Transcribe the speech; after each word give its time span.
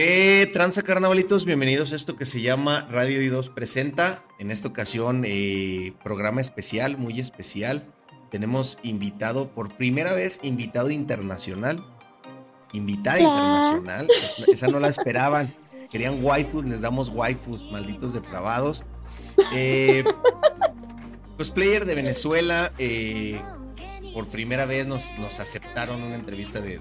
¿Qué 0.00 0.48
tranza 0.52 0.84
carnavalitos? 0.84 1.44
Bienvenidos 1.44 1.92
a 1.92 1.96
esto 1.96 2.14
que 2.14 2.24
se 2.24 2.40
llama 2.40 2.86
Radio 2.88 3.20
I2 3.20 3.52
Presenta. 3.52 4.22
En 4.38 4.52
esta 4.52 4.68
ocasión, 4.68 5.24
eh, 5.26 5.92
programa 6.04 6.40
especial, 6.40 6.96
muy 6.96 7.18
especial. 7.18 7.92
Tenemos 8.30 8.78
invitado, 8.84 9.50
por 9.50 9.76
primera 9.76 10.12
vez, 10.12 10.38
invitado 10.44 10.92
internacional. 10.92 11.84
Invitada 12.72 13.18
internacional. 13.18 14.06
Esa 14.46 14.68
no 14.68 14.78
la 14.78 14.86
esperaban. 14.86 15.52
Querían 15.90 16.24
waifus, 16.24 16.64
les 16.64 16.82
damos 16.82 17.08
waifus, 17.08 17.68
malditos 17.72 18.12
depravados. 18.12 18.86
Eh, 19.52 20.04
cosplayer 21.36 21.86
de 21.86 21.96
Venezuela, 21.96 22.72
eh, 22.78 23.42
por 24.18 24.26
primera 24.26 24.66
vez 24.66 24.88
nos, 24.88 25.16
nos 25.20 25.38
aceptaron 25.38 26.02
una 26.02 26.16
entrevista 26.16 26.60
de, 26.60 26.76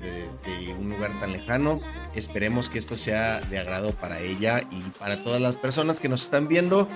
un 0.79 0.89
lugar 0.89 1.11
tan 1.19 1.33
lejano. 1.33 1.79
Esperemos 2.15 2.67
que 2.67 2.79
esto 2.79 2.97
sea 2.97 3.41
de 3.41 3.59
agrado 3.59 3.91
para 3.91 4.19
ella 4.21 4.61
y 4.71 4.81
para 4.97 5.23
todas 5.23 5.39
las 5.39 5.55
personas 5.55 6.00
que 6.00 6.09
nos 6.09 6.23
están 6.23 6.47
viendo. 6.47 6.89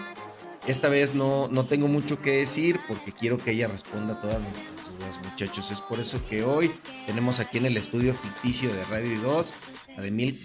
Esta 0.66 0.90
vez 0.90 1.14
no, 1.14 1.48
no 1.50 1.68
tengo 1.68 1.88
mucho 1.88 2.24
que 2.24 2.38
decir 2.38 2.80
porque 2.88 3.12
quiero 3.12 3.38
que 3.38 3.52
ella 3.52 3.68
responda 3.68 4.20
todas 4.20 4.42
nuestras 4.42 4.72
dudas, 4.98 5.20
muchachos. 5.24 5.70
Es 5.70 5.80
por 5.80 6.00
eso 6.00 6.20
que 6.28 6.44
hoy 6.44 6.72
tenemos 7.06 7.40
aquí 7.40 7.60
en 7.60 7.68
el 7.68 7.78
estudio 7.78 8.16
ficticio 8.16 8.74
de 8.74 8.84
Radio 8.86 9.22
2 9.22 9.54
a 9.96 10.02
The 10.02 10.10
Milk 10.10 10.40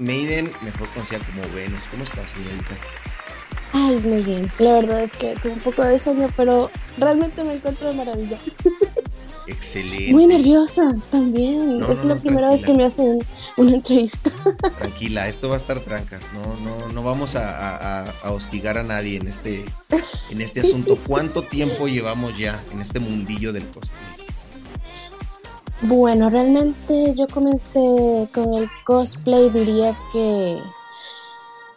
Maiden, 0.00 0.50
mejor 0.62 0.88
conocida 0.88 1.20
como 1.20 1.42
Venus. 1.54 1.84
¿Cómo 1.92 2.02
estás, 2.02 2.32
señorita? 2.32 2.76
Ay, 3.72 3.96
muy 3.98 4.22
bien. 4.22 4.50
La 4.58 4.72
verdad 4.72 5.02
es 5.04 5.12
que 5.12 5.34
con 5.34 5.52
un 5.52 5.60
poco 5.60 5.84
de 5.84 6.00
sueño, 6.00 6.28
pero 6.36 6.68
realmente 6.98 7.44
me 7.44 7.54
encuentro 7.54 7.86
de 7.86 7.94
maravilla. 7.94 8.38
Excelente. 9.46 10.12
Muy 10.12 10.26
nerviosa 10.26 10.94
también. 11.10 11.82
es 11.90 12.04
la 12.04 12.16
primera 12.16 12.50
vez 12.50 12.62
que 12.62 12.74
me 12.74 12.84
hacen 12.84 13.18
una 13.56 13.76
entrevista. 13.76 14.30
Tranquila, 14.78 15.28
esto 15.28 15.48
va 15.48 15.54
a 15.54 15.58
estar 15.58 15.80
trancas. 15.80 16.22
No, 16.32 16.56
no, 16.60 16.92
no 16.92 17.02
vamos 17.02 17.36
a, 17.36 18.04
hostigar 18.24 18.78
a 18.78 18.82
nadie 18.82 19.18
en 19.18 19.28
este, 19.28 19.64
en 20.30 20.40
este 20.40 20.60
asunto. 20.60 20.98
¿Cuánto 21.06 21.42
tiempo 21.42 21.86
llevamos 21.86 22.36
ya 22.36 22.62
en 22.72 22.80
este 22.80 22.98
mundillo 22.98 23.52
del 23.52 23.68
cosplay? 23.68 24.26
Bueno, 25.82 26.30
realmente 26.30 27.14
yo 27.14 27.26
comencé 27.28 28.28
con 28.32 28.54
el 28.54 28.68
cosplay, 28.84 29.50
diría 29.50 29.96
que 30.12 30.58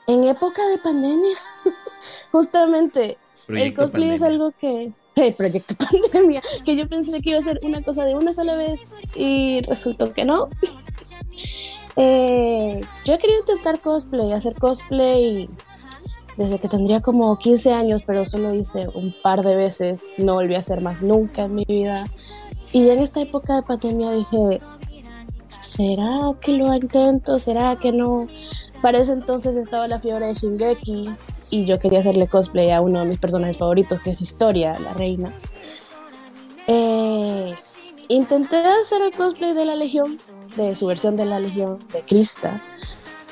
en 0.08 0.24
época 0.24 0.66
de 0.70 0.78
pandemia, 0.80 1.36
justamente. 2.32 3.18
el 3.48 3.74
cosplay 3.76 4.10
es 4.10 4.24
algo 4.24 4.52
que 4.60 4.92
el 5.22 5.34
proyecto 5.34 5.76
pandemia, 6.12 6.42
que 6.66 6.76
yo 6.76 6.88
pensé 6.88 7.22
que 7.22 7.32
iba 7.32 7.40
a 7.40 7.44
ser 7.44 7.60
una 7.64 7.82
cosa 7.82 8.06
de 8.06 8.16
una 8.16 8.34
sola 8.34 8.56
vez 8.56 8.96
y 9.16 9.62
resultó 9.62 10.14
que 10.14 10.26
no. 10.26 10.50
eh, 11.96 12.82
yo 13.06 13.18
quería 13.18 13.38
intentar 13.38 13.80
cosplay, 13.80 14.34
hacer 14.34 14.56
cosplay 14.56 15.48
desde 16.40 16.58
que 16.58 16.70
tendría 16.70 17.02
como 17.02 17.38
15 17.38 17.74
años, 17.74 18.04
pero 18.04 18.26
solo 18.26 18.56
hice 18.56 18.88
un 18.94 19.14
par 19.22 19.44
de 19.44 19.58
veces, 19.58 20.14
no 20.18 20.36
volví 20.36 20.56
a 20.56 20.60
hacer 20.60 20.80
más 20.80 21.02
nunca 21.02 21.44
en 21.44 21.56
mi 21.56 21.66
vida. 21.66 22.06
Y 22.72 22.90
en 22.90 23.00
esta 23.00 23.20
época 23.20 23.56
de 23.56 23.64
pandemia 23.64 24.12
dije, 24.12 24.60
¿será 25.50 26.34
que 26.40 26.54
lo 26.54 26.74
intento? 26.74 27.40
¿Será 27.40 27.76
que 27.76 27.92
no? 27.92 28.28
Para 28.82 29.00
ese 29.00 29.12
entonces 29.12 29.58
estaba 29.58 29.90
la 29.90 30.00
fiebre 30.00 30.28
de 30.28 30.34
Shingeki, 30.34 31.10
y 31.50 31.66
yo 31.66 31.80
quería 31.80 32.00
hacerle 32.00 32.28
cosplay 32.28 32.72
a 32.72 32.82
uno 32.82 33.00
de 33.00 33.06
mis 33.06 33.20
personajes 33.20 33.58
favoritos, 33.58 34.00
que 34.00 34.12
es 34.12 34.22
Historia, 34.22 34.80
la 34.80 34.94
reina. 34.94 35.34
Eh, 36.68 37.56
intenté 38.08 38.58
hacer 38.58 39.02
el 39.02 39.12
cosplay 39.12 39.54
de 39.54 39.66
la 39.66 39.76
Legión, 39.76 40.20
de 40.56 40.76
su 40.76 40.86
versión 40.88 41.16
de 41.16 41.26
la 41.26 41.40
Legión, 41.40 41.80
de 41.94 42.02
Krista, 42.02 42.62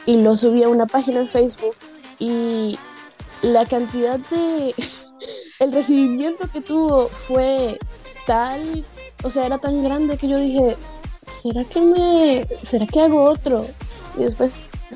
y 0.05 0.21
lo 0.21 0.35
subí 0.35 0.63
a 0.63 0.69
una 0.69 0.85
página 0.85 1.19
en 1.19 1.27
Facebook 1.27 1.75
y 2.19 2.77
la 3.41 3.65
cantidad 3.65 4.19
de... 4.19 4.73
el 5.59 5.71
recibimiento 5.71 6.47
que 6.51 6.61
tuvo 6.61 7.07
fue 7.07 7.79
tal, 8.25 8.85
o 9.23 9.29
sea, 9.29 9.45
era 9.45 9.57
tan 9.57 9.83
grande 9.83 10.17
que 10.17 10.27
yo 10.27 10.37
dije, 10.37 10.75
¿será 11.23 11.63
que 11.63 11.81
me... 11.81 12.47
¿será 12.63 12.87
que 12.87 13.01
hago 13.01 13.23
otro? 13.23 13.65
Y 14.17 14.23
después 14.23 14.51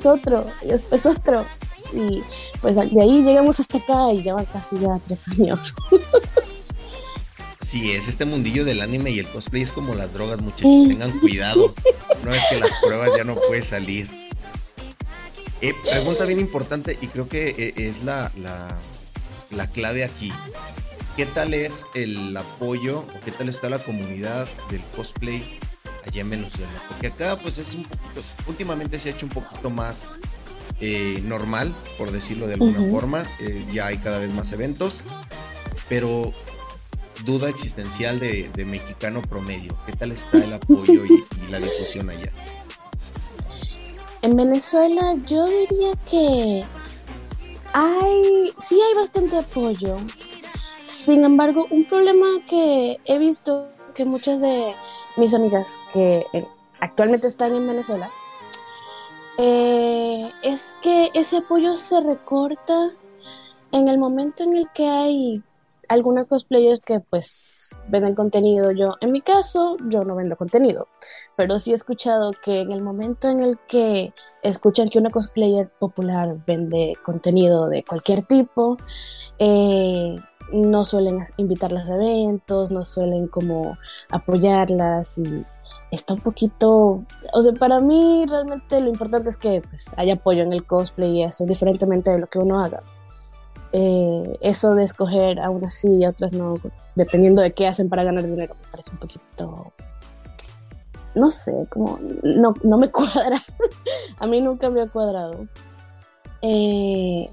otro, 0.05 0.45
y 0.63 0.67
después 0.67 1.05
otro. 1.05 1.45
Y 1.93 2.23
pues 2.61 2.75
de 2.75 3.01
ahí 3.01 3.23
llegamos 3.23 3.59
hasta 3.59 3.77
acá 3.77 4.13
y 4.13 4.23
lleva 4.23 4.43
casi 4.45 4.79
ya 4.79 4.99
tres 5.05 5.27
años. 5.27 5.75
Sí, 7.61 7.91
es 7.91 8.07
este 8.07 8.25
mundillo 8.25 8.65
del 8.65 8.81
anime 8.81 9.11
y 9.11 9.19
el 9.19 9.27
cosplay 9.27 9.61
es 9.61 9.71
como 9.71 9.93
las 9.93 10.13
drogas, 10.13 10.41
muchachos. 10.41 10.87
Tengan 10.87 11.19
cuidado. 11.19 11.73
No 12.23 12.33
es 12.33 12.43
que 12.49 12.59
las 12.59 12.71
pruebas 12.81 13.11
ya 13.15 13.23
no 13.23 13.35
puede 13.35 13.61
salir. 13.61 14.09
Eh, 15.61 15.75
pregunta 15.83 16.25
bien 16.25 16.39
importante 16.39 16.97
y 16.99 17.07
creo 17.07 17.27
que 17.27 17.49
eh, 17.49 17.73
es 17.77 18.03
la, 18.03 18.31
la, 19.51 19.67
clave 19.67 20.03
aquí. 20.03 20.33
¿Qué 21.15 21.27
tal 21.27 21.53
es 21.53 21.85
el 21.93 22.35
apoyo 22.35 22.99
o 22.99 23.19
qué 23.23 23.31
tal 23.31 23.47
está 23.47 23.69
la 23.69 23.77
comunidad 23.77 24.47
del 24.71 24.81
cosplay 24.95 25.59
allá 26.05 26.21
en 26.21 26.31
Venezuela? 26.31 26.71
Porque 26.87 27.07
acá 27.07 27.37
pues 27.39 27.59
es 27.59 27.75
un 27.75 27.83
poquito, 27.83 28.23
últimamente 28.47 28.97
se 28.97 29.09
ha 29.09 29.11
hecho 29.11 29.27
un 29.27 29.33
poquito 29.33 29.69
más 29.69 30.17
eh, 30.83 31.21
normal, 31.25 31.75
por 31.99 32.11
decirlo 32.11 32.47
de 32.47 32.55
alguna 32.55 32.81
forma. 32.89 33.23
Eh, 33.39 33.63
ya 33.71 33.85
hay 33.85 33.97
cada 33.97 34.17
vez 34.17 34.31
más 34.31 34.51
eventos, 34.51 35.03
pero 35.87 36.33
duda 37.23 37.49
existencial 37.49 38.19
de, 38.19 38.49
mexicano 38.65 39.21
promedio. 39.21 39.77
¿Qué 39.85 39.93
tal 39.93 40.11
está 40.11 40.43
el 40.43 40.53
apoyo 40.53 41.05
y, 41.05 41.51
la 41.51 41.59
difusión 41.59 42.09
allá? 42.09 42.31
En 44.23 44.35
Venezuela 44.35 45.15
yo 45.25 45.45
diría 45.45 45.93
que 46.09 46.63
hay, 47.73 48.53
sí 48.59 48.79
hay 48.81 48.95
bastante 48.95 49.37
apoyo. 49.37 49.97
Sin 50.85 51.23
embargo, 51.23 51.67
un 51.69 51.85
problema 51.85 52.25
que 52.49 52.97
he 53.05 53.19
visto 53.19 53.69
que 53.93 54.03
muchas 54.03 54.41
de 54.41 54.73
mis 55.15 55.33
amigas 55.35 55.79
que 55.93 56.25
eh, 56.33 56.47
actualmente 56.79 57.27
están 57.27 57.53
en 57.53 57.67
Venezuela 57.67 58.09
eh, 59.37 60.31
es 60.43 60.77
que 60.81 61.09
ese 61.13 61.37
apoyo 61.37 61.75
se 61.75 62.01
recorta 62.01 62.91
en 63.71 63.87
el 63.87 63.97
momento 63.97 64.43
en 64.43 64.53
el 64.55 64.67
que 64.73 64.87
hay 64.87 65.43
algunos 65.91 66.27
cosplayers 66.27 66.79
que 66.79 67.01
pues 67.01 67.81
venden 67.89 68.15
contenido. 68.15 68.71
Yo, 68.71 68.93
en 69.01 69.11
mi 69.11 69.21
caso, 69.21 69.75
yo 69.89 70.05
no 70.05 70.15
vendo 70.15 70.37
contenido, 70.37 70.87
pero 71.35 71.59
sí 71.59 71.71
he 71.71 71.75
escuchado 71.75 72.31
que 72.43 72.61
en 72.61 72.71
el 72.71 72.81
momento 72.81 73.29
en 73.29 73.41
el 73.41 73.59
que 73.67 74.13
escuchan 74.41 74.89
que 74.89 74.99
una 74.99 75.09
cosplayer 75.09 75.69
popular 75.79 76.37
vende 76.47 76.93
contenido 77.03 77.67
de 77.67 77.83
cualquier 77.83 78.23
tipo, 78.23 78.77
eh, 79.37 80.15
no 80.53 80.85
suelen 80.85 81.25
invitarlas 81.37 81.89
a 81.89 81.95
eventos, 81.95 82.71
no 82.71 82.85
suelen 82.85 83.27
como 83.27 83.77
apoyarlas 84.09 85.17
y 85.17 85.45
está 85.91 86.13
un 86.13 86.21
poquito, 86.21 87.03
o 87.33 87.41
sea, 87.41 87.53
para 87.53 87.81
mí 87.81 88.25
realmente 88.27 88.79
lo 88.79 88.89
importante 88.89 89.29
es 89.29 89.37
que 89.37 89.61
pues, 89.69 89.93
haya 89.97 90.13
apoyo 90.13 90.43
en 90.43 90.53
el 90.53 90.65
cosplay 90.65 91.19
y 91.19 91.23
eso, 91.23 91.45
diferentemente 91.45 92.11
de 92.11 92.19
lo 92.19 92.27
que 92.27 92.39
uno 92.39 92.61
haga. 92.63 92.81
Eh, 93.73 94.37
eso 94.41 94.75
de 94.75 94.83
escoger 94.83 95.39
a 95.39 95.49
unas 95.49 95.75
sí 95.75 95.89
y 95.95 96.05
a 96.05 96.09
otras 96.09 96.33
no, 96.33 96.55
dependiendo 96.95 97.41
de 97.41 97.51
qué 97.51 97.67
hacen 97.67 97.89
para 97.89 98.03
ganar 98.03 98.25
dinero, 98.25 98.55
me 98.61 98.67
parece 98.69 98.91
un 98.91 98.97
poquito, 98.97 99.73
no 101.15 101.29
sé, 101.29 101.51
como 101.69 101.97
no, 102.23 102.53
no 102.63 102.77
me 102.77 102.89
cuadra. 102.91 103.37
a 104.17 104.27
mí 104.27 104.41
nunca 104.41 104.69
me 104.69 104.81
ha 104.81 104.87
cuadrado. 104.87 105.45
Eh, 106.41 107.29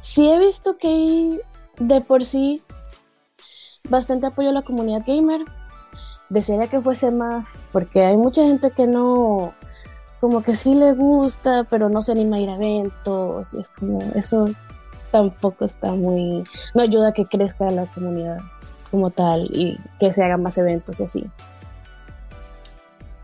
sí 0.00 0.30
he 0.30 0.38
visto 0.38 0.76
que 0.76 0.88
hay 0.88 1.40
de 1.78 2.00
por 2.00 2.24
sí 2.24 2.62
bastante 3.88 4.26
apoyo 4.26 4.50
a 4.50 4.52
la 4.52 4.62
comunidad 4.62 5.02
gamer 5.06 5.44
desearía 6.28 6.68
que 6.68 6.80
fuese 6.80 7.10
más, 7.10 7.66
porque 7.72 8.04
hay 8.04 8.16
mucha 8.16 8.44
gente 8.44 8.70
que 8.70 8.86
no, 8.86 9.54
como 10.20 10.42
que 10.42 10.54
sí 10.54 10.74
le 10.74 10.92
gusta, 10.92 11.64
pero 11.64 11.88
no 11.88 12.02
se 12.02 12.12
anima 12.12 12.36
a 12.36 12.40
ir 12.40 12.50
a 12.50 12.56
eventos, 12.56 13.54
y 13.54 13.60
es 13.60 13.70
como, 13.70 14.00
eso 14.14 14.46
tampoco 15.10 15.64
está 15.64 15.92
muy, 15.92 16.42
no 16.74 16.82
ayuda 16.82 17.08
a 17.08 17.12
que 17.12 17.26
crezca 17.26 17.70
la 17.70 17.86
comunidad 17.86 18.38
como 18.90 19.10
tal 19.10 19.42
y 19.42 19.78
que 20.00 20.12
se 20.12 20.24
hagan 20.24 20.42
más 20.42 20.58
eventos 20.58 21.00
y 21.00 21.04
así. 21.04 21.24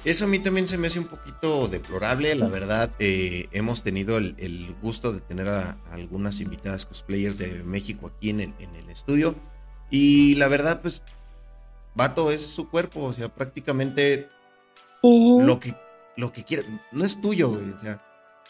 Eso 0.05 0.25
a 0.25 0.29
mí 0.29 0.39
también 0.39 0.67
se 0.67 0.79
me 0.79 0.87
hace 0.87 0.99
un 0.99 1.07
poquito 1.07 1.69
deplorable, 1.69 2.35
la 2.35 2.49
verdad. 2.49 2.91
Eh, 2.99 3.49
hemos 3.53 3.83
tenido 3.83 4.17
el, 4.17 4.75
gusto 4.81 5.13
de 5.13 5.21
tener 5.21 5.49
a, 5.49 5.77
algunas 5.93 6.41
invitadas 6.41 6.87
cosplayers 6.87 7.37
de 7.37 7.63
México 7.65 8.11
aquí 8.17 8.31
en 8.31 8.41
en 8.41 8.77
el 8.77 8.89
estudio. 8.89 9.35
Y 9.91 10.37
la 10.37 10.49
verdad, 10.49 10.81
pues 10.81 11.03
vato, 11.95 12.31
es 12.31 12.47
su 12.47 12.69
cuerpo, 12.69 13.05
o 13.05 13.13
sea, 13.13 13.33
prácticamente 13.33 14.29
lo 15.03 15.59
que 15.61 15.75
lo 16.17 16.33
que 16.33 16.45
quiera, 16.45 16.65
no 16.93 17.05
es 17.05 17.21
tuyo, 17.21 17.49
güey, 17.51 17.71
o 17.71 17.79
sea, 17.79 18.05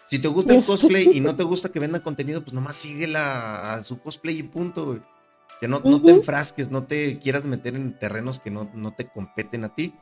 si 0.07 0.19
te 0.19 0.29
gusta 0.29 0.55
el 0.55 0.65
cosplay 0.65 1.09
y 1.13 1.21
no 1.21 1.37
te 1.37 1.45
gusta 1.45 1.71
que 1.71 1.79
venda 1.79 2.03
contenido, 2.03 2.43
pues 2.43 2.53
nomás 2.53 2.77
síguela 2.77 3.75
a 3.75 3.85
su 3.85 4.01
cosplay 4.01 4.39
y 4.39 4.43
punto, 4.43 4.87
güey. 4.87 4.99
O 4.99 5.59
sea, 5.61 5.69
no, 5.69 5.81
no 5.85 6.03
te 6.03 6.11
enfrasques, 6.11 6.71
no 6.71 6.85
te 6.85 7.19
quieras 7.19 7.45
meter 7.45 7.77
en 7.77 7.97
terrenos 7.97 8.41
que 8.41 8.51
no, 8.51 8.71
no 8.75 8.93
te 8.93 9.09
competen 9.09 9.63
a 9.63 9.75
ti. 9.75 9.95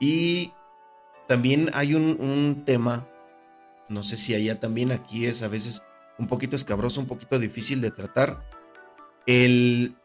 Y 0.00 0.52
también 1.26 1.68
hay 1.74 1.94
un, 1.94 2.16
un 2.20 2.64
tema 2.64 3.06
no 3.88 4.02
sé 4.02 4.16
si 4.16 4.34
allá 4.34 4.60
también, 4.60 4.92
aquí 4.92 5.26
es 5.26 5.42
a 5.42 5.48
veces 5.48 5.82
un 6.18 6.26
poquito 6.26 6.56
escabroso, 6.56 7.00
un 7.00 7.06
poquito 7.06 7.38
difícil 7.38 7.80
de 7.80 7.90
tratar. 7.90 8.44
El, 9.26 9.96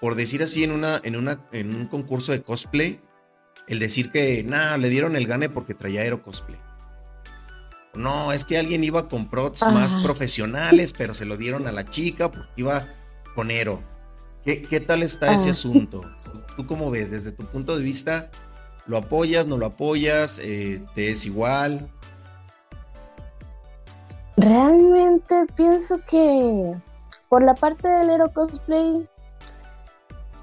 por 0.00 0.14
decir 0.14 0.42
así, 0.42 0.64
en, 0.64 0.72
una, 0.72 1.00
en, 1.02 1.16
una, 1.16 1.40
en 1.52 1.74
un 1.74 1.86
concurso 1.86 2.32
de 2.32 2.42
cosplay, 2.42 3.00
el 3.68 3.78
decir 3.78 4.10
que, 4.10 4.44
nada, 4.44 4.78
le 4.78 4.88
dieron 4.88 5.16
el 5.16 5.26
gane 5.26 5.48
porque 5.48 5.74
traía 5.74 6.02
aero 6.02 6.22
cosplay. 6.22 6.58
No, 7.96 8.32
es 8.32 8.44
que 8.44 8.58
alguien 8.58 8.84
iba 8.84 9.08
con 9.08 9.28
prots 9.30 9.66
más 9.72 9.96
profesionales, 9.96 10.92
pero 10.96 11.14
se 11.14 11.24
lo 11.24 11.36
dieron 11.36 11.66
a 11.66 11.72
la 11.72 11.88
chica 11.88 12.30
porque 12.30 12.50
iba 12.56 12.86
con 13.34 13.50
Aero. 13.50 13.82
¿Qué, 14.44 14.80
tal 14.86 15.02
está 15.02 15.32
ese 15.32 15.48
ah. 15.48 15.52
asunto? 15.52 16.02
¿Tú 16.56 16.66
cómo 16.66 16.90
ves? 16.90 17.10
Desde 17.10 17.32
tu 17.32 17.44
punto 17.46 17.76
de 17.76 17.82
vista, 17.82 18.30
¿lo 18.86 18.98
apoyas, 18.98 19.46
no 19.46 19.56
lo 19.56 19.66
apoyas? 19.66 20.38
Eh, 20.42 20.84
¿Te 20.94 21.10
es 21.10 21.26
igual? 21.26 21.90
Realmente 24.36 25.46
pienso 25.56 25.98
que 26.08 26.74
por 27.28 27.42
la 27.42 27.54
parte 27.54 27.88
del 27.88 28.10
Aero 28.10 28.30
Cosplay 28.32 29.08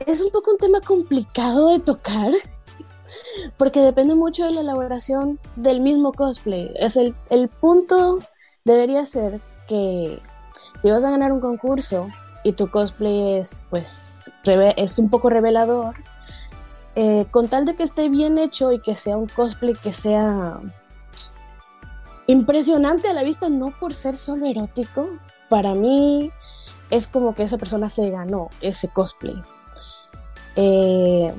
es 0.05 0.21
un 0.21 0.31
poco 0.31 0.51
un 0.51 0.57
tema 0.57 0.81
complicado 0.81 1.69
de 1.69 1.79
tocar 1.79 2.31
porque 3.57 3.81
depende 3.81 4.15
mucho 4.15 4.45
de 4.45 4.51
la 4.51 4.61
elaboración 4.61 5.39
del 5.55 5.81
mismo 5.81 6.13
cosplay. 6.13 6.71
Es 6.75 6.95
el, 6.95 7.13
punto 7.59 8.19
debería 8.65 9.05
ser 9.05 9.39
que 9.67 10.19
si 10.79 10.91
vas 10.91 11.03
a 11.03 11.11
ganar 11.11 11.31
un 11.31 11.39
concurso 11.39 12.07
y 12.43 12.53
tu 12.53 12.69
cosplay 12.69 13.37
es 13.37 13.65
pues 13.69 14.31
es 14.45 14.99
un 14.99 15.09
poco 15.09 15.29
revelador, 15.29 15.95
eh, 16.95 17.25
con 17.31 17.47
tal 17.47 17.65
de 17.65 17.75
que 17.75 17.83
esté 17.83 18.09
bien 18.09 18.37
hecho 18.37 18.71
y 18.71 18.79
que 18.79 18.95
sea 18.95 19.17
un 19.17 19.27
cosplay 19.27 19.73
que 19.73 19.93
sea 19.93 20.59
impresionante 22.27 23.07
a 23.09 23.13
la 23.13 23.23
vista, 23.23 23.49
no 23.49 23.71
por 23.79 23.95
ser 23.95 24.15
solo 24.15 24.45
erótico, 24.45 25.09
para 25.49 25.73
mí 25.73 26.31
es 26.89 27.07
como 27.07 27.35
que 27.35 27.43
esa 27.43 27.57
persona 27.57 27.89
se 27.89 28.09
ganó 28.09 28.49
ese 28.61 28.87
cosplay. 28.87 29.41
Eh, 30.55 31.33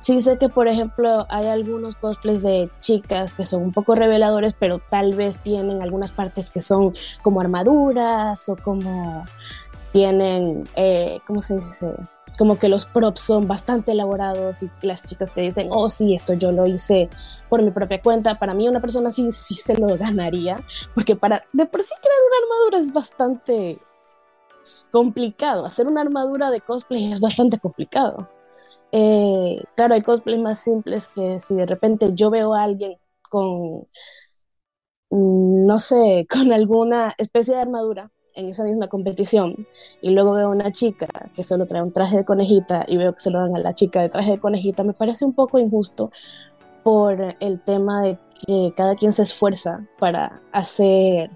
Sí 0.00 0.18
sé 0.22 0.38
que, 0.38 0.48
por 0.48 0.66
ejemplo, 0.66 1.26
hay 1.28 1.46
algunos 1.46 1.94
cosplays 1.94 2.42
de 2.42 2.70
chicas 2.80 3.34
que 3.34 3.44
son 3.44 3.62
un 3.64 3.72
poco 3.72 3.94
reveladores, 3.94 4.54
pero 4.58 4.80
tal 4.90 5.14
vez 5.14 5.40
tienen 5.40 5.82
algunas 5.82 6.10
partes 6.10 6.50
que 6.50 6.62
son 6.62 6.94
como 7.20 7.42
armaduras 7.42 8.48
o 8.48 8.56
como 8.56 9.26
tienen, 9.92 10.64
eh, 10.74 11.20
¿cómo 11.26 11.42
se 11.42 11.58
dice? 11.58 11.92
Como 12.38 12.58
que 12.58 12.70
los 12.70 12.86
props 12.86 13.20
son 13.20 13.46
bastante 13.46 13.92
elaborados 13.92 14.62
y 14.62 14.70
las 14.80 15.04
chicas 15.04 15.34
te 15.34 15.42
dicen, 15.42 15.68
oh 15.70 15.90
sí, 15.90 16.14
esto 16.14 16.32
yo 16.32 16.50
lo 16.50 16.66
hice 16.66 17.10
por 17.50 17.62
mi 17.62 17.70
propia 17.70 18.00
cuenta. 18.00 18.38
Para 18.38 18.54
mí 18.54 18.66
una 18.70 18.80
persona 18.80 19.10
así 19.10 19.30
sí 19.32 19.54
se 19.54 19.76
lo 19.76 19.86
ganaría, 19.98 20.60
porque 20.94 21.14
para 21.14 21.44
de 21.52 21.66
por 21.66 21.82
sí 21.82 21.92
crear 22.00 22.18
una 22.26 22.36
armadura 22.46 22.78
es 22.78 22.90
bastante 22.94 23.78
complicado. 24.90 25.66
Hacer 25.66 25.86
una 25.86 26.02
armadura 26.02 26.50
de 26.50 26.60
cosplay 26.60 27.12
es 27.12 27.20
bastante 27.20 27.58
complicado. 27.58 28.28
Eh, 28.92 29.62
claro, 29.76 29.94
hay 29.94 30.02
cosplays 30.02 30.40
más 30.40 30.58
simples 30.60 31.08
que 31.08 31.40
si 31.40 31.54
de 31.54 31.66
repente 31.66 32.10
yo 32.14 32.30
veo 32.30 32.54
a 32.54 32.64
alguien 32.64 32.98
con, 33.28 33.86
mm, 35.10 35.66
no 35.66 35.78
sé, 35.78 36.26
con 36.30 36.52
alguna 36.52 37.14
especie 37.18 37.54
de 37.54 37.62
armadura 37.62 38.10
en 38.34 38.48
esa 38.48 38.64
misma 38.64 38.88
competición 38.88 39.66
y 40.00 40.10
luego 40.10 40.32
veo 40.32 40.46
a 40.48 40.50
una 40.50 40.72
chica 40.72 41.08
que 41.34 41.44
solo 41.44 41.66
trae 41.66 41.82
un 41.82 41.92
traje 41.92 42.18
de 42.18 42.24
conejita 42.24 42.84
y 42.88 42.96
veo 42.96 43.12
que 43.12 43.20
se 43.20 43.30
lo 43.30 43.40
dan 43.40 43.56
a 43.56 43.58
la 43.58 43.74
chica 43.74 44.00
de 44.00 44.08
traje 44.08 44.32
de 44.32 44.40
conejita, 44.40 44.84
me 44.84 44.92
parece 44.94 45.24
un 45.24 45.34
poco 45.34 45.58
injusto 45.58 46.10
por 46.82 47.36
el 47.40 47.60
tema 47.60 48.02
de 48.02 48.18
que 48.46 48.72
cada 48.76 48.96
quien 48.96 49.12
se 49.12 49.22
esfuerza 49.22 49.86
para 49.98 50.40
hacer 50.52 51.30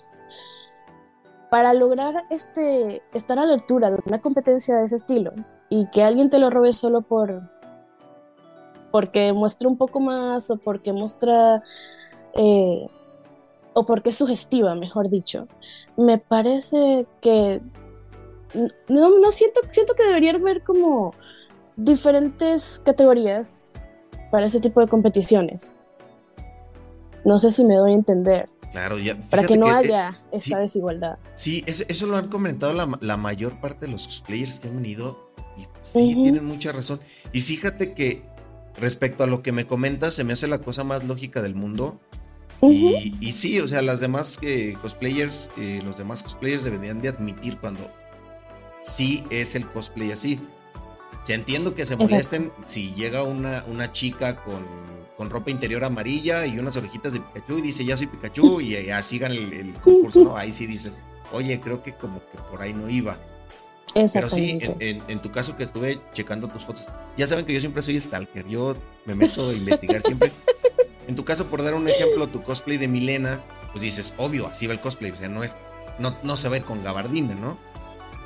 para 1.55 1.73
lograr 1.73 2.25
este, 2.31 3.01
estar 3.12 3.39
a 3.39 3.45
la 3.45 3.53
altura 3.53 3.89
de 3.89 4.01
una 4.06 4.21
competencia 4.21 4.77
de 4.77 4.87
ese 4.87 4.97
estilo 4.97 5.33
y 5.69 5.89
que 5.91 6.03
alguien 6.03 6.29
te 6.29 6.41
lo 6.41 6.51
robe 6.51 6.73
solo 6.73 7.03
por 7.03 7.43
porque 8.91 9.33
muestra 9.33 9.69
un 9.69 9.77
poco 9.77 10.01
más 10.01 10.51
o 10.51 10.56
porque 10.56 10.93
muestra 10.93 11.62
eh, 12.33 12.89
o 13.73 13.87
porque 13.87 14.11
es 14.11 14.19
sugestiva, 14.19 14.75
mejor 14.75 15.09
dicho. 15.09 15.47
Me 15.97 16.19
parece 16.19 17.06
que 17.21 17.61
no, 18.89 19.21
no 19.21 19.31
siento, 19.31 19.61
siento 19.71 19.95
que 19.95 20.03
debería 20.03 20.33
haber 20.33 20.65
como 20.65 21.15
diferentes 21.77 22.83
categorías 22.85 23.73
para 24.33 24.47
ese 24.47 24.59
tipo 24.59 24.81
de 24.81 24.89
competiciones. 24.89 25.73
No 27.25 27.39
sé 27.39 27.53
si 27.53 27.62
me 27.65 27.77
doy 27.77 27.93
a 27.93 27.95
entender. 27.95 28.49
Claro, 28.75 28.99
ya. 28.99 29.17
Para 29.31 29.47
que 29.47 29.56
no 29.56 29.69
haya 29.69 30.21
esa 30.32 30.59
desigualdad. 30.59 31.17
Sí, 31.35 31.62
eso, 31.69 32.06
lo 32.09 32.17
han 32.17 32.29
comentado 32.29 32.73
la, 32.73 32.91
la, 33.00 33.17
mayor 33.17 33.61
parte 33.61 33.87
de 33.87 33.93
los 33.93 34.09
cosplayers 34.09 34.59
que 34.59 34.67
han 34.67 34.75
venido 34.75 35.31
y 35.56 35.69
sí, 35.82 36.19
tienen 36.21 36.44
mucha 36.44 36.73
razón. 36.73 36.99
Y 37.32 37.41
fíjate 37.41 37.94
que 37.94 38.25
respecto 38.81 39.23
a 39.23 39.29
lo 39.29 39.43
que 39.44 39.53
me 39.53 39.69
comentas, 39.69 40.15
se 40.15 40.25
me 40.25 40.32
hace 40.32 40.49
la 40.49 40.59
cosa 40.59 40.82
más 40.82 41.05
lógica 41.05 41.41
del 41.41 41.55
mundo. 41.55 42.00
y, 42.62 43.15
y, 43.21 43.32
sí, 43.35 43.61
o 43.61 43.69
sea, 43.69 43.81
las 43.81 44.00
demás 44.00 44.41
eh, 44.43 44.75
cosplayers, 44.82 45.50
eh, 45.56 45.81
los 45.85 45.97
demás 45.97 46.25
cosplayers 46.25 46.65
deberían 46.65 47.00
de 47.00 47.11
admitir 47.11 47.59
cuando 47.59 47.93
sí 48.82 49.25
es 49.31 49.55
el 49.55 49.69
cosplay 49.69 50.11
así. 50.11 50.41
Ya 51.26 51.35
entiendo 51.35 51.75
que 51.75 51.87
se 51.87 51.97
molesten 51.97 52.53
si 52.67 52.93
llega 52.94 53.23
una, 53.23 53.65
una 53.67 53.93
chica 53.93 54.37
con, 54.37 54.67
con, 55.17 55.31
ropa 55.31 55.50
interior 55.50 55.85
amarilla 55.85 56.47
y 56.47 56.59
unas 56.59 56.76
orejitas 56.76 57.15
de 57.15 57.21
Pikachu 57.21 57.59
y 57.59 57.62
dice 57.62 57.85
ya 57.85 57.97
soy 57.97 58.09
Pikachu 58.09 58.61
y 58.61 58.85
ya 58.85 59.03
sigan 59.03 59.32
el, 59.32 59.53
el 59.55 59.75
concurso, 59.75 60.25
¿no? 60.25 60.37
Ahí 60.37 60.53
sí 60.53 60.67
dices, 60.67 60.99
oye, 61.32 61.61
creo 61.61 61.82
que 61.82 61.94
como 61.94 62.21
que 62.21 62.38
por 62.50 62.61
ahí 62.61 62.75
no 62.75 62.88
iba. 62.88 63.19
Pero 64.12 64.29
sí, 64.29 64.59
en, 64.81 65.23
tu 65.23 65.31
caso 65.31 65.56
que 65.56 65.62
estuve 65.62 66.00
checando 66.12 66.49
tus 66.49 66.65
fotos, 66.65 66.88
ya 67.17 67.27
saben 67.27 67.44
que 67.44 67.55
yo 67.55 67.61
siempre 67.61 67.81
soy 67.81 68.00
stalker, 68.00 68.47
yo 68.49 68.77
me 69.05 69.15
meto 69.15 69.50
a 69.50 69.53
investigar 69.53 70.00
siempre. 70.00 70.32
En 71.06 71.17
tu 71.17 71.23
caso, 71.23 71.49
por 71.49 71.62
dar 71.62 71.75
un 71.75 71.87
ejemplo, 71.87 72.27
tu 72.29 72.43
cosplay 72.43 72.79
de 72.79 72.88
Milena, 72.88 73.43
pues 73.73 73.82
dices, 73.82 74.15
obvio, 74.17 74.47
así 74.47 74.67
va 74.67 74.73
el 74.73 74.81
cosplay, 74.81 75.11
o 75.11 75.17
sea, 75.17 75.29
no 75.29 75.44
es, 75.44 75.59
no, 75.99 76.17
no 76.23 76.38
se 76.38 76.49
ve 76.49 76.62
con 76.62 76.82
gabardina, 76.82 77.35
¿no? 77.35 77.59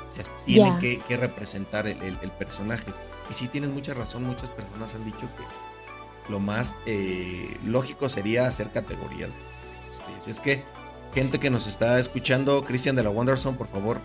O 0.09 0.11
sea, 0.11 0.23
tiene 0.45 0.99
que, 1.07 1.17
representar 1.17 1.87
el, 1.87 2.31
personaje. 2.37 2.91
Y 3.29 3.33
sí 3.33 3.47
tienes 3.47 3.69
mucha 3.69 3.93
razón, 3.93 4.23
muchas 4.23 4.51
personas 4.51 4.95
han 4.95 5.05
dicho 5.05 5.19
que 5.37 6.31
lo 6.31 6.39
más 6.39 6.75
eh, 6.87 7.55
lógico 7.65 8.09
sería 8.09 8.47
hacer 8.47 8.71
categorías. 8.71 9.29
Es 10.27 10.39
que 10.39 10.63
gente 11.13 11.39
que 11.39 11.49
nos 11.49 11.67
está 11.67 11.99
escuchando, 11.99 12.63
Cristian 12.65 12.95
de 12.95 13.03
la 13.03 13.09
Wonderson, 13.09 13.55
por 13.55 13.67
favor, 13.67 13.99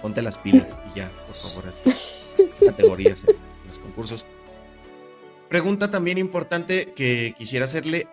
ponte 0.00 0.22
las 0.22 0.38
pilas 0.38 0.78
y 0.92 0.98
ya, 0.98 1.10
por 1.26 1.34
favor, 1.34 1.66
las 1.66 2.60
categorías 2.60 3.24
en 3.24 3.36
los 3.66 3.78
concursos. 3.78 4.24
Pregunta 5.48 5.90
también 5.90 6.18
importante 6.18 6.92
que 6.94 7.34
quisiera 7.36 7.64
hacerle, 7.64 8.06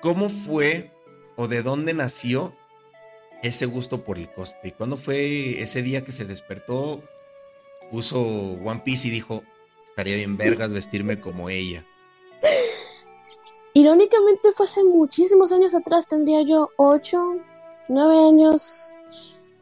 ¿cómo 0.00 0.28
fue 0.28 0.92
o 1.36 1.48
de 1.48 1.62
dónde 1.62 1.94
nació 1.94 2.54
ese 3.42 3.66
gusto 3.66 4.04
por 4.04 4.18
el 4.18 4.32
cosplay? 4.32 4.72
¿Cuándo 4.72 4.96
fue 4.96 5.62
ese 5.62 5.82
día 5.82 6.04
que 6.04 6.12
se 6.12 6.24
despertó, 6.24 7.02
puso 7.90 8.20
One 8.20 8.82
Piece 8.84 9.08
y 9.08 9.10
dijo, 9.10 9.42
estaría 9.84 10.16
bien 10.16 10.36
vergas 10.36 10.72
vestirme 10.72 11.20
como 11.20 11.50
ella? 11.50 11.84
Irónicamente 13.74 14.52
fue 14.52 14.66
hace 14.66 14.84
muchísimos 14.84 15.52
años 15.52 15.74
atrás, 15.74 16.06
tendría 16.06 16.42
yo 16.42 16.70
8, 16.76 17.36
9 17.88 18.18
años. 18.18 18.94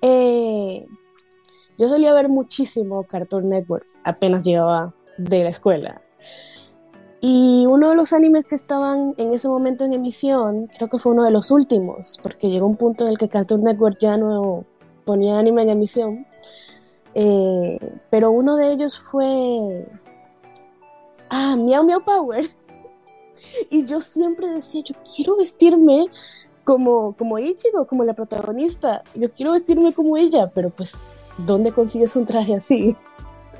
Eh, 0.02 0.86
yo 1.78 1.86
solía 1.86 2.12
ver 2.12 2.28
muchísimo 2.28 3.04
Cartoon 3.04 3.48
Network 3.48 3.86
apenas 4.04 4.44
llegaba 4.44 4.94
de 5.16 5.44
la 5.44 5.50
escuela. 5.50 6.02
Y 7.20 7.66
uno 7.66 7.90
de 7.90 7.96
los 7.96 8.12
animes 8.14 8.46
que 8.46 8.54
estaban 8.54 9.14
en 9.18 9.34
ese 9.34 9.48
momento 9.48 9.84
en 9.84 9.92
emisión, 9.92 10.68
creo 10.76 10.88
que 10.88 10.98
fue 10.98 11.12
uno 11.12 11.24
de 11.24 11.30
los 11.30 11.50
últimos, 11.50 12.18
porque 12.22 12.48
llegó 12.48 12.66
un 12.66 12.76
punto 12.76 13.04
en 13.04 13.10
el 13.10 13.18
que 13.18 13.28
Cartoon 13.28 13.62
Network 13.62 13.98
ya 14.00 14.16
no 14.16 14.64
ponía 15.04 15.38
anime 15.38 15.62
en 15.62 15.68
emisión. 15.68 16.26
Eh, 17.14 17.78
pero 18.08 18.30
uno 18.30 18.56
de 18.56 18.72
ellos 18.72 18.98
fue. 18.98 19.86
Ah, 21.28 21.56
Meow 21.56 21.84
Meow 21.84 22.02
Power. 22.02 22.44
y 23.70 23.84
yo 23.84 24.00
siempre 24.00 24.48
decía, 24.48 24.82
yo 24.82 24.94
quiero 25.14 25.36
vestirme 25.36 26.06
como, 26.64 27.14
como 27.16 27.38
Ichigo, 27.38 27.86
como 27.86 28.04
la 28.04 28.14
protagonista. 28.14 29.02
Yo 29.14 29.30
quiero 29.30 29.52
vestirme 29.52 29.92
como 29.92 30.16
ella, 30.16 30.50
pero 30.54 30.70
pues 30.70 31.14
¿dónde 31.36 31.72
consigues 31.72 32.16
un 32.16 32.24
traje 32.24 32.54
así? 32.54 32.96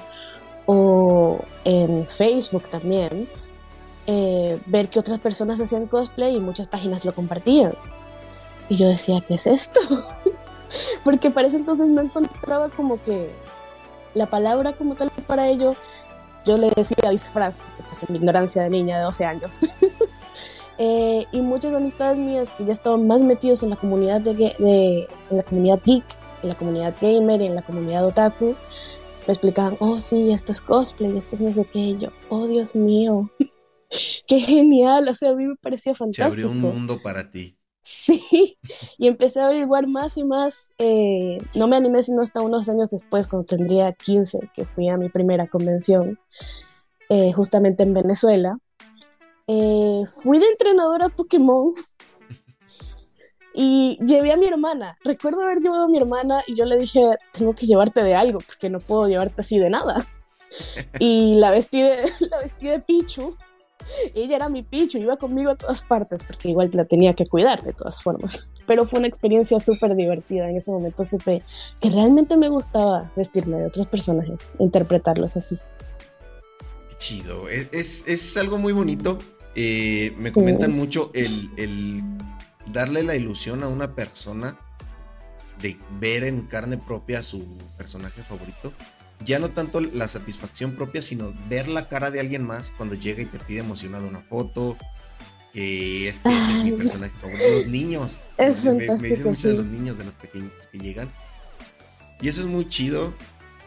o 0.67 1.39
en 1.65 2.07
Facebook 2.07 2.69
también, 2.69 3.29
eh, 4.07 4.61
ver 4.67 4.89
que 4.89 4.99
otras 4.99 5.19
personas 5.19 5.61
hacían 5.61 5.87
cosplay 5.87 6.37
y 6.37 6.41
muchas 6.41 6.69
páginas 6.69 7.05
lo 7.05 7.15
compartían. 7.15 7.75
Y 8.69 8.77
yo 8.77 8.89
decía, 8.89 9.23
¿qué 9.27 9.35
es 9.35 9.47
esto? 9.47 9.81
Porque 11.05 11.31
para 11.31 11.49
ese 11.49 11.57
entonces 11.59 11.87
no 11.87 12.03
encontraba 12.03 12.69
como 12.71 13.03
que 13.03 13.31
la 14.17 14.27
palabra 14.27 14.73
como 14.73 14.95
tal 14.95 15.11
para 15.27 15.49
ello. 15.49 15.77
Yo 16.45 16.57
le 16.57 16.71
decía 16.71 17.11
disfraz, 17.11 17.63
pues 17.89 18.03
en 18.03 18.13
mi 18.13 18.19
ignorancia 18.19 18.63
de 18.63 18.71
niña 18.71 18.99
de 18.99 19.05
12 19.05 19.25
años. 19.25 19.61
Eh, 20.79 21.25
y 21.33 21.41
muchas 21.41 21.73
amistades 21.73 22.19
mías 22.19 22.51
que 22.51 22.67
ya 22.67 22.75
estaban 22.75 23.07
más 23.07 23.25
metidos 23.25 23.63
en 23.63 23.71
la 23.71 23.77
comunidad 23.77 24.21
de, 24.21 24.35
de 24.35 25.09
en 25.31 25.37
la 25.39 25.43
comunidad 25.43 25.81
geek, 25.83 26.05
en 26.43 26.51
la 26.51 26.55
comunidad 26.55 26.95
gamer, 27.01 27.41
en 27.41 27.55
la 27.55 27.63
comunidad 27.63 28.05
otaku, 28.05 28.55
me 29.27 29.33
explicaban, 29.33 29.79
oh 29.81 30.03
sí, 30.03 30.33
esto 30.33 30.53
es 30.53 30.61
cosplay, 30.61 31.17
esto 31.17 31.37
es 31.37 31.41
no 31.41 31.51
sé 31.51 31.65
qué, 31.65 31.79
y 31.79 31.99
yo, 31.99 32.11
oh 32.29 32.47
Dios 32.47 32.77
mío, 32.77 33.31
qué 34.27 34.41
genial, 34.41 35.09
o 35.09 35.15
sea, 35.15 35.31
a 35.31 35.35
mí 35.35 35.47
me 35.47 35.57
parecía 35.57 35.95
fantástico. 35.95 36.29
Se 36.29 36.47
abrió 36.47 36.51
un 36.51 36.61
mundo 36.61 37.01
para 37.03 37.31
ti. 37.31 37.56
Sí, 37.89 38.59
y 38.99 39.07
empecé 39.07 39.41
a 39.41 39.47
averiguar 39.47 39.87
más 39.87 40.17
y 40.17 40.25
más. 40.25 40.73
Eh, 40.77 41.39
no 41.55 41.69
me 41.69 41.77
animé 41.77 42.03
sino 42.03 42.21
hasta 42.21 42.43
unos 42.43 42.69
años 42.69 42.91
después, 42.91 43.29
cuando 43.29 43.47
tendría 43.47 43.93
15, 43.93 44.51
que 44.53 44.65
fui 44.65 44.89
a 44.89 44.97
mi 44.97 45.09
primera 45.09 45.47
convención, 45.47 46.19
eh, 47.09 47.33
justamente 47.33 47.85
en 47.85 47.95
Venezuela. 47.95 48.59
Eh, 49.47 50.03
fui 50.21 50.41
de 50.41 50.47
entrenadora 50.47 51.11
Pokémon 51.11 51.71
y 53.55 53.99
llevé 54.05 54.33
a 54.33 54.37
mi 54.37 54.49
hermana. 54.49 54.99
Recuerdo 55.05 55.43
haber 55.43 55.61
llevado 55.61 55.85
a 55.85 55.89
mi 55.89 55.99
hermana 55.99 56.43
y 56.49 56.57
yo 56.57 56.65
le 56.65 56.79
dije, 56.79 57.03
tengo 57.31 57.55
que 57.55 57.67
llevarte 57.67 58.03
de 58.03 58.17
algo, 58.17 58.41
porque 58.41 58.69
no 58.69 58.81
puedo 58.81 59.07
llevarte 59.07 59.43
así 59.43 59.61
de 59.61 59.71
nada. 59.71 60.05
y 60.99 61.37
la 61.37 61.53
vestí 61.53 61.81
la 62.31 62.39
vestí 62.41 62.67
de 62.67 62.81
Pichu 62.81 63.37
ella 64.15 64.37
era 64.37 64.49
mi 64.49 64.63
picho, 64.63 64.99
iba 64.99 65.17
conmigo 65.17 65.51
a 65.51 65.57
todas 65.57 65.83
partes, 65.83 66.25
porque 66.25 66.51
igual 66.51 66.71
la 66.73 66.85
tenía 66.85 67.15
que 67.15 67.27
cuidar 67.27 67.63
de 67.63 67.73
todas 67.73 68.03
formas. 68.03 68.49
Pero 68.67 68.87
fue 68.87 68.99
una 68.99 69.09
experiencia 69.09 69.61
súper 69.61 69.95
divertida. 69.95 70.49
En 70.49 70.57
ese 70.57 70.71
momento 70.71 71.05
supe 71.05 71.43
que 71.81 71.91
realmente 71.91 72.37
me 72.37 72.49
gustaba 72.49 73.11
vestirme 73.17 73.59
de 73.59 73.67
otros 73.67 73.87
personajes, 73.87 74.41
interpretarlos 74.59 75.37
así. 75.37 75.57
Qué 76.91 76.97
chido, 76.99 77.49
es, 77.49 78.05
es, 78.07 78.37
algo 78.37 78.59
muy 78.59 78.73
bonito. 78.73 79.19
Eh, 79.55 80.13
me 80.19 80.33
comentan 80.33 80.73
mucho 80.73 81.11
el, 81.15 81.51
el 81.57 82.03
darle 82.73 83.03
la 83.03 83.15
ilusión 83.15 83.63
a 83.63 83.69
una 83.69 83.95
persona 83.95 84.59
de 85.63 85.77
ver 85.99 86.25
en 86.25 86.43
carne 86.43 86.77
propia 86.77 87.21
a 87.21 87.23
su 87.23 87.43
personaje 87.79 88.23
favorito 88.23 88.73
ya 89.25 89.39
no 89.39 89.51
tanto 89.51 89.81
la 89.81 90.09
satisfacción 90.09 90.73
propia, 90.73 91.03
sino 91.03 91.35
ver 91.49 91.69
la 91.69 91.89
cara 91.89 92.11
de 92.11 92.21
alguien 92.21 92.45
más 92.45 92.73
cuando 92.77 92.95
llega 92.95 93.23
y 93.23 93.27
te 93.27 93.39
pide 93.39 93.61
emocionado 93.61 94.07
una 94.07 94.21
foto, 94.21 94.77
que 95.53 96.09
es 96.09 96.21
que 96.21 96.29
ese 96.29 96.53
es 96.53 96.65
mi 96.65 96.73
personaje 96.73 97.15
favorito. 97.21 97.45
Los 97.51 97.67
niños. 97.67 98.23
Es 98.37 98.65
me, 98.65 98.73
me, 98.73 99.09
dicen 99.09 99.25
mucho 99.25 99.49
de 99.49 99.55
los 99.55 99.67
niños, 99.67 99.99
de 99.99 100.05
los 100.05 100.15
pequeñitos 100.15 100.67
que 100.67 100.79
llegan. 100.79 101.09
Y 102.21 102.29
eso 102.29 102.43
es 102.43 102.47
muy 102.47 102.69
chido. 102.69 103.15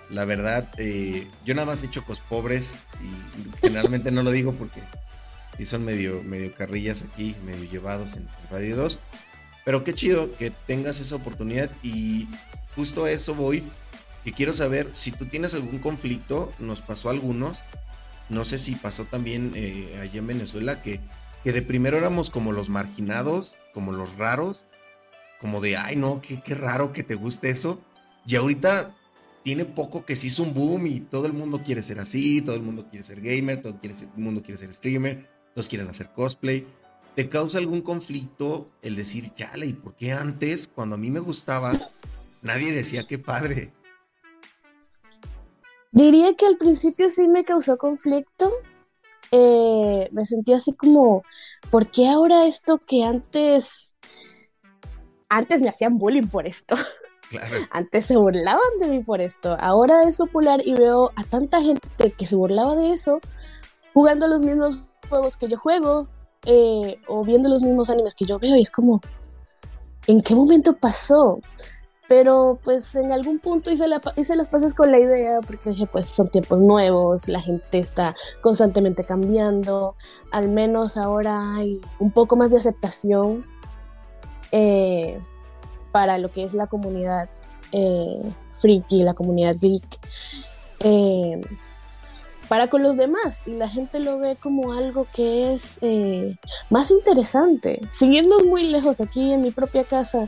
La 0.09 0.25
verdad, 0.25 0.67
eh, 0.77 1.27
yo 1.45 1.53
nada 1.53 1.67
más 1.67 1.83
he 1.83 1.87
hecho 1.87 2.03
cos 2.03 2.19
pobres 2.19 2.81
y 3.01 3.59
generalmente 3.61 4.11
no 4.11 4.23
lo 4.23 4.31
digo 4.31 4.53
porque 4.53 4.81
sí 5.55 5.65
son 5.65 5.85
medio, 5.85 6.23
medio 6.23 6.53
carrillas 6.53 7.03
aquí, 7.03 7.35
medio 7.45 7.69
llevados 7.69 8.17
en 8.17 8.27
Radio 8.49 8.75
2. 8.75 8.97
Pero 9.65 9.83
qué 9.83 9.93
chido 9.93 10.35
que 10.37 10.49
tengas 10.49 10.99
esa 10.99 11.15
oportunidad 11.15 11.69
y 11.83 12.27
justo 12.75 13.05
a 13.05 13.11
eso 13.11 13.35
voy 13.35 13.63
que 14.29 14.35
quiero 14.35 14.53
saber 14.53 14.89
si 14.91 15.11
tú 15.11 15.25
tienes 15.25 15.55
algún 15.55 15.79
conflicto, 15.79 16.53
nos 16.59 16.83
pasó 16.83 17.09
a 17.09 17.13
algunos, 17.13 17.63
no 18.29 18.43
sé 18.43 18.59
si 18.59 18.75
pasó 18.75 19.05
también 19.05 19.53
eh, 19.55 19.97
allá 19.99 20.19
en 20.19 20.27
Venezuela, 20.27 20.83
que, 20.83 20.99
que 21.43 21.51
de 21.51 21.63
primero 21.63 21.97
éramos 21.97 22.29
como 22.29 22.51
los 22.51 22.69
marginados, 22.69 23.57
como 23.73 23.91
los 23.91 24.15
raros, 24.17 24.67
como 25.41 25.61
de, 25.61 25.77
ay 25.77 25.95
no, 25.95 26.21
qué, 26.21 26.43
qué 26.43 26.53
raro 26.53 26.93
que 26.93 27.01
te 27.01 27.15
guste 27.15 27.49
eso, 27.49 27.81
y 28.27 28.35
ahorita 28.35 28.95
tiene 29.43 29.65
poco 29.65 30.05
que 30.05 30.15
se 30.15 30.27
hizo 30.27 30.43
un 30.43 30.53
boom 30.53 30.85
y 30.85 30.99
todo 30.99 31.25
el 31.25 31.33
mundo 31.33 31.63
quiere 31.65 31.81
ser 31.81 31.99
así, 31.99 32.43
todo 32.43 32.55
el 32.55 32.61
mundo 32.61 32.85
quiere 32.87 33.03
ser 33.03 33.21
gamer, 33.21 33.63
todo 33.63 33.79
el 33.81 34.23
mundo 34.23 34.43
quiere 34.43 34.59
ser 34.59 34.71
streamer, 34.71 35.27
todos 35.55 35.67
quieren 35.67 35.87
hacer 35.87 36.11
cosplay. 36.13 36.67
¿Te 37.15 37.29
causa 37.29 37.57
algún 37.57 37.81
conflicto 37.81 38.69
el 38.83 38.95
decir, 38.95 39.33
chale, 39.33 39.65
¿y 39.65 39.73
por 39.73 39.95
qué 39.95 40.11
antes, 40.11 40.67
cuando 40.67 40.93
a 40.93 40.97
mí 40.99 41.09
me 41.09 41.19
gustaba, 41.19 41.73
nadie 42.43 42.71
decía 42.73 43.07
qué 43.07 43.17
padre? 43.17 43.73
Diría 45.91 46.35
que 46.35 46.45
al 46.45 46.57
principio 46.57 47.09
sí 47.09 47.27
me 47.27 47.43
causó 47.43 47.77
conflicto. 47.77 48.51
Eh, 49.31 50.09
me 50.11 50.25
sentía 50.25 50.57
así 50.57 50.73
como, 50.73 51.23
¿por 51.71 51.89
qué 51.89 52.07
ahora 52.07 52.45
esto 52.47 52.77
que 52.77 53.03
antes... 53.03 53.95
Antes 55.29 55.61
me 55.61 55.69
hacían 55.69 55.97
bullying 55.97 56.27
por 56.27 56.47
esto. 56.47 56.75
Antes 57.71 58.07
se 58.07 58.17
burlaban 58.17 58.79
de 58.81 58.87
mí 58.87 58.99
por 59.03 59.21
esto. 59.21 59.55
Ahora 59.59 60.03
es 60.03 60.17
popular 60.17 60.61
y 60.65 60.73
veo 60.73 61.11
a 61.15 61.23
tanta 61.23 61.61
gente 61.61 62.11
que 62.17 62.25
se 62.25 62.35
burlaba 62.35 62.75
de 62.75 62.93
eso 62.93 63.19
jugando 63.93 64.27
los 64.27 64.41
mismos 64.41 64.79
juegos 65.09 65.37
que 65.37 65.47
yo 65.47 65.57
juego 65.57 66.05
eh, 66.45 66.99
o 67.07 67.23
viendo 67.23 67.49
los 67.49 67.61
mismos 67.61 67.89
animes 67.89 68.15
que 68.15 68.25
yo 68.25 68.39
veo 68.39 68.55
y 68.55 68.61
es 68.61 68.71
como, 68.71 69.01
¿en 70.07 70.21
qué 70.21 70.35
momento 70.35 70.75
pasó? 70.77 71.39
Pero 72.09 72.59
pues 72.63 72.95
en 72.95 73.13
algún 73.13 73.39
punto 73.39 73.71
hice, 73.71 73.87
la, 73.87 74.01
hice 74.17 74.35
las 74.35 74.49
pases 74.49 74.73
con 74.73 74.91
la 74.91 74.99
idea 74.99 75.39
porque 75.45 75.69
dije 75.69 75.85
pues 75.85 76.09
son 76.09 76.29
tiempos 76.29 76.59
nuevos, 76.59 77.29
la 77.29 77.39
gente 77.39 77.79
está 77.79 78.15
constantemente 78.41 79.05
cambiando, 79.05 79.95
al 80.31 80.49
menos 80.49 80.97
ahora 80.97 81.55
hay 81.55 81.79
un 81.99 82.11
poco 82.11 82.35
más 82.35 82.51
de 82.51 82.57
aceptación 82.57 83.45
eh, 84.51 85.21
para 85.91 86.17
lo 86.17 86.29
que 86.29 86.43
es 86.43 86.53
la 86.55 86.67
comunidad 86.67 87.29
eh, 87.71 88.33
friki, 88.53 89.03
la 89.03 89.13
comunidad 89.13 89.55
geek, 89.59 89.99
eh, 90.79 91.39
para 92.49 92.67
con 92.67 92.81
los 92.81 92.97
demás 92.97 93.43
y 93.45 93.51
la 93.51 93.69
gente 93.69 93.99
lo 93.99 94.17
ve 94.17 94.35
como 94.35 94.73
algo 94.73 95.05
que 95.13 95.53
es 95.53 95.77
eh, 95.81 96.37
más 96.69 96.89
interesante. 96.91 97.79
Siguiendo 97.91 98.39
muy 98.39 98.63
lejos 98.63 98.99
aquí 98.99 99.31
en 99.31 99.41
mi 99.43 99.51
propia 99.51 99.83
casa, 99.83 100.27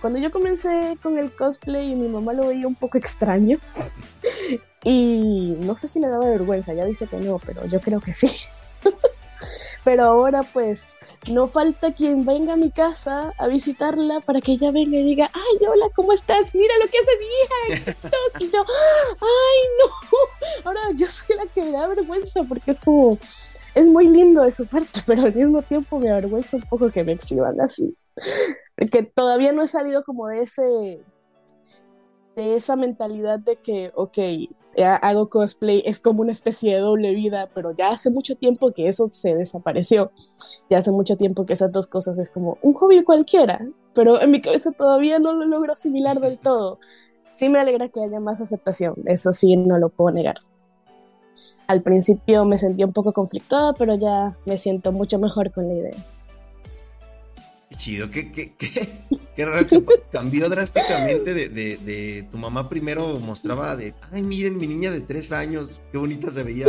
cuando 0.00 0.18
yo 0.18 0.30
comencé 0.30 0.96
con 1.02 1.18
el 1.18 1.34
cosplay, 1.34 1.94
mi 1.94 2.08
mamá 2.08 2.32
lo 2.32 2.48
veía 2.48 2.66
un 2.66 2.74
poco 2.74 2.98
extraño. 2.98 3.58
y 4.84 5.56
no 5.60 5.76
sé 5.76 5.88
si 5.88 6.00
le 6.00 6.08
daba 6.08 6.28
vergüenza, 6.28 6.72
ya 6.72 6.84
dice 6.84 7.06
que 7.06 7.18
no, 7.18 7.38
pero 7.44 7.66
yo 7.66 7.80
creo 7.80 8.00
que 8.00 8.14
sí. 8.14 8.28
pero 9.84 10.04
ahora 10.04 10.42
pues 10.42 10.96
no 11.30 11.48
falta 11.48 11.92
quien 11.92 12.24
venga 12.24 12.54
a 12.54 12.56
mi 12.56 12.70
casa 12.70 13.32
a 13.38 13.48
visitarla 13.48 14.20
para 14.20 14.40
que 14.40 14.52
ella 14.52 14.70
venga 14.70 14.96
y 14.98 15.02
diga, 15.02 15.30
ay, 15.32 15.66
hola, 15.66 15.86
¿cómo 15.94 16.12
estás? 16.12 16.54
Mira 16.54 16.74
lo 16.82 16.90
que 16.90 16.98
hace 16.98 17.10
mi 17.18 17.26
hija. 17.26 18.38
Y 18.40 18.50
yo, 18.50 18.64
ay, 19.20 19.68
no. 19.78 20.64
Ahora 20.64 20.80
yo 20.94 21.06
soy 21.06 21.36
la 21.36 21.46
que 21.46 21.62
me 21.62 21.72
da 21.72 21.86
vergüenza 21.88 22.42
porque 22.44 22.70
es 22.70 22.80
como, 22.80 23.18
es 23.74 23.86
muy 23.86 24.08
lindo 24.08 24.42
de 24.42 24.52
su 24.52 24.66
parte, 24.66 25.00
pero 25.06 25.22
al 25.22 25.34
mismo 25.34 25.62
tiempo 25.62 25.98
me 25.98 26.10
avergüenza 26.10 26.56
un 26.56 26.62
poco 26.62 26.90
que 26.90 27.04
me 27.04 27.12
exhiban 27.12 27.60
así 27.60 27.96
porque 28.76 29.02
todavía 29.02 29.52
no 29.52 29.62
he 29.62 29.66
salido 29.66 30.02
como 30.02 30.28
de 30.28 30.42
ese, 30.42 31.00
de 32.36 32.56
esa 32.56 32.76
mentalidad 32.76 33.38
de 33.38 33.56
que, 33.56 33.90
ok, 33.94 34.18
hago 34.84 35.28
cosplay, 35.28 35.82
es 35.84 36.00
como 36.00 36.22
una 36.22 36.32
especie 36.32 36.74
de 36.74 36.80
doble 36.80 37.14
vida, 37.14 37.48
pero 37.54 37.74
ya 37.76 37.90
hace 37.90 38.10
mucho 38.10 38.36
tiempo 38.36 38.72
que 38.72 38.88
eso 38.88 39.08
se 39.10 39.34
desapareció. 39.34 40.12
Ya 40.70 40.78
hace 40.78 40.92
mucho 40.92 41.16
tiempo 41.16 41.46
que 41.46 41.54
esas 41.54 41.72
dos 41.72 41.86
cosas 41.86 42.18
es 42.18 42.30
como 42.30 42.58
un 42.62 42.74
hobby 42.74 43.02
cualquiera, 43.02 43.66
pero 43.94 44.20
en 44.20 44.30
mi 44.30 44.40
cabeza 44.40 44.70
todavía 44.72 45.18
no 45.18 45.32
lo 45.32 45.46
logro 45.46 45.72
asimilar 45.72 46.20
del 46.20 46.38
todo. 46.38 46.78
Sí 47.32 47.48
me 47.48 47.58
alegra 47.58 47.88
que 47.88 48.02
haya 48.02 48.20
más 48.20 48.40
aceptación, 48.40 48.94
eso 49.06 49.32
sí 49.32 49.56
no 49.56 49.78
lo 49.78 49.88
puedo 49.88 50.12
negar. 50.12 50.36
Al 51.66 51.82
principio 51.82 52.44
me 52.44 52.56
sentí 52.56 52.82
un 52.82 52.92
poco 52.92 53.12
conflictuada, 53.12 53.74
pero 53.74 53.94
ya 53.94 54.32
me 54.46 54.56
siento 54.56 54.92
mucho 54.92 55.18
mejor 55.18 55.52
con 55.52 55.68
la 55.68 55.74
idea 55.74 56.17
chido, 57.78 58.10
qué, 58.10 58.30
qué, 58.30 58.52
qué, 58.58 58.88
qué 59.36 59.46
raro 59.46 59.66
cambió 60.12 60.50
drásticamente 60.50 61.32
de, 61.32 61.48
de, 61.48 62.28
tu 62.30 62.36
mamá 62.36 62.68
primero 62.68 63.18
mostraba 63.20 63.74
de, 63.76 63.94
ay, 64.12 64.22
miren 64.22 64.58
mi 64.58 64.66
niña 64.66 64.90
de 64.90 65.00
tres 65.00 65.32
años, 65.32 65.80
qué 65.90 65.96
bonita 65.96 66.30
se 66.30 66.42
veía. 66.42 66.66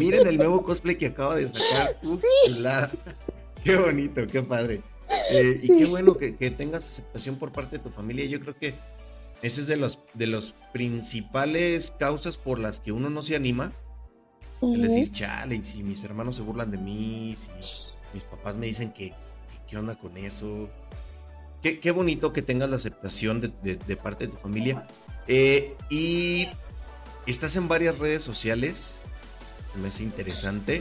Miren 0.00 0.26
el 0.26 0.38
nuevo 0.38 0.64
cosplay 0.64 0.98
que 0.98 1.06
acaba 1.06 1.36
de 1.36 1.46
sacar. 1.46 1.96
sí. 2.02 2.64
Qué 3.64 3.76
bonito, 3.76 4.26
qué 4.26 4.42
padre. 4.42 4.82
Eh, 5.30 5.58
y 5.62 5.68
qué 5.68 5.86
bueno 5.86 6.14
que, 6.14 6.32
tengas 6.50 6.84
aceptación 6.84 7.36
por 7.36 7.50
parte 7.50 7.78
de 7.78 7.82
tu 7.82 7.88
familia. 7.88 8.26
Yo 8.26 8.38
creo 8.40 8.54
que 8.54 8.74
esa 9.40 9.62
es 9.62 9.66
de 9.66 9.78
los 9.78 10.00
de 10.12 10.26
las 10.26 10.54
principales 10.74 11.94
causas 11.98 12.36
por 12.36 12.58
las 12.58 12.78
que 12.80 12.92
uno 12.92 13.08
no 13.08 13.22
se 13.22 13.36
anima. 13.36 13.72
Es 14.60 14.82
decir, 14.82 15.12
chale, 15.12 15.56
y 15.56 15.64
si 15.64 15.82
mis 15.82 16.04
hermanos 16.04 16.36
se 16.36 16.42
burlan 16.42 16.70
de 16.70 16.76
mí, 16.76 17.34
si 17.38 17.50
mis 18.12 18.22
papás 18.24 18.54
me 18.56 18.66
dicen 18.66 18.92
que, 18.92 19.14
qué 19.74 19.78
onda 19.78 19.96
con 19.96 20.16
eso. 20.16 20.70
Qué, 21.60 21.90
bonito 21.90 22.32
que 22.32 22.42
tengas 22.42 22.70
la 22.70 22.76
aceptación 22.76 23.40
de, 23.40 23.96
parte 23.96 24.26
de 24.26 24.32
tu 24.32 24.38
familia. 24.38 24.86
Eh, 25.26 25.74
y 25.90 26.46
estás 27.26 27.56
en 27.56 27.66
varias 27.66 27.98
redes 27.98 28.22
sociales. 28.22 29.02
Me 29.82 29.88
hace 29.88 30.04
interesante. 30.04 30.80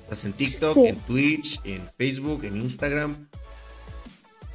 Estás 0.00 0.24
en 0.24 0.32
TikTok, 0.32 0.78
en 0.78 0.96
Twitch, 0.96 1.60
en 1.62 1.88
Facebook, 1.96 2.42
en 2.42 2.56
Instagram. 2.56 3.28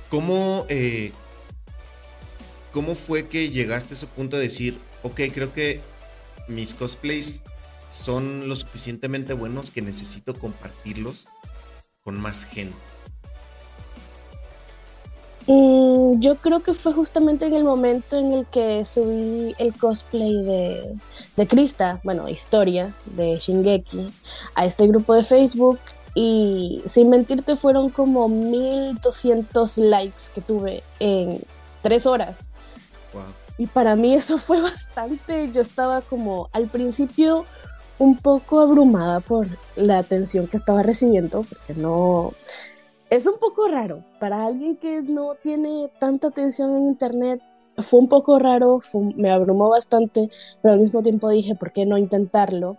¿Cómo, 0.10 0.66
eh, 0.68 1.14
¿Cómo 2.74 2.96
fue 2.96 3.30
que 3.30 3.50
llegaste 3.50 3.94
a 3.94 3.96
ese 3.96 4.08
punto 4.08 4.36
de 4.36 4.44
decir, 4.44 4.78
ok, 5.04 5.22
creo 5.34 5.54
que 5.54 5.80
mis 6.50 6.74
cosplays 6.74 7.42
son 7.88 8.50
lo 8.50 8.58
suficientemente 8.58 9.32
buenos 9.32 9.72
que 9.72 9.82
necesito 9.82 10.34
compartirlos 10.34 11.30
con 12.04 12.20
más 12.20 12.44
gente? 12.44 12.76
Mm, 15.48 16.20
yo 16.20 16.38
creo 16.38 16.62
que 16.62 16.74
fue 16.74 16.94
justamente 16.94 17.46
en 17.46 17.54
el 17.54 17.64
momento 17.64 18.18
en 18.18 18.34
el 18.34 18.46
que 18.48 18.84
subí 18.84 19.54
el 19.60 19.74
cosplay 19.78 20.44
de, 20.44 20.96
de 21.36 21.48
Krista, 21.48 22.00
bueno, 22.04 22.28
historia 22.28 22.94
de 23.06 23.38
Shingeki, 23.38 24.12
a 24.56 24.66
este 24.66 24.88
grupo 24.88 25.14
de 25.14 25.24
Facebook. 25.24 25.80
Y 26.18 26.82
sin 26.88 27.10
mentirte 27.10 27.58
fueron 27.58 27.90
como 27.90 28.30
1200 28.30 29.78
likes 29.80 30.24
que 30.34 30.40
tuve 30.42 30.82
en 31.00 31.42
tres 31.82 32.06
horas. 32.06 32.50
Y 33.58 33.68
para 33.68 33.96
mí 33.96 34.14
eso 34.14 34.38
fue 34.40 34.62
bastante, 34.62 35.52
yo 35.52 35.62
estaba 35.62 36.02
como 36.02 36.50
al 36.54 36.68
principio 36.68 37.46
un 37.98 38.18
poco 38.18 38.60
abrumada 38.60 39.20
por 39.20 39.48
la 39.76 40.00
atención 40.00 40.48
que 40.48 40.58
estaba 40.58 40.84
recibiendo, 40.84 41.44
porque 41.44 41.80
no, 41.80 42.34
es 43.10 43.28
un 43.28 43.38
poco 43.40 43.68
raro. 43.68 44.04
Para 44.20 44.46
alguien 44.46 44.78
que 44.78 45.02
no 45.02 45.36
tiene 45.36 45.90
tanta 46.00 46.28
atención 46.28 46.76
en 46.76 46.88
Internet, 46.88 47.42
fue 47.78 48.00
un 48.00 48.08
poco 48.08 48.40
raro, 48.40 48.80
me 49.16 49.32
abrumó 49.32 49.70
bastante, 49.70 50.30
pero 50.62 50.74
al 50.74 50.80
mismo 50.80 51.02
tiempo 51.02 51.30
dije, 51.30 51.56
¿por 51.56 51.74
qué 51.74 51.86
no 51.86 51.98
intentarlo? 51.98 52.78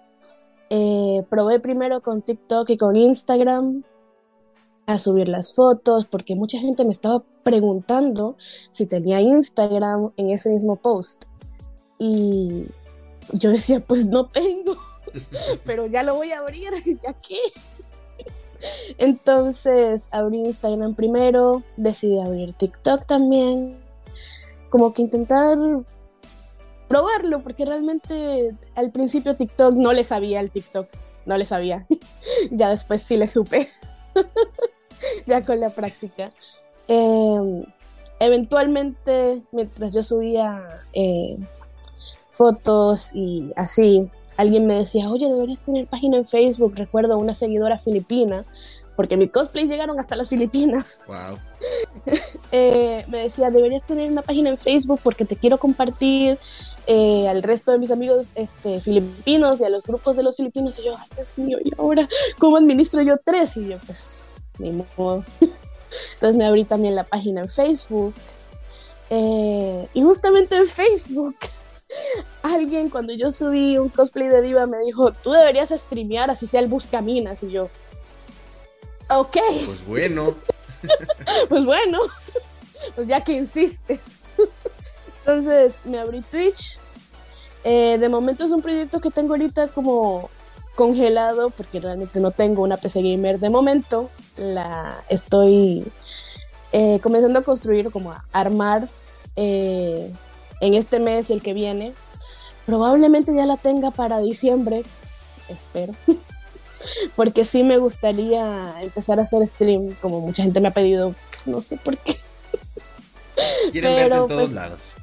Eh, 0.71 1.25
probé 1.29 1.61
primero 1.61 2.01
con 2.01 2.23
TikTok 2.23 2.71
y 2.71 2.79
con 2.79 2.97
Instagram 2.97 3.85
a 4.87 4.99
subir 4.99 5.29
las 5.29 5.55
fotos, 5.55 6.07
porque 6.07 6.35
mucha 6.35 6.59
gente 6.59 6.85
me 6.85 6.93
estaba 6.93 7.23
preguntando 7.43 8.37
si 8.73 8.87
tenía 8.87 9.21
Instagram 9.21 10.13
en 10.17 10.31
ese 10.31 10.51
mismo 10.51 10.77
post. 10.77 11.25
Y 11.99 12.67
yo 13.33 13.51
decía, 13.51 13.81
pues 13.81 14.07
no 14.07 14.27
tengo, 14.27 14.77
pero 15.65 15.87
ya 15.87 16.03
lo 16.03 16.15
voy 16.15 16.33
a 16.33 16.39
abrir, 16.39 16.73
ya 17.03 17.13
que 17.15 17.39
entonces 18.99 20.09
abrí 20.11 20.39
Instagram 20.39 20.95
primero, 20.95 21.63
decidí 21.77 22.19
abrir 22.21 22.53
TikTok 22.53 23.07
también, 23.07 23.77
como 24.71 24.93
que 24.93 25.03
intentar 25.03 25.59
probarlo, 26.89 27.43
porque 27.43 27.65
realmente 27.65 28.55
al 28.75 28.91
principio 28.91 29.37
TikTok 29.37 29.75
no 29.75 29.93
le 29.93 30.05
sabía 30.05 30.41
el 30.41 30.51
TikTok, 30.51 30.89
no 31.25 31.37
le 31.37 31.47
sabía. 31.47 31.87
ya 32.51 32.71
después 32.71 33.03
sí 33.03 33.17
le 33.17 33.27
supe, 33.27 33.69
ya 35.27 35.43
con 35.43 35.61
la 35.61 35.71
práctica. 35.71 36.31
Em, 36.89 37.65
eventualmente, 38.21 39.43
mientras 39.53 39.93
yo 39.93 40.03
subía 40.03 40.85
eh, 40.93 41.37
fotos 42.31 43.13
y 43.15 43.53
así, 43.57 44.09
alguien 44.37 44.67
me 44.67 44.75
decía, 44.75 45.11
oye, 45.11 45.29
deberías 45.29 45.63
tener 45.63 45.87
página 45.87 46.17
en 46.17 46.27
Facebook. 46.27 46.75
Recuerdo 46.77 47.17
una 47.19 47.35
seguidora 47.35 47.79
filipina, 47.79 48.45
porque 48.97 49.17
mi 49.17 49.29
cosplay 49.29 49.67
llegaron 49.67 49.99
hasta 50.01 50.17
las 50.17 50.29
Filipinas. 50.29 51.03
Wow. 51.09 51.39
Eh, 52.53 53.05
me 53.09 53.23
decía, 53.23 53.51
deberías 53.51 53.85
tener 53.85 54.11
una 54.11 54.23
página 54.23 54.51
en 54.51 54.59
Facebook 54.59 55.01
porque 55.03 55.25
te 55.25 55.35
quiero 55.35 55.59
compartir 55.59 56.39
eh, 56.87 57.27
al 57.29 57.43
resto 57.43 57.73
de 57.73 57.79
mis 57.79 57.91
amigos 57.91 58.31
este, 58.37 58.81
filipinos 58.81 59.61
y 59.61 59.65
a 59.65 59.69
los 59.69 59.85
grupos 59.87 60.17
de 60.17 60.23
los 60.23 60.37
filipinos. 60.37 60.79
Y 60.79 60.85
yo, 60.85 60.97
ay, 60.97 61.07
Dios 61.17 61.37
mío, 61.39 61.59
¿y 61.65 61.71
ahora 61.77 62.09
cómo 62.39 62.57
administro 62.57 63.03
yo 63.03 63.17
tres? 63.17 63.57
Y 63.57 63.69
yo, 63.69 63.79
pues, 63.87 64.23
ni 64.59 64.71
modo. 64.71 65.25
Entonces 66.15 66.37
me 66.37 66.47
abrí 66.47 66.65
también 66.65 66.95
la 66.95 67.05
página 67.05 67.41
en 67.41 67.49
Facebook. 67.49 68.15
Eh, 69.11 69.89
y 69.95 70.03
justamente 70.03 70.57
en 70.57 70.67
Facebook 70.67 71.37
alguien 72.43 72.91
cuando 72.91 73.15
yo 73.15 73.31
subí 73.31 73.79
un 73.79 73.89
cosplay 73.89 74.29
de 74.29 74.43
diva 74.43 74.67
me 74.67 74.79
dijo, 74.79 75.13
tú 75.13 75.31
deberías 75.33 75.71
streamear 75.71 76.31
así 76.31 76.47
sea 76.47 76.61
el 76.61 76.69
Buscaminas 76.69 77.43
y 77.43 77.51
yo, 77.51 77.69
ok. 79.09 79.37
Pues 79.67 79.87
bueno. 79.87 80.35
pues 81.49 81.65
bueno, 81.65 81.99
pues 82.95 83.09
ya 83.09 83.23
que 83.23 83.33
insistes. 83.33 84.01
Entonces 85.21 85.81
me 85.85 85.99
abrí 85.99 86.23
Twitch. 86.23 86.79
Eh, 87.65 87.99
de 87.99 88.09
momento 88.09 88.45
es 88.45 88.53
un 88.53 88.63
proyecto 88.63 89.01
que 89.01 89.11
tengo 89.11 89.35
ahorita 89.35 89.69
como 89.69 90.31
congelado 90.77 91.51
porque 91.51 91.81
realmente 91.81 92.21
no 92.21 92.31
tengo 92.31 92.63
una 92.63 92.77
PC 92.77 93.03
gamer 93.03 93.41
de 93.41 93.51
momento. 93.51 94.09
La 94.37 95.03
estoy 95.09 95.85
eh, 96.73 97.01
comenzando 97.03 97.41
a 97.41 97.43
construir, 97.43 97.91
como 97.91 98.13
a 98.13 98.25
armar 98.33 98.89
eh, 99.35 100.13
en 100.61 100.75
este 100.75 101.01
mes 101.01 101.31
y 101.31 101.35
el 101.35 101.43
que 101.43 101.55
viene. 101.55 101.95
Probablemente 102.65 103.35
ya 103.35 103.47
la 103.47 103.57
tenga 103.57 103.91
para 103.91 104.19
diciembre, 104.19 104.83
espero. 105.49 105.95
Porque 107.17 107.45
sí 107.45 107.63
me 107.63 107.79
gustaría 107.79 108.81
empezar 108.83 109.19
a 109.19 109.23
hacer 109.23 109.47
stream, 109.49 109.95
como 110.01 110.21
mucha 110.21 110.43
gente 110.43 110.61
me 110.61 110.69
ha 110.69 110.75
pedido, 110.75 111.15
no 111.45 111.63
sé 111.63 111.77
por 111.77 111.97
qué. 111.99 112.17
Quieren 113.73 113.95
verte 113.95 114.17
en 114.17 114.27
todos 114.27 114.43
pues, 114.43 114.53
lados. 114.53 114.97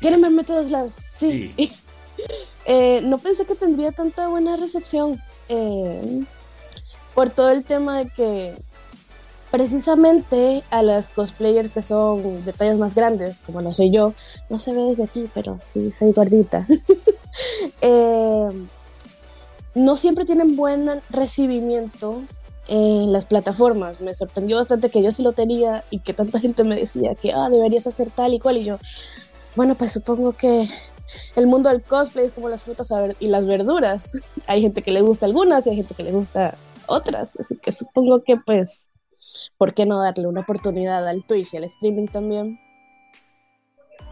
Quieren 0.00 0.20
verme 0.20 0.40
en 0.40 0.46
todos 0.46 0.70
lados, 0.70 0.92
sí. 1.14 1.54
Eh, 2.66 3.02
no 3.02 3.18
pensé 3.18 3.44
que 3.44 3.54
tendría 3.54 3.92
tanta 3.92 4.26
buena 4.28 4.56
recepción. 4.56 5.22
Eh, 5.50 6.24
por 7.14 7.28
todo 7.28 7.50
el 7.50 7.62
tema 7.64 7.98
de 7.98 8.08
que 8.08 8.54
precisamente 9.54 10.64
a 10.70 10.82
las 10.82 11.10
cosplayers 11.10 11.70
que 11.70 11.80
son 11.80 12.44
de 12.44 12.52
tallas 12.52 12.76
más 12.76 12.96
grandes, 12.96 13.38
como 13.38 13.62
no 13.62 13.72
soy 13.72 13.92
yo, 13.92 14.12
no 14.50 14.58
se 14.58 14.72
ve 14.72 14.82
desde 14.82 15.04
aquí, 15.04 15.30
pero 15.32 15.60
sí, 15.62 15.92
soy 15.96 16.10
gordita, 16.10 16.66
eh, 17.80 18.48
no 19.76 19.96
siempre 19.96 20.24
tienen 20.24 20.56
buen 20.56 20.90
recibimiento 21.08 22.22
en 22.66 23.12
las 23.12 23.26
plataformas. 23.26 24.00
Me 24.00 24.16
sorprendió 24.16 24.56
bastante 24.56 24.90
que 24.90 25.04
yo 25.04 25.12
sí 25.12 25.22
lo 25.22 25.34
tenía 25.34 25.84
y 25.88 26.00
que 26.00 26.14
tanta 26.14 26.40
gente 26.40 26.64
me 26.64 26.74
decía 26.74 27.14
que 27.14 27.32
ah, 27.32 27.48
deberías 27.48 27.86
hacer 27.86 28.10
tal 28.10 28.34
y 28.34 28.40
cual. 28.40 28.56
Y 28.56 28.64
yo, 28.64 28.78
bueno, 29.54 29.76
pues 29.76 29.92
supongo 29.92 30.32
que 30.32 30.68
el 31.36 31.46
mundo 31.46 31.68
del 31.68 31.82
cosplay 31.82 32.26
es 32.26 32.32
como 32.32 32.48
las 32.48 32.64
frutas 32.64 32.88
y 33.20 33.28
las 33.28 33.46
verduras. 33.46 34.14
hay 34.48 34.62
gente 34.62 34.82
que 34.82 34.90
le 34.90 35.02
gusta 35.02 35.26
algunas 35.26 35.64
y 35.68 35.70
hay 35.70 35.76
gente 35.76 35.94
que 35.94 36.02
le 36.02 36.10
gusta 36.10 36.56
otras. 36.86 37.38
Así 37.38 37.56
que 37.56 37.70
supongo 37.70 38.24
que 38.24 38.36
pues 38.36 38.90
¿por 39.56 39.74
qué 39.74 39.86
no 39.86 40.00
darle 40.02 40.26
una 40.26 40.40
oportunidad 40.40 41.06
al 41.08 41.24
Twitch 41.24 41.54
y 41.54 41.56
al 41.56 41.64
streaming 41.64 42.06
también? 42.06 42.60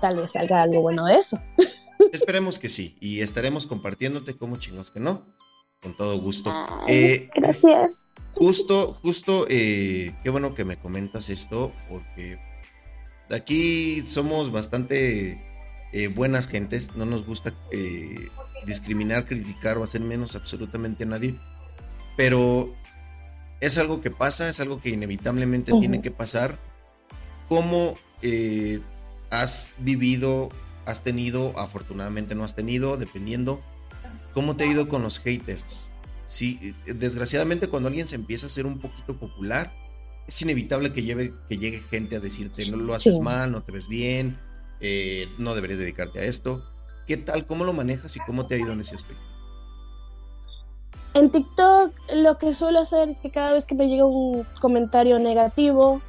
Tal 0.01 0.17
vez 0.17 0.33
salga 0.33 0.63
algo 0.63 0.81
bueno 0.81 1.07
de 1.07 1.17
eso. 1.17 1.41
Esperemos 2.13 2.59
que 2.59 2.69
sí, 2.69 2.97
y 3.01 3.21
estaremos 3.21 3.67
compartiéndote 3.67 4.37
como 4.37 4.57
chingos 4.57 4.91
que 4.91 5.01
no, 5.01 5.25
con 5.81 5.97
todo 5.97 6.19
gusto. 6.21 6.53
Eh, 6.89 7.29
gracias. 7.35 8.07
Justo, 8.33 8.95
justo, 9.03 9.47
eh, 9.49 10.15
qué 10.23 10.31
bueno 10.31 10.55
que 10.55 10.65
me 10.65 10.77
comentas 10.77 11.29
esto, 11.29 11.73
porque 11.89 12.39
aquí 13.31 14.03
somos 14.03 14.51
bastante 14.51 15.41
eh, 15.93 16.09
buenas 16.09 16.49
gentes, 16.49 16.97
no 16.97 17.05
nos 17.05 17.25
gusta 17.27 17.55
discriminar, 18.67 19.27
criticar 19.27 19.79
o 19.79 19.85
hacer 19.85 20.01
menos 20.01 20.35
absolutamente 20.35 21.05
a 21.05 21.07
nadie, 21.07 21.39
pero 22.17 22.75
es 23.63 23.79
algo 23.79 24.01
que 24.01 24.11
pasa, 24.11 24.49
es 24.49 24.59
algo 24.59 24.81
que 24.81 24.91
inevitablemente 24.91 25.73
tiene 25.79 26.03
que 26.03 26.11
pasar. 26.11 26.59
¿Cómo 27.49 27.95
eh, 28.21 28.81
has 29.31 29.75
vivido, 29.79 30.49
has 30.85 31.05
tenido, 31.05 31.57
afortunadamente 31.57 32.35
no 32.35 32.43
has 32.43 32.57
tenido, 32.57 32.97
dependiendo, 32.97 33.63
cómo 34.35 34.57
te 34.57 34.65
ha 34.65 34.67
ido 34.67 34.89
con 34.89 35.03
los 35.03 35.21
haters? 35.21 35.91
Sí, 36.25 36.75
desgraciadamente 36.87 37.69
cuando 37.69 37.87
alguien 37.87 38.09
se 38.09 38.17
empieza 38.17 38.47
a 38.47 38.49
hacer 38.49 38.67
un 38.67 38.81
poquito 38.81 39.17
popular, 39.17 39.73
es 40.27 40.43
inevitable 40.43 40.93
que, 40.93 41.05
lleve, 41.05 41.33
que 41.49 41.57
llegue 41.57 41.79
gente 41.89 42.17
a 42.17 42.21
decirte, 42.21 42.69
no 42.69 42.79
lo 42.79 42.95
haces 42.95 43.21
mal, 43.21 43.53
no 43.53 43.63
te 43.63 43.71
ves 43.71 43.87
bien, 43.87 44.41
eh, 44.81 45.29
no 45.39 45.55
deberías 45.55 45.79
dedicarte 45.79 46.19
a 46.19 46.25
esto. 46.25 46.69
¿Qué 47.07 47.17
tal? 47.17 47.47
¿Cómo 47.47 47.65
lo 47.65 47.73
manejas 47.73 48.17
y 48.17 48.21
cómo 48.27 48.49
te 48.49 48.57
ha 48.57 48.59
ido 48.59 48.73
en 48.73 48.81
ese 48.81 48.97
aspecto? 48.97 49.32
En 51.15 51.31
TikTok 51.31 51.93
lo 52.15 52.39
que 52.39 52.55
suelo 52.55 52.81
hacer 52.81 53.09
es 53.09 53.21
que 53.21 53.31
cada 53.31 53.53
vez 53.53 53.67
que 53.67 53.75
me 53.75 53.87
llega 53.87 54.07
un 54.07 54.47
comentario 54.61 55.19
negativo, 55.19 56.01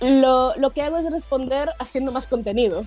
lo, 0.00 0.54
lo, 0.56 0.70
que 0.70 0.82
hago 0.82 0.98
es 0.98 1.10
responder 1.10 1.70
haciendo 1.78 2.12
más 2.12 2.26
contenido. 2.26 2.84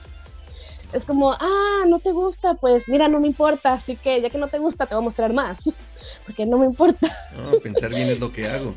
Es 0.94 1.06
como, 1.06 1.32
ah, 1.32 1.84
no 1.88 2.00
te 2.00 2.12
gusta, 2.12 2.56
pues 2.56 2.89
mira, 2.89 3.08
no 3.08 3.20
me 3.20 3.28
importa, 3.28 3.74
así 3.74 3.96
que 3.96 4.22
ya 4.22 4.30
que 4.30 4.38
no 4.38 4.50
te 4.50 4.60
gusta, 4.60 4.86
te 4.86 4.94
voy 4.94 5.02
a 5.02 5.06
mostrar 5.06 5.34
más, 5.34 5.62
porque 6.26 6.46
no 6.46 6.58
me 6.58 6.65
importa. 6.65 7.08
No, 7.36 7.58
pensar 7.60 7.89
bien 7.89 8.10
es 8.10 8.20
lo 8.20 8.32
que 8.32 8.48
hago. 8.48 8.74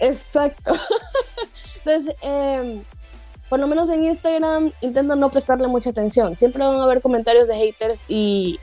Exacto. 0.00 0.72
Entonces, 1.84 2.16
eh, 2.22 2.82
por 3.48 3.60
lo 3.60 3.66
menos 3.66 3.90
en 3.90 4.04
Instagram 4.04 4.72
intento 4.80 5.16
no 5.16 5.30
prestarle 5.30 5.68
mucha 5.68 5.90
atención. 5.90 6.34
Siempre 6.34 6.64
van 6.64 6.80
a 6.80 6.84
haber 6.84 7.02
comentarios 7.02 7.46
de 7.46 7.56
haters 7.56 8.00
y 8.08 8.58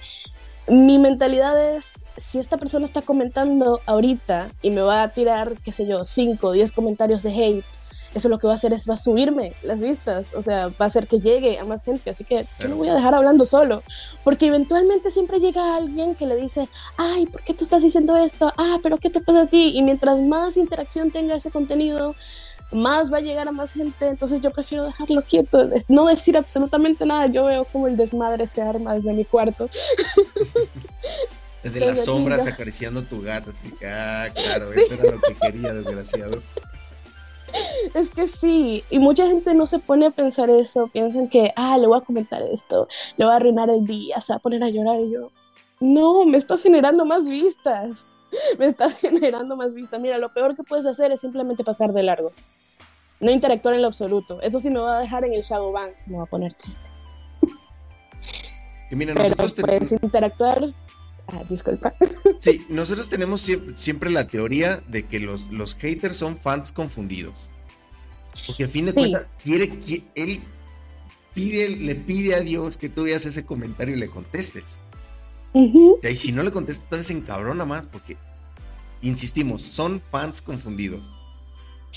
mi 0.67 1.00
mentalidad 1.00 1.76
es, 1.76 2.06
si 2.17 2.39
esta 2.39 2.58
persona 2.58 2.86
está 2.86 3.02
comentando 3.02 3.80
ahorita 3.86 4.50
y 4.62 4.69
me 4.69 4.82
va 4.82 5.04
a 5.04 5.10
tirar, 5.10 5.54
qué 5.63 5.71
sé 5.71 5.86
yo, 5.86 6.06
5 6.06 6.47
o 6.47 6.52
10 6.52 6.71
comentarios 6.71 7.24
de 7.24 7.32
hate, 7.32 7.65
eso 8.13 8.28
lo 8.28 8.39
que 8.39 8.47
va 8.47 8.54
a 8.54 8.56
hacer 8.58 8.74
es 8.74 8.89
va 8.89 8.95
a 8.95 8.97
subirme 8.97 9.54
las 9.63 9.82
vistas, 9.82 10.34
o 10.36 10.41
sea, 10.41 10.67
va 10.67 10.74
a 10.80 10.86
hacer 10.86 11.08
que 11.08 11.19
llegue 11.19 11.60
a 11.60 11.65
más 11.65 11.84
gente, 11.84 12.10
así 12.10 12.24
que 12.24 12.45
yo 12.60 12.67
no 12.67 12.76
voy 12.76 12.89
a 12.89 12.93
dejar 12.93 13.15
hablando 13.15 13.45
solo, 13.45 13.84
porque 14.24 14.47
eventualmente 14.47 15.12
siempre 15.12 15.39
llega 15.39 15.76
alguien 15.76 16.15
que 16.15 16.28
le 16.28 16.36
dice, 16.36 16.67
ay, 16.97 17.26
¿por 17.26 17.41
qué 17.43 17.54
tú 17.54 17.63
estás 17.63 17.84
diciendo 17.84 18.17
esto? 18.17 18.52
Ah, 18.58 18.80
pero 18.84 18.97
¿qué 18.97 19.10
te 19.10 19.21
pasa 19.21 19.43
a 19.43 19.47
ti? 19.47 19.71
Y 19.76 19.82
mientras 19.84 20.19
más 20.19 20.58
interacción 20.58 21.12
tenga 21.12 21.36
ese 21.36 21.52
contenido, 21.52 22.15
más 22.71 23.12
va 23.12 23.17
a 23.17 23.21
llegar 23.21 23.47
a 23.47 23.51
más 23.51 23.73
gente, 23.73 24.07
entonces 24.07 24.41
yo 24.41 24.51
prefiero 24.51 24.86
dejarlo 24.86 25.21
quieto, 25.21 25.69
no 25.88 26.05
decir 26.05 26.38
absolutamente 26.38 27.05
nada, 27.05 27.27
yo 27.27 27.45
veo 27.45 27.65
como 27.65 27.88
el 27.88 27.97
desmadre 27.97 28.47
se 28.47 28.62
arma 28.62 28.93
desde 28.95 29.13
mi 29.13 29.25
cuarto. 29.25 29.69
Desde, 31.63 31.79
las 31.86 32.05
sombras 32.05 32.47
acariciando 32.47 33.03
tu 33.03 33.21
gato, 33.21 33.51
ah, 33.86 34.27
claro, 34.34 34.71
eso 34.71 34.93
era 34.93 35.12
lo 35.12 35.21
que 35.21 35.36
quería, 35.36 35.73
desgraciado. 35.73 36.41
Es 37.93 38.12
que 38.12 38.29
sí, 38.29 38.86
y 38.89 38.99
mucha 38.99 39.27
gente 39.27 39.53
no 39.53 39.67
se 39.67 39.79
pone 39.79 40.05
a 40.05 40.12
pensar 40.12 40.49
eso, 40.49 40.88
piensan 40.88 41.27
que, 41.27 41.51
ah, 41.57 41.77
le 41.77 41.88
voy 41.88 41.99
a 41.99 42.05
comentar 42.05 42.41
esto, 42.41 42.88
le 43.17 43.25
voy 43.25 43.34
a 43.34 43.38
arruinar 43.38 43.69
el 43.69 43.86
día, 43.86 44.21
se 44.21 44.31
va 44.31 44.38
a 44.38 44.39
poner 44.41 44.63
a 44.63 44.69
llorar 44.69 45.01
y 45.01 45.12
yo, 45.12 45.31
no, 45.81 46.25
me 46.25 46.38
estás 46.38 46.63
generando 46.63 47.05
más 47.05 47.27
vistas, 47.27 48.07
me 48.60 48.67
estás 48.67 48.95
generando 49.01 49.57
más 49.57 49.73
vistas. 49.73 49.99
Mira, 49.99 50.17
lo 50.17 50.29
peor 50.29 50.55
que 50.55 50.63
puedes 50.63 50.86
hacer 50.86 51.12
es 51.12 51.19
simplemente 51.19 51.65
pasar 51.65 51.91
de 51.91 52.03
largo 52.03 52.31
no 53.21 53.31
interactuar 53.31 53.75
en 53.75 53.81
lo 53.81 53.88
absoluto. 53.88 54.41
Eso 54.41 54.60
sí 54.60 54.69
me 54.69 54.79
va 54.79 54.97
a 54.97 54.99
dejar 55.01 55.23
en 55.23 55.34
el 55.34 55.43
shadow 55.43 55.71
ban, 55.71 55.91
me 56.07 56.17
va 56.17 56.23
a 56.23 56.25
poner 56.25 56.53
triste. 56.53 56.89
Y 58.89 58.95
mira, 58.95 59.13
nosotros 59.13 59.55
tenemos... 59.55 59.91
interactuar. 59.91 60.73
Ah, 61.27 61.43
disculpa. 61.49 61.93
Sí, 62.39 62.65
nosotros 62.69 63.07
tenemos 63.07 63.47
siempre, 63.75 64.10
la 64.10 64.25
teoría 64.25 64.81
de 64.88 65.05
que 65.05 65.19
los, 65.19 65.51
los 65.51 65.75
haters 65.75 66.17
son 66.17 66.36
fans 66.36 66.71
confundidos. 66.71 67.51
Porque 68.47 68.63
a 68.63 68.67
fin 68.67 68.88
de 68.88 68.93
cuentas, 68.93 69.27
quiere 69.43 69.69
que 69.69 70.03
él 70.15 70.41
pide, 71.36 71.69
le 71.69 71.95
pide 71.95 72.34
a 72.34 72.39
Dios 72.39 72.77
que 72.77 72.89
tú 72.89 73.03
veas 73.03 73.25
ese 73.25 73.45
comentario 73.45 73.95
y 73.95 73.99
le 73.99 74.07
contestes. 74.07 74.79
Y 75.53 76.15
si 76.15 76.31
no 76.31 76.41
le 76.41 76.51
contestas, 76.51 76.86
entonces 76.86 77.07
se 77.07 77.13
encabrona 77.13 77.63
más 77.65 77.86
porque, 77.86 78.17
insistimos, 79.01 79.62
son 79.62 80.01
fans 80.01 80.41
confundidos 80.41 81.12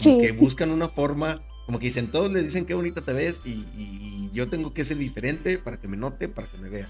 que 0.03 0.33
buscan 0.33 0.71
una 0.71 0.89
forma, 0.89 1.43
como 1.67 1.79
que 1.79 1.87
dicen, 1.87 2.11
todos 2.11 2.33
le 2.33 2.43
dicen 2.43 2.67
qué 2.67 2.75
bonita 2.75 3.01
te 3.01 3.13
ves 3.13 3.43
y, 3.45 4.31
yo 4.33 4.49
tengo 4.49 4.75
que 4.75 4.85
ser 4.85 4.97
diferente 4.97 5.59
para 5.59 5.77
que 5.77 5.87
me 5.87 5.97
note, 5.97 6.29
para 6.29 6.49
que 6.49 6.59
me 6.59 6.69
vea. 6.69 6.89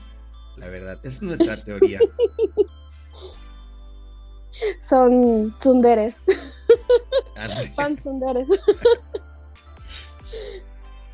La 0.56 0.70
verdad, 0.70 0.98
esa 1.02 1.16
es 1.16 1.22
nuestra 1.22 1.62
teoría. 1.62 1.98
Son 4.80 5.54
sunderes. 5.60 6.24
Fan 7.74 7.98
sunderes. 7.98 8.48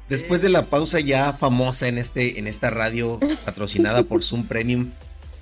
Después 0.09 0.41
de 0.41 0.51
la 0.51 0.67
pausa 0.67 1.01
ya 1.01 1.33
famosa 1.33 1.89
en, 1.89 1.99
este, 1.99 2.39
en 2.39 2.47
esta 2.47 2.71
radio 2.71 3.19
patrocinada 3.45 4.05
por 4.05 4.23
Zoom 4.23 4.47
Premium, 4.47 4.91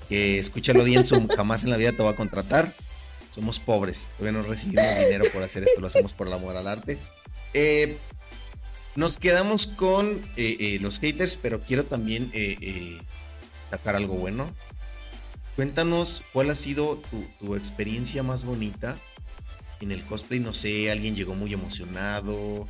que 0.09 0.39
escúchalo 0.39 0.85
bien, 0.85 1.05
Zoom 1.05 1.29
jamás 1.29 1.65
en 1.65 1.71
la 1.71 1.77
vida 1.77 1.93
te 1.93 2.03
va 2.03 2.11
a 2.11 2.17
contratar 2.17 2.73
somos 3.39 3.61
pobres, 3.61 4.11
todavía 4.19 4.43
no 4.43 4.49
recibimos 4.49 4.85
dinero 4.99 5.25
por 5.33 5.45
hacer 5.45 5.63
esto, 5.63 5.81
lo 5.81 5.87
hacemos 5.87 6.13
por 6.13 6.27
el 6.27 6.33
amor 6.33 6.57
al 6.57 6.67
arte. 6.67 6.99
Eh, 7.55 7.97
nos 8.97 9.17
quedamos 9.17 9.69
con 9.69 10.21
eh, 10.37 10.57
eh, 10.59 10.79
los 10.81 10.99
haters, 10.99 11.39
pero 11.41 11.61
quiero 11.61 11.85
también 11.85 12.33
sacar 13.71 13.95
algo 13.95 14.15
bueno. 14.15 14.53
Cuéntanos 15.55 16.23
cuál 16.33 16.51
ha 16.51 16.57
sido 16.57 17.01
tu, 17.39 17.55
experiencia 17.55 18.25
más 18.25 18.43
bonita 18.43 18.99
en 19.81 19.93
el 19.93 20.05
cosplay. 20.05 20.41
No 20.41 20.53
sé, 20.53 20.91
alguien 20.91 21.15
llegó 21.15 21.37
muy 21.37 21.53
emocionado, 21.53 22.67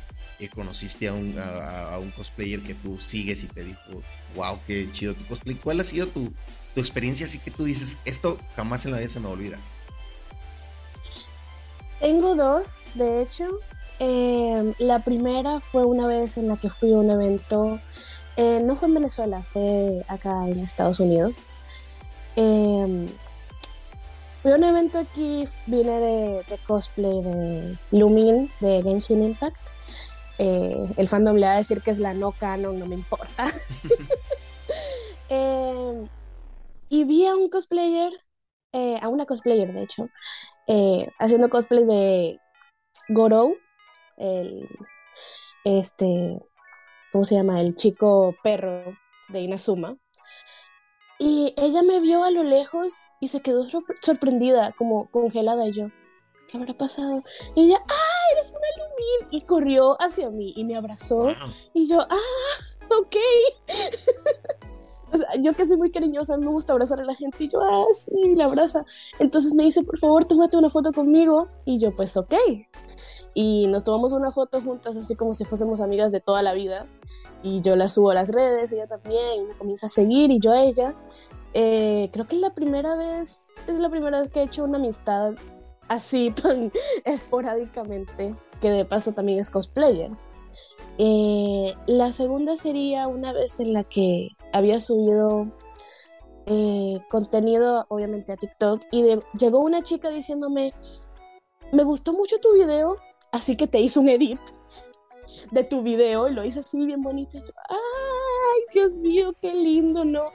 conociste 0.53 1.07
a 1.07 1.13
un, 1.13 2.11
cosplayer 2.15 2.61
que 2.61 2.75
tú 2.75 2.99
sigues 2.99 3.41
y 3.43 3.47
te 3.47 3.63
dijo, 3.63 4.03
wow, 4.35 4.59
qué 4.67 4.87
chido 4.91 5.15
tu 5.15 5.25
cosplay. 5.25 5.55
¿Cuál 5.55 5.79
ha 5.79 5.83
sido 5.83 6.05
tu 6.05 6.31
experiencia 6.75 7.25
así 7.25 7.39
que 7.39 7.49
tú 7.49 7.63
dices, 7.63 7.97
esto 8.05 8.37
jamás 8.55 8.85
en 8.85 8.91
la 8.91 8.99
vida 8.99 9.09
se 9.09 9.19
me 9.19 9.29
olvida? 9.29 9.57
Tengo 11.99 12.35
dos, 12.35 12.85
de 12.95 13.21
hecho. 13.21 13.59
Em, 13.99 14.73
la 14.79 14.99
primera 14.99 15.59
fue 15.59 15.83
una 15.83 16.07
vez 16.07 16.37
en 16.37 16.47
la 16.47 16.55
que 16.55 16.69
fui 16.69 16.93
a 16.93 16.97
un 16.97 17.09
evento, 17.09 17.79
eh, 18.37 18.61
no 18.63 18.77
fue 18.77 18.87
en 18.87 18.93
Venezuela, 18.93 19.41
fue 19.41 20.05
acá 20.07 20.47
en 20.47 20.59
Estados 20.59 21.01
Unidos. 21.01 21.33
Eh, 22.37 23.09
fui 24.41 24.51
a 24.53 24.55
un 24.55 24.63
evento 24.63 24.99
aquí, 24.99 25.45
vine 25.67 25.99
de, 25.99 26.59
cosplay 26.65 27.21
de 27.21 27.77
Lumin, 27.91 28.49
de 28.61 28.81
Genshin 28.81 29.21
Impact. 29.21 29.57
Eh, 30.37 30.87
el 30.95 31.09
fandom 31.09 31.35
le 31.35 31.47
va 31.47 31.55
a 31.55 31.57
decir 31.57 31.81
que 31.81 31.91
es 31.91 31.99
la 31.99 32.13
no 32.13 32.31
canon, 32.31 32.79
no 32.79 32.85
me 32.85 32.95
importa. 32.95 33.47
Em, 35.31 36.07
y 36.89 37.03
vi 37.03 37.27
a 37.27 37.35
un 37.35 37.49
cosplayer, 37.49 38.11
a 38.73 39.07
una 39.09 39.27
cosplayer 39.27 39.71
de 39.71 39.83
hecho, 39.83 40.09
eh, 40.69 41.11
haciendo 41.17 41.49
cosplay 41.49 41.83
de 41.83 42.39
Gorou, 43.09 43.57
el, 44.17 44.69
este, 45.63 46.39
¿cómo 47.11 47.25
se 47.25 47.35
llama? 47.35 47.59
El 47.59 47.73
chico 47.73 48.29
perro 48.43 48.83
de 49.29 49.39
Inazuma. 49.39 49.97
Y 51.17 51.55
ella 51.57 51.81
me 51.81 51.99
vio 51.99 52.23
a 52.23 52.29
lo 52.29 52.43
lejos 52.43 53.09
y 53.19 53.29
se 53.29 53.41
quedó 53.41 53.67
sorprendida, 54.01 54.73
como 54.77 55.09
congelada. 55.09 55.67
Y 55.67 55.73
yo, 55.73 55.87
¿qué 56.47 56.57
habrá 56.57 56.75
pasado? 56.75 57.23
Y 57.55 57.65
ella, 57.65 57.81
¡ah, 57.89 58.33
eres 58.33 58.51
una 58.51 58.67
Lumin! 58.77 59.29
Y 59.31 59.41
corrió 59.41 59.99
hacia 59.99 60.29
mí 60.29 60.53
y 60.55 60.65
me 60.65 60.77
abrazó. 60.77 61.29
Y 61.73 61.89
yo, 61.89 61.99
¡ah, 62.01 62.17
ok! 62.91 63.15
yo 65.41 65.53
que 65.53 65.65
soy 65.65 65.77
muy 65.77 65.91
cariñosa, 65.91 66.37
me 66.37 66.47
gusta 66.47 66.73
abrazar 66.73 66.99
a 66.99 67.05
la 67.05 67.15
gente 67.15 67.43
y 67.43 67.49
yo, 67.49 67.61
ah, 67.61 67.85
sí, 67.93 68.35
la 68.35 68.45
abraza. 68.45 68.85
Entonces 69.19 69.53
me 69.53 69.63
dice, 69.63 69.83
por 69.83 69.99
favor, 69.99 70.25
tómate 70.25 70.57
una 70.57 70.69
foto 70.69 70.91
conmigo. 70.91 71.47
Y 71.65 71.79
yo, 71.79 71.95
pues, 71.95 72.17
ok. 72.17 72.33
Y 73.33 73.67
nos 73.67 73.83
tomamos 73.83 74.13
una 74.13 74.31
foto 74.31 74.61
juntas, 74.61 74.97
así 74.97 75.15
como 75.15 75.33
si 75.33 75.45
fuésemos 75.45 75.81
amigas 75.81 76.11
de 76.11 76.19
toda 76.19 76.41
la 76.41 76.53
vida. 76.53 76.87
Y 77.43 77.61
yo 77.61 77.75
la 77.75 77.89
subo 77.89 78.11
a 78.11 78.13
las 78.13 78.29
redes, 78.29 78.71
ella 78.71 78.87
también, 78.87 79.47
me 79.47 79.53
comienza 79.53 79.87
a 79.87 79.89
seguir 79.89 80.31
y 80.31 80.39
yo 80.39 80.51
a 80.51 80.61
ella. 80.61 80.95
Eh, 81.53 82.09
creo 82.11 82.27
que 82.27 82.35
es 82.35 82.41
la 82.41 82.53
primera 82.53 82.95
vez, 82.95 83.53
es 83.67 83.79
la 83.79 83.89
primera 83.89 84.19
vez 84.19 84.29
que 84.29 84.41
he 84.41 84.43
hecho 84.43 84.63
una 84.63 84.77
amistad 84.77 85.33
así 85.87 86.31
tan 86.43 86.71
esporádicamente, 87.05 88.35
que 88.61 88.69
de 88.69 88.85
paso 88.85 89.13
también 89.13 89.39
es 89.39 89.49
cosplayer. 89.49 90.11
Eh, 90.97 91.75
la 91.87 92.11
segunda 92.11 92.57
sería 92.57 93.07
una 93.07 93.31
vez 93.31 93.59
en 93.61 93.73
la 93.73 93.85
que 93.85 94.29
había 94.53 94.79
subido 94.79 95.47
eh, 96.45 96.99
contenido, 97.09 97.85
obviamente, 97.89 98.33
a 98.33 98.37
TikTok 98.37 98.81
y 98.91 99.05
llegó 99.37 99.59
una 99.59 99.83
chica 99.83 100.09
diciéndome, 100.09 100.73
me 101.71 101.83
gustó 101.83 102.13
mucho 102.13 102.39
tu 102.39 102.53
video, 102.53 102.97
así 103.31 103.55
que 103.55 103.67
te 103.67 103.79
hice 103.79 103.99
un 103.99 104.09
edit 104.09 104.39
de 105.51 105.63
tu 105.63 105.81
video 105.81 106.27
y 106.27 106.33
lo 106.33 106.43
hice 106.43 106.61
así 106.61 106.85
bien 106.85 107.01
bonito. 107.01 107.37
Ay, 107.69 108.61
Dios 108.73 108.95
mío, 108.95 109.33
qué 109.41 109.53
lindo, 109.53 110.05
¿no? 110.05 110.25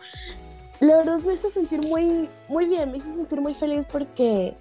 La 0.81 0.99
verdad 0.99 1.19
me 1.21 1.35
hizo 1.35 1.51
sentir 1.51 1.81
muy, 1.87 2.29
muy 2.49 2.67
bien, 2.67 2.93
me 2.93 2.99
hizo 2.99 3.13
sentir 3.13 3.41
muy 3.41 3.55
feliz 3.55 3.87
porque 3.91 4.57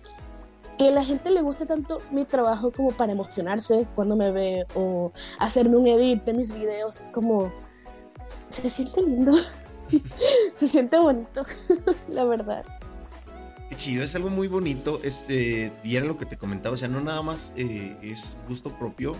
que 0.77 0.91
la 0.91 1.03
gente 1.03 1.29
le 1.29 1.41
guste 1.41 1.65
tanto 1.65 1.99
mi 2.11 2.25
trabajo 2.25 2.71
como 2.71 2.91
para 2.91 3.11
emocionarse 3.11 3.85
cuando 3.93 4.15
me 4.15 4.31
ve 4.31 4.65
o 4.75 5.11
hacerme 5.37 5.77
un 5.77 5.87
edit 5.87 6.23
de 6.23 6.33
mis 6.33 6.53
videos, 6.53 6.97
es 6.97 7.09
como 7.09 7.51
se 8.61 8.69
siente 8.69 9.01
lindo. 9.01 9.33
se 10.55 10.67
siente 10.67 10.97
bonito, 10.97 11.43
la 12.09 12.25
verdad. 12.25 12.65
Qué 13.69 13.75
chido, 13.75 14.03
es 14.03 14.15
algo 14.15 14.29
muy 14.29 14.47
bonito. 14.47 14.99
Este, 15.03 15.71
y 15.83 15.95
era 15.95 16.05
lo 16.05 16.17
que 16.17 16.25
te 16.25 16.37
comentaba, 16.37 16.73
o 16.73 16.77
sea, 16.77 16.87
no 16.87 17.01
nada 17.01 17.21
más 17.21 17.53
eh, 17.55 17.97
es 18.01 18.37
gusto 18.47 18.71
propio 18.71 19.15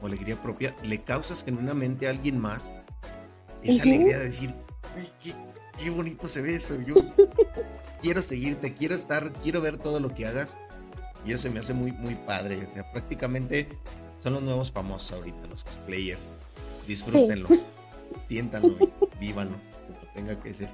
o 0.00 0.06
alegría 0.06 0.36
propia, 0.36 0.74
le 0.82 1.00
causas 1.02 1.44
genuinamente 1.44 2.08
a 2.08 2.10
alguien 2.10 2.40
más 2.40 2.74
esa 3.62 3.84
alegría 3.84 4.18
de 4.18 4.24
decir, 4.24 4.54
qué 5.78 5.90
bonito 5.90 6.28
se 6.28 6.42
ve 6.42 6.54
eso. 6.54 6.80
Yo 6.80 6.96
quiero 8.02 8.22
seguirte, 8.22 8.74
quiero 8.74 8.94
estar, 8.94 9.32
quiero 9.42 9.60
ver 9.60 9.78
todo 9.78 10.00
lo 10.00 10.12
que 10.12 10.26
hagas. 10.26 10.56
Y 11.24 11.32
eso 11.32 11.42
se 11.42 11.50
me 11.50 11.60
hace 11.60 11.72
muy, 11.72 11.92
muy 11.92 12.16
padre. 12.16 12.64
O 12.68 12.72
sea, 12.72 12.90
prácticamente 12.90 13.68
son 14.18 14.34
los 14.34 14.42
nuevos 14.42 14.72
famosos 14.72 15.12
ahorita, 15.12 15.46
los 15.48 15.62
cosplayers. 15.62 16.32
Disfrútenlo, 16.86 17.48
siéntanlo, 18.26 18.76
vívanlo, 19.20 19.56
como 19.86 20.12
tenga 20.14 20.38
que 20.40 20.54
ser. 20.54 20.68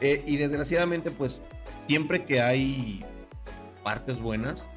Eh, 0.00 0.22
y 0.26 0.36
desgraciadamente, 0.36 1.10
pues, 1.10 1.42
siempre 1.86 2.24
que 2.24 2.40
hay 2.40 3.04
partes 3.82 4.20
buenas, 4.20 4.68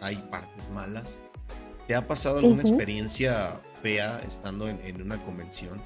hay 0.00 0.16
partes 0.30 0.68
malas. 0.70 1.20
¿Te 1.86 1.94
ha 1.94 2.06
pasado 2.06 2.38
alguna 2.38 2.62
experiencia 2.62 3.60
fea 3.82 4.20
estando 4.26 4.68
en, 4.68 5.02
una 5.02 5.16
convención? 5.24 5.80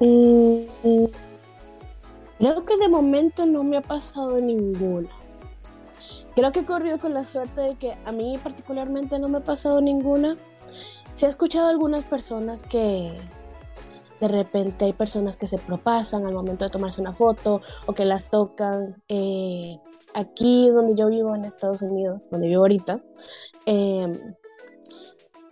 Mm, 0.00 1.04
creo 2.38 2.64
que 2.64 2.76
de 2.78 2.88
momento 2.88 3.46
no 3.46 3.62
me 3.64 3.76
ha 3.76 3.82
pasado 3.82 4.40
ninguna. 4.40 5.08
Creo 6.34 6.50
que 6.50 6.60
he 6.60 6.64
corrido 6.64 6.98
con 6.98 7.14
la 7.14 7.24
suerte 7.26 7.60
de 7.60 7.76
que 7.76 7.96
a 8.04 8.12
mí 8.12 8.38
particularmente 8.42 9.18
no 9.18 9.28
me 9.28 9.38
ha 9.38 9.44
pasado 9.44 9.80
ninguna. 9.80 10.36
Se 11.14 11.26
ha 11.26 11.28
escuchado 11.28 11.68
algunas 11.68 12.02
personas 12.04 12.64
que 12.64 13.14
de 14.24 14.28
repente 14.28 14.86
hay 14.86 14.94
personas 14.94 15.36
que 15.36 15.46
se 15.46 15.58
propasan 15.58 16.26
al 16.26 16.32
momento 16.32 16.64
de 16.64 16.70
tomarse 16.70 17.00
una 17.00 17.14
foto 17.14 17.60
o 17.84 17.92
que 17.92 18.06
las 18.06 18.30
tocan. 18.30 19.02
Eh, 19.08 19.78
aquí 20.14 20.70
donde 20.70 20.94
yo 20.94 21.08
vivo 21.08 21.34
en 21.34 21.44
Estados 21.44 21.82
Unidos, 21.82 22.30
donde 22.30 22.48
vivo 22.48 22.62
ahorita, 22.62 23.02
em, 23.66 24.34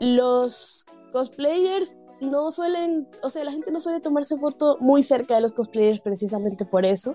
los 0.01 0.87
cosplayers 1.13 1.97
no 2.21 2.51
suelen, 2.51 3.09
o 3.23 3.29
sea, 3.29 3.45
la 3.45 3.51
gente 3.51 3.71
no 3.73 3.81
suele 3.81 4.01
tomarse 4.01 4.39
foto 4.39 4.79
muy 4.81 5.03
cerca 5.03 5.35
de 5.35 5.41
los 5.41 5.53
cosplayers 5.53 6.01
precisamente 6.01 6.65
por 6.65 6.87
eso, 6.87 7.15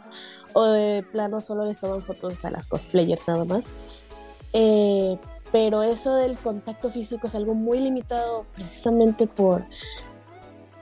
o 0.54 0.66
de 0.66 1.04
plano 1.12 1.42
solo 1.42 1.66
les 1.66 1.80
toman 1.80 2.02
fotos 2.02 2.44
a 2.46 2.52
las 2.52 2.68
cosplayers 2.68 3.28
nada 3.28 3.46
más. 3.46 3.72
Eh, 4.54 5.18
pero 5.52 5.84
eso 5.84 6.16
del 6.16 6.38
contacto 6.38 6.90
físico 6.90 7.28
es 7.28 7.36
algo 7.36 7.54
muy 7.54 7.80
limitado 7.80 8.46
precisamente 8.54 9.28
por 9.28 9.64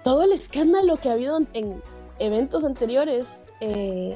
todo 0.05 0.21
el 0.21 0.33
escándalo 0.33 0.97
que 0.97 1.09
ha 1.09 1.13
habido 1.13 1.39
en 1.53 1.81
eventos 2.19 2.63
anteriores. 2.63 3.47
Eh, 3.59 4.15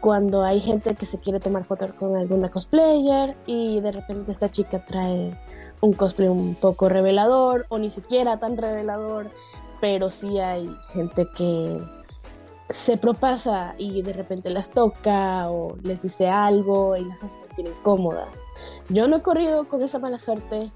cuando 0.00 0.44
hay 0.44 0.60
gente 0.60 0.94
que 0.94 1.04
se 1.04 1.18
quiere 1.18 1.40
tomar 1.40 1.64
fotos 1.64 1.92
con 1.92 2.16
alguna 2.16 2.48
cosplayer 2.48 3.36
y 3.44 3.80
de 3.80 3.92
repente 3.92 4.32
esta 4.32 4.50
chica 4.50 4.82
trae 4.86 5.36
un 5.80 5.92
cosplay 5.92 6.28
un 6.28 6.54
poco 6.54 6.88
revelador 6.88 7.66
o 7.68 7.78
ni 7.78 7.90
siquiera 7.90 8.38
tan 8.38 8.56
revelador, 8.56 9.30
pero 9.80 10.10
sí 10.10 10.38
hay 10.38 10.70
gente 10.92 11.26
que 11.36 11.78
se 12.70 12.96
propasa 12.96 13.74
y 13.78 14.02
de 14.02 14.12
repente 14.12 14.48
las 14.48 14.70
toca 14.70 15.50
o 15.50 15.76
les 15.82 16.00
dice 16.00 16.28
algo 16.28 16.96
y 16.96 17.04
las 17.04 17.24
hace 17.24 17.40
sentir 17.48 17.66
incómodas. 17.66 18.28
Yo 18.88 19.08
no 19.08 19.16
he 19.16 19.22
corrido 19.22 19.68
con 19.68 19.82
esa 19.82 19.98
mala 19.98 20.20
suerte, 20.20 20.70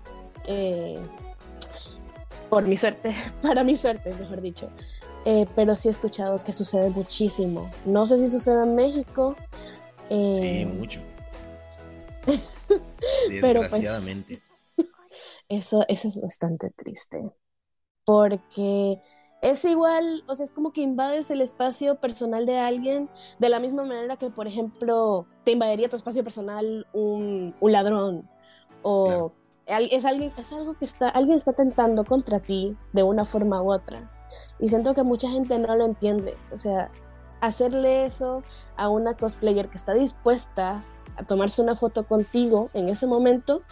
eh, 0.47 0.99
por 2.55 2.69
mi 2.69 2.77
suerte, 2.77 3.12
para 3.43 3.64
mi 3.64 3.75
suerte, 3.75 4.14
mejor 4.14 4.40
dicho. 4.40 4.71
Eh, 5.25 5.45
pero 5.57 5.75
sí 5.75 5.88
he 5.88 5.90
escuchado 5.90 6.40
que 6.45 6.53
sucede 6.53 6.88
muchísimo. 6.90 7.69
No 7.85 8.07
sé 8.07 8.21
si 8.21 8.29
sucede 8.29 8.62
en 8.62 8.77
México. 8.77 9.35
Eh, 10.09 10.35
sí, 10.37 10.67
mucho. 10.67 11.01
Pues, 12.67 13.43
Desgraciadamente. 13.43 14.40
eso, 15.49 15.85
eso 15.88 16.09
es 16.09 16.21
bastante 16.21 16.71
triste. 16.71 17.31
Porque 18.05 18.99
es 19.43 19.64
igual, 19.64 20.25
o 20.27 20.35
sea, 20.35 20.45
es 20.45 20.53
como 20.53 20.73
que 20.73 20.81
invades 20.81 21.31
el 21.31 21.43
espacio 21.43 21.97
personal 21.97 22.47
de 22.47 22.59
alguien 22.59 23.09
de 23.38 23.49
la 23.51 23.61
misma 23.61 23.85
manera 23.85 24.17
que, 24.17 24.31
por 24.31 24.47
ejemplo, 24.47 25.27
te 25.45 25.53
invadiría 25.53 25.90
tu 25.90 25.97
espacio 25.97 26.25
personal 26.25 26.87
un, 26.93 27.55
un 27.61 27.73
ladrón. 27.73 28.29
O 28.83 29.33
es, 29.66 30.05
alguien, 30.05 30.33
algo 30.53 30.74
que 30.74 30.85
está, 30.85 31.09
alguien 31.09 31.37
está 31.37 31.53
tentando 31.53 32.05
contra 32.05 32.40
ti 32.40 32.77
de 32.92 33.03
una 33.03 33.24
forma 33.24 33.62
u 33.62 33.72
otra. 33.72 34.11
Y 34.59 34.68
siento 34.68 34.94
que 34.94 35.03
mucha 35.03 35.29
gente 35.31 35.59
no 35.59 35.74
lo 35.77 35.85
entiende. 35.85 36.37
O 36.53 36.59
sea, 36.59 36.90
hacerle 37.40 38.05
eso 38.05 38.42
a 38.77 38.88
una 38.88 39.16
cosplayer 39.16 39.68
que 39.68 39.77
está 39.77 39.94
dispuesta 39.94 40.85
a 41.16 41.24
tomarse 41.24 41.62
una 41.62 41.77
foto 41.77 42.07
contigo 42.07 42.70
en 42.74 42.88
ese 42.88 43.07
momento 43.07 43.62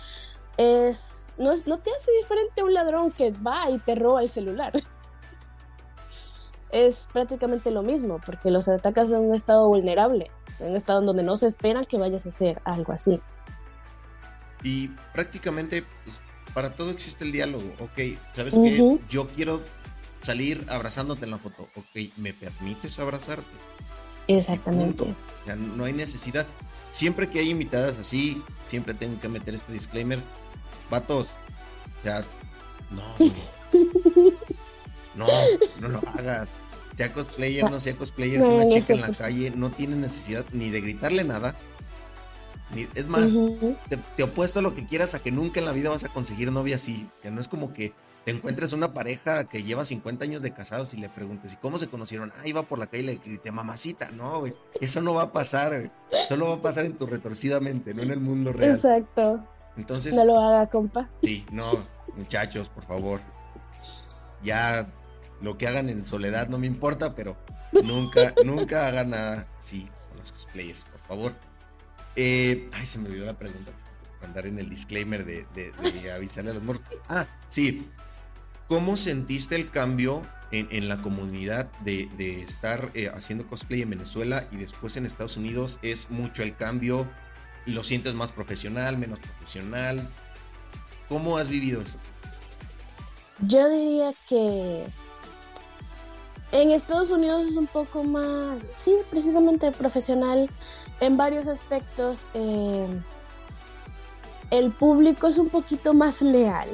es 0.56 1.22
no, 1.38 1.50
es, 1.50 1.66
no 1.66 1.78
te 1.78 1.90
hace 1.90 2.12
diferente 2.12 2.60
a 2.60 2.64
un 2.64 2.74
ladrón 2.74 3.10
que 3.10 3.32
va 3.32 3.70
y 3.70 3.78
te 3.78 3.94
roba 3.94 4.22
el 4.22 4.28
celular. 4.28 4.72
es 6.70 7.08
prácticamente 7.12 7.70
lo 7.70 7.82
mismo, 7.82 8.20
porque 8.24 8.50
los 8.50 8.68
atacas 8.68 9.12
en 9.12 9.20
un 9.20 9.34
estado 9.34 9.68
vulnerable, 9.68 10.30
en 10.60 10.70
un 10.70 10.76
estado 10.76 11.02
donde 11.02 11.22
no 11.22 11.36
se 11.36 11.46
espera 11.46 11.84
que 11.84 11.98
vayas 11.98 12.26
a 12.26 12.30
hacer 12.30 12.60
algo 12.64 12.92
así. 12.92 13.20
Y 14.62 14.88
prácticamente 15.12 15.84
pues, 16.04 16.20
para 16.54 16.74
todo 16.74 16.90
existe 16.90 17.24
el 17.24 17.32
diálogo. 17.32 17.72
Ok, 17.80 18.18
¿sabes 18.34 18.54
qué? 18.54 18.98
Yo 19.08 19.28
quiero 19.28 19.62
salir 20.20 20.64
abrazándote 20.68 21.24
en 21.24 21.30
la 21.30 21.38
foto. 21.38 21.68
Ok, 21.76 22.12
¿me 22.16 22.32
permites 22.32 22.98
abrazarte? 22.98 23.44
Exactamente. 24.28 25.04
O 25.04 25.44
sea, 25.44 25.56
no 25.56 25.84
hay 25.84 25.92
necesidad. 25.92 26.46
Siempre 26.90 27.28
que 27.28 27.40
hay 27.40 27.50
invitadas 27.50 27.98
así, 27.98 28.42
siempre 28.66 28.94
tengo 28.94 29.18
que 29.20 29.28
meter 29.28 29.54
este 29.54 29.72
disclaimer. 29.72 30.20
Vatos, 30.90 31.36
o 32.00 32.02
sea, 32.02 32.24
no. 32.90 33.02
No, 35.14 35.26
no 35.80 35.88
lo 35.88 35.98
hagas. 36.18 36.52
Sea 36.96 37.12
cosplayer, 37.12 37.70
no 37.70 37.80
sea 37.80 37.96
cosplayer, 37.96 38.42
si 38.42 38.48
una 38.48 38.68
chica 38.68 38.92
en 38.92 39.00
la 39.00 39.12
calle 39.12 39.50
no 39.56 39.70
tiene 39.70 39.96
necesidad 39.96 40.44
ni 40.52 40.68
de 40.68 40.82
gritarle 40.82 41.24
nada. 41.24 41.54
Es 42.94 43.06
más, 43.06 43.38
te, 43.88 43.98
te, 44.16 44.22
opuesto 44.22 44.60
a 44.60 44.62
lo 44.62 44.74
que 44.74 44.86
quieras 44.86 45.14
a 45.14 45.18
que 45.18 45.30
nunca 45.30 45.60
en 45.60 45.66
la 45.66 45.72
vida 45.72 45.90
vas 45.90 46.04
a 46.04 46.08
conseguir 46.08 46.50
novia 46.50 46.76
así. 46.76 47.08
Que 47.20 47.30
no 47.30 47.40
es 47.40 47.48
como 47.48 47.72
que 47.72 47.92
te 48.24 48.30
encuentres 48.30 48.72
una 48.72 48.94
pareja 48.94 49.44
que 49.44 49.62
lleva 49.62 49.84
50 49.84 50.24
años 50.24 50.42
de 50.42 50.52
casados 50.52 50.94
y 50.94 50.98
le 50.98 51.08
preguntes, 51.08 51.52
¿y 51.52 51.56
cómo 51.56 51.78
se 51.78 51.88
conocieron? 51.88 52.32
Ah, 52.38 52.46
iba 52.46 52.62
por 52.62 52.78
la 52.78 52.86
calle 52.86 53.02
y 53.02 53.06
le 53.06 53.14
grité, 53.16 53.50
mamacita. 53.50 54.10
No, 54.12 54.40
güey, 54.40 54.54
eso 54.80 55.00
no 55.00 55.14
va 55.14 55.22
a 55.22 55.32
pasar, 55.32 55.70
güey. 55.70 55.90
Solo 56.28 56.48
va 56.48 56.54
a 56.54 56.62
pasar 56.62 56.84
en 56.84 56.94
tu 56.94 57.06
retorcidamente, 57.06 57.94
no 57.94 58.02
en 58.02 58.10
el 58.10 58.20
mundo 58.20 58.52
real. 58.52 58.74
Exacto. 58.74 59.44
Entonces. 59.76 60.14
No 60.14 60.24
lo 60.24 60.40
haga, 60.40 60.66
compa. 60.68 61.08
Sí, 61.22 61.44
no, 61.50 61.84
muchachos, 62.16 62.68
por 62.68 62.84
favor. 62.84 63.20
Ya 64.42 64.86
lo 65.40 65.58
que 65.58 65.66
hagan 65.66 65.88
en 65.88 66.04
soledad 66.04 66.48
no 66.48 66.58
me 66.58 66.66
importa, 66.66 67.14
pero 67.14 67.36
nunca, 67.84 68.34
nunca 68.44 68.86
hagan 68.86 69.10
nada 69.10 69.46
así 69.58 69.88
con 70.08 70.18
los 70.18 70.32
cosplayers, 70.32 70.84
por 70.84 71.00
favor. 71.00 71.32
Eh, 72.16 72.68
ay, 72.74 72.86
se 72.86 72.98
me 72.98 73.08
olvidó 73.08 73.26
la 73.26 73.38
pregunta. 73.38 73.72
Andar 74.22 74.46
en 74.46 74.58
el 74.58 74.70
disclaimer 74.70 75.24
de, 75.24 75.46
de 75.54 76.12
avisarle 76.12 76.52
a 76.52 76.54
los 76.54 76.62
morros. 76.62 76.82
Ah, 77.08 77.26
sí. 77.48 77.88
¿Cómo 78.68 78.96
sentiste 78.96 79.56
el 79.56 79.70
cambio 79.70 80.22
en, 80.52 80.88
la 80.88 80.98
comunidad 80.98 81.70
de, 81.80 82.42
estar 82.42 82.90
eh, 82.94 83.10
haciendo 83.12 83.46
cosplay 83.46 83.82
en 83.82 83.90
Venezuela 83.90 84.46
y 84.50 84.56
después 84.56 84.96
en 84.96 85.06
Estados 85.06 85.36
Unidos? 85.36 85.78
¿Es 85.82 86.10
mucho 86.10 86.42
el 86.42 86.54
cambio? 86.56 87.08
¿Lo 87.66 87.84
sientes 87.84 88.14
más 88.14 88.32
profesional, 88.32 88.98
menos 88.98 89.18
profesional? 89.18 90.08
¿Cómo 91.08 91.38
has 91.38 91.48
vivido 91.48 91.80
eso? 91.80 91.98
Yo 93.40 93.68
diría 93.68 94.12
que 94.28 94.84
en 96.52 96.70
Estados 96.70 97.10
Unidos 97.10 97.46
es 97.48 97.56
un 97.56 97.66
poco 97.66 98.04
más, 98.04 98.58
sí, 98.72 98.94
precisamente 99.10 99.72
profesional 99.72 100.50
en 101.02 101.16
varios 101.16 101.48
aspectos. 101.48 102.26
Eh, 102.32 102.86
el 104.50 104.70
público 104.70 105.28
es 105.28 105.38
un 105.38 105.48
poquito 105.48 105.94
más 105.94 106.22
leal 106.22 106.68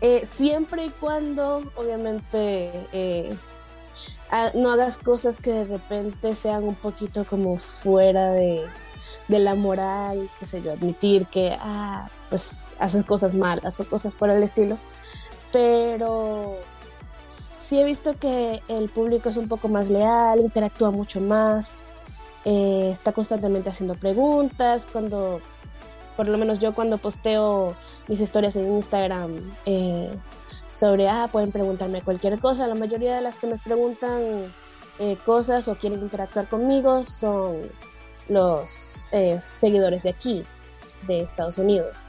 eh, 0.00 0.24
siempre 0.24 0.86
y 0.86 0.90
cuando, 0.90 1.62
obviamente, 1.76 2.86
eh, 2.92 3.36
no 4.54 4.70
hagas 4.70 4.96
cosas 4.96 5.38
que 5.38 5.52
de 5.52 5.64
repente 5.64 6.34
sean 6.34 6.64
un 6.64 6.74
poquito 6.74 7.24
como 7.24 7.58
fuera 7.58 8.32
de, 8.32 8.66
la 9.28 9.54
moral, 9.54 10.28
qué 10.40 10.46
sé 10.46 10.62
yo, 10.62 10.72
admitir 10.72 11.26
que, 11.26 11.56
ah, 11.60 12.08
pues 12.30 12.74
haces 12.80 13.04
cosas 13.04 13.34
malas 13.34 13.78
o 13.78 13.88
cosas 13.88 14.14
por 14.14 14.30
el 14.30 14.42
estilo. 14.42 14.78
Pero 15.52 16.56
sí 17.60 17.78
he 17.78 17.84
visto 17.84 18.18
que 18.18 18.62
el 18.68 18.88
público 18.88 19.28
es 19.28 19.36
un 19.36 19.48
poco 19.48 19.68
más 19.68 19.90
leal, 19.90 20.40
interactúa 20.40 20.90
mucho 20.90 21.20
más, 21.20 21.80
eh, 22.44 22.90
está 22.92 23.12
constantemente 23.12 23.70
haciendo 23.70 23.94
preguntas, 23.94 24.86
cuando 24.90 25.40
por 26.16 26.28
lo 26.28 26.38
menos 26.38 26.58
yo 26.58 26.74
cuando 26.74 26.98
posteo 26.98 27.74
mis 28.08 28.20
historias 28.20 28.56
en 28.56 28.76
Instagram 28.76 29.38
eh, 29.66 30.10
sobre, 30.72 31.08
ah, 31.08 31.28
pueden 31.30 31.52
preguntarme 31.52 32.02
cualquier 32.02 32.38
cosa, 32.38 32.66
la 32.66 32.74
mayoría 32.74 33.14
de 33.14 33.20
las 33.20 33.36
que 33.36 33.46
me 33.46 33.58
preguntan 33.58 34.22
eh, 34.98 35.16
cosas 35.24 35.68
o 35.68 35.74
quieren 35.74 36.00
interactuar 36.00 36.48
conmigo 36.48 37.06
son 37.06 37.56
los 38.28 39.08
seguidores 39.50 40.04
de 40.04 40.10
aquí, 40.10 40.44
de 41.06 41.20
Estados 41.22 41.58
Unidos. 41.58 42.04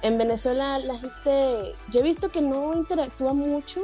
En 0.00 0.18
Venezuela 0.18 0.78
la 0.78 0.98
gente, 0.98 1.74
yo 1.90 2.00
he 2.00 2.02
visto 2.02 2.30
que 2.30 2.40
no 2.40 2.74
interactúa 2.74 3.34
mucho, 3.34 3.82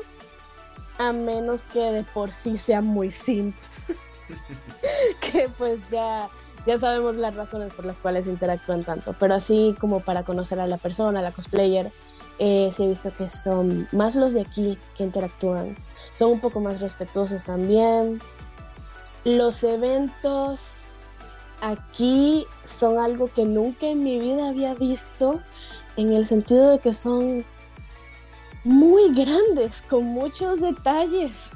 a 0.99 1.13
menos 1.13 1.63
que 1.63 1.81
de 1.81 2.03
por 2.03 2.33
sí 2.33 2.59
sean 2.59 2.87
muy 2.87 3.11
simps. 3.11 3.93
que 5.21 5.49
pues 5.57 5.81
ya, 5.91 6.29
ya 6.67 6.79
sabemos 6.79 7.17
las 7.17 7.35
razones 7.35 7.73
por 7.73 7.85
las 7.85 7.99
cuales 7.99 8.27
interactúan 8.27 8.85
tanto. 8.85 9.15
Pero 9.19 9.35
así 9.35 9.75
como 9.81 10.01
para 10.01 10.25
conocer 10.25 10.61
a 10.61 10.67
la 10.67 10.77
persona, 10.77 11.21
a 11.21 11.23
la 11.23 11.33
cosplayer, 11.33 11.91
eh, 12.39 12.71
sí 12.73 12.85
he 12.85 12.89
visto 12.89 13.13
que 13.13 13.29
son 13.29 13.89
más 13.93 14.15
los 14.15 14.35
de 14.35 14.43
aquí 14.43 14.79
que 14.97 15.05
interactúan. 15.05 15.77
Son 16.15 16.31
un 16.31 16.41
poco 16.41 16.61
más 16.61 16.81
respetuosos 16.81 17.45
también. 17.45 18.21
Los 19.25 19.65
eventos 19.65 20.83
aquí 21.61 22.47
son 22.65 22.99
algo 22.99 23.31
que 23.33 23.45
nunca 23.45 23.87
en 23.87 24.03
mi 24.05 24.19
vida 24.19 24.49
había 24.49 24.75
visto, 24.75 25.41
en 25.97 26.13
el 26.13 26.27
sentido 26.27 26.71
de 26.71 26.79
que 26.79 26.95
son 26.95 27.45
muy 28.65 29.13
grandes, 29.15 29.83
con 29.83 30.05
muchos 30.05 30.61
detalles. 30.61 31.51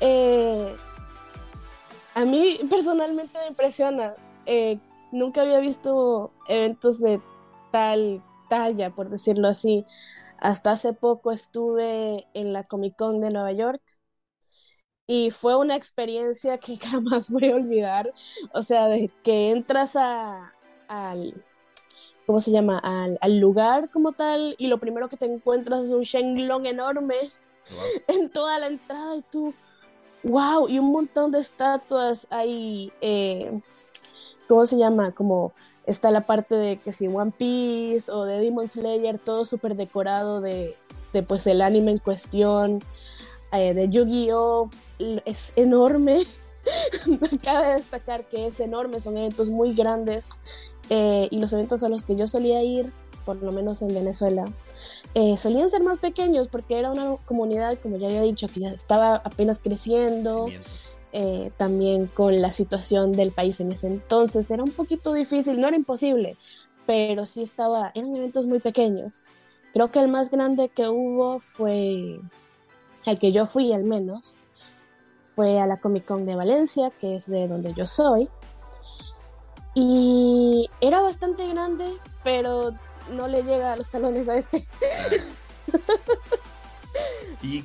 Eh, 0.00 0.76
a 2.18 2.24
mí 2.24 2.58
personalmente 2.68 3.38
me 3.38 3.46
impresiona. 3.46 4.14
Eh, 4.44 4.80
nunca 5.12 5.42
había 5.42 5.60
visto 5.60 6.32
eventos 6.48 6.98
de 6.98 7.20
tal 7.70 8.24
talla, 8.48 8.90
por 8.90 9.08
decirlo 9.08 9.46
así. 9.46 9.86
Hasta 10.38 10.72
hace 10.72 10.92
poco 10.94 11.30
estuve 11.30 12.26
en 12.34 12.52
la 12.52 12.64
Comic 12.64 12.96
Con 12.96 13.20
de 13.20 13.30
Nueva 13.30 13.52
York 13.52 13.80
y 15.06 15.30
fue 15.30 15.54
una 15.54 15.76
experiencia 15.76 16.58
que 16.58 16.76
jamás 16.78 17.30
voy 17.30 17.50
a 17.50 17.54
olvidar. 17.54 18.12
O 18.52 18.62
sea, 18.64 18.88
de 18.88 19.12
que 19.22 19.52
entras 19.52 19.94
a, 19.94 20.52
al, 20.88 21.44
¿cómo 22.26 22.40
se 22.40 22.50
llama? 22.50 22.80
Al, 22.80 23.38
lugar 23.38 23.90
como 23.90 24.10
tal 24.10 24.56
y 24.58 24.66
lo 24.66 24.78
primero 24.78 25.08
que 25.08 25.16
te 25.16 25.26
encuentras 25.26 25.84
es 25.84 25.92
un 25.92 26.02
Shenlong 26.02 26.66
enorme 26.66 27.14
en 28.08 28.28
toda 28.28 28.58
la 28.58 28.66
entrada 28.66 29.14
y 29.14 29.22
tú, 29.22 29.54
wow, 30.22 30.68
y 30.68 30.78
un 30.78 30.92
montón 30.92 31.32
de 31.32 31.40
estatuas 31.40 32.26
ahí, 32.30 32.92
eh, 33.00 33.60
¿cómo 34.48 34.66
se 34.66 34.76
llama? 34.76 35.12
Como 35.12 35.52
está 35.86 36.10
la 36.10 36.22
parte 36.22 36.54
de 36.54 36.78
que 36.78 36.92
si 36.92 37.06
One 37.06 37.32
Piece 37.36 38.10
o 38.10 38.24
de 38.24 38.38
Demon 38.38 38.68
Slayer, 38.68 39.18
todo 39.18 39.44
súper 39.44 39.74
decorado 39.74 40.40
de, 40.40 40.76
de, 41.12 41.22
pues 41.22 41.46
el 41.46 41.62
anime 41.62 41.92
en 41.92 41.98
cuestión. 41.98 42.80
Eh, 43.52 43.72
de 43.72 43.88
Yu-Gi-Oh! 43.88 44.70
es 45.24 45.52
enorme. 45.56 46.26
Cabe 47.42 47.74
destacar 47.74 48.24
que 48.24 48.48
es 48.48 48.60
enorme, 48.60 49.00
son 49.00 49.16
eventos 49.16 49.48
muy 49.48 49.74
grandes 49.74 50.32
eh, 50.90 51.28
y 51.30 51.38
los 51.38 51.52
eventos 51.52 51.82
a 51.82 51.88
los 51.88 52.04
que 52.04 52.16
yo 52.16 52.26
solía 52.26 52.62
ir, 52.62 52.92
por 53.24 53.36
lo 53.42 53.52
menos 53.52 53.82
en 53.82 53.88
Venezuela, 53.88 54.44
eh, 55.18 55.36
solían 55.36 55.68
ser 55.68 55.82
más 55.82 55.98
pequeños 55.98 56.46
porque 56.48 56.78
era 56.78 56.92
una 56.92 57.16
comunidad, 57.24 57.76
como 57.82 57.96
ya 57.96 58.06
había 58.06 58.22
dicho, 58.22 58.46
que 58.46 58.60
ya 58.60 58.70
estaba 58.70 59.16
apenas 59.16 59.58
creciendo. 59.58 60.46
también 61.56 62.06
con 62.06 62.40
la 62.40 62.52
situación 62.52 63.12
del 63.12 63.32
país 63.32 63.60
en 63.60 63.72
ese 63.72 63.86
entonces 63.88 64.50
era 64.50 64.62
un 64.62 64.70
poquito 64.70 65.14
difícil, 65.14 65.58
no 65.60 65.66
era 65.66 65.76
imposible, 65.76 66.36
pero 66.86 67.26
sí 67.26 67.42
estaba, 67.42 67.90
eran 67.94 68.14
eventos 68.14 68.46
muy 68.46 68.60
pequeños. 68.60 69.24
Creo 69.72 69.90
que 69.90 70.00
el 70.00 70.08
más 70.08 70.30
grande 70.30 70.68
que 70.68 70.88
hubo 70.88 71.40
fue 71.40 72.20
al 73.04 73.18
que 73.18 73.32
yo 73.32 73.46
fui 73.46 73.72
al 73.72 73.84
menos, 73.84 74.36
fue 75.34 75.60
a 75.60 75.66
la 75.66 75.78
Comic 75.78 76.04
Con 76.04 76.26
de 76.26 76.34
Valencia, 76.34 76.90
que 77.00 77.14
es 77.14 77.26
de 77.26 77.48
donde 77.48 77.74
yo 77.74 77.86
soy. 77.86 78.28
Y 79.74 80.68
era 80.80 81.00
bastante 81.00 81.46
grande, 81.46 81.84
pero 82.24 82.72
no 83.12 83.28
le 83.28 83.42
llega 83.42 83.72
a 83.72 83.76
los 83.76 83.90
talones 83.90 84.28
a 84.28 84.36
este. 84.36 84.66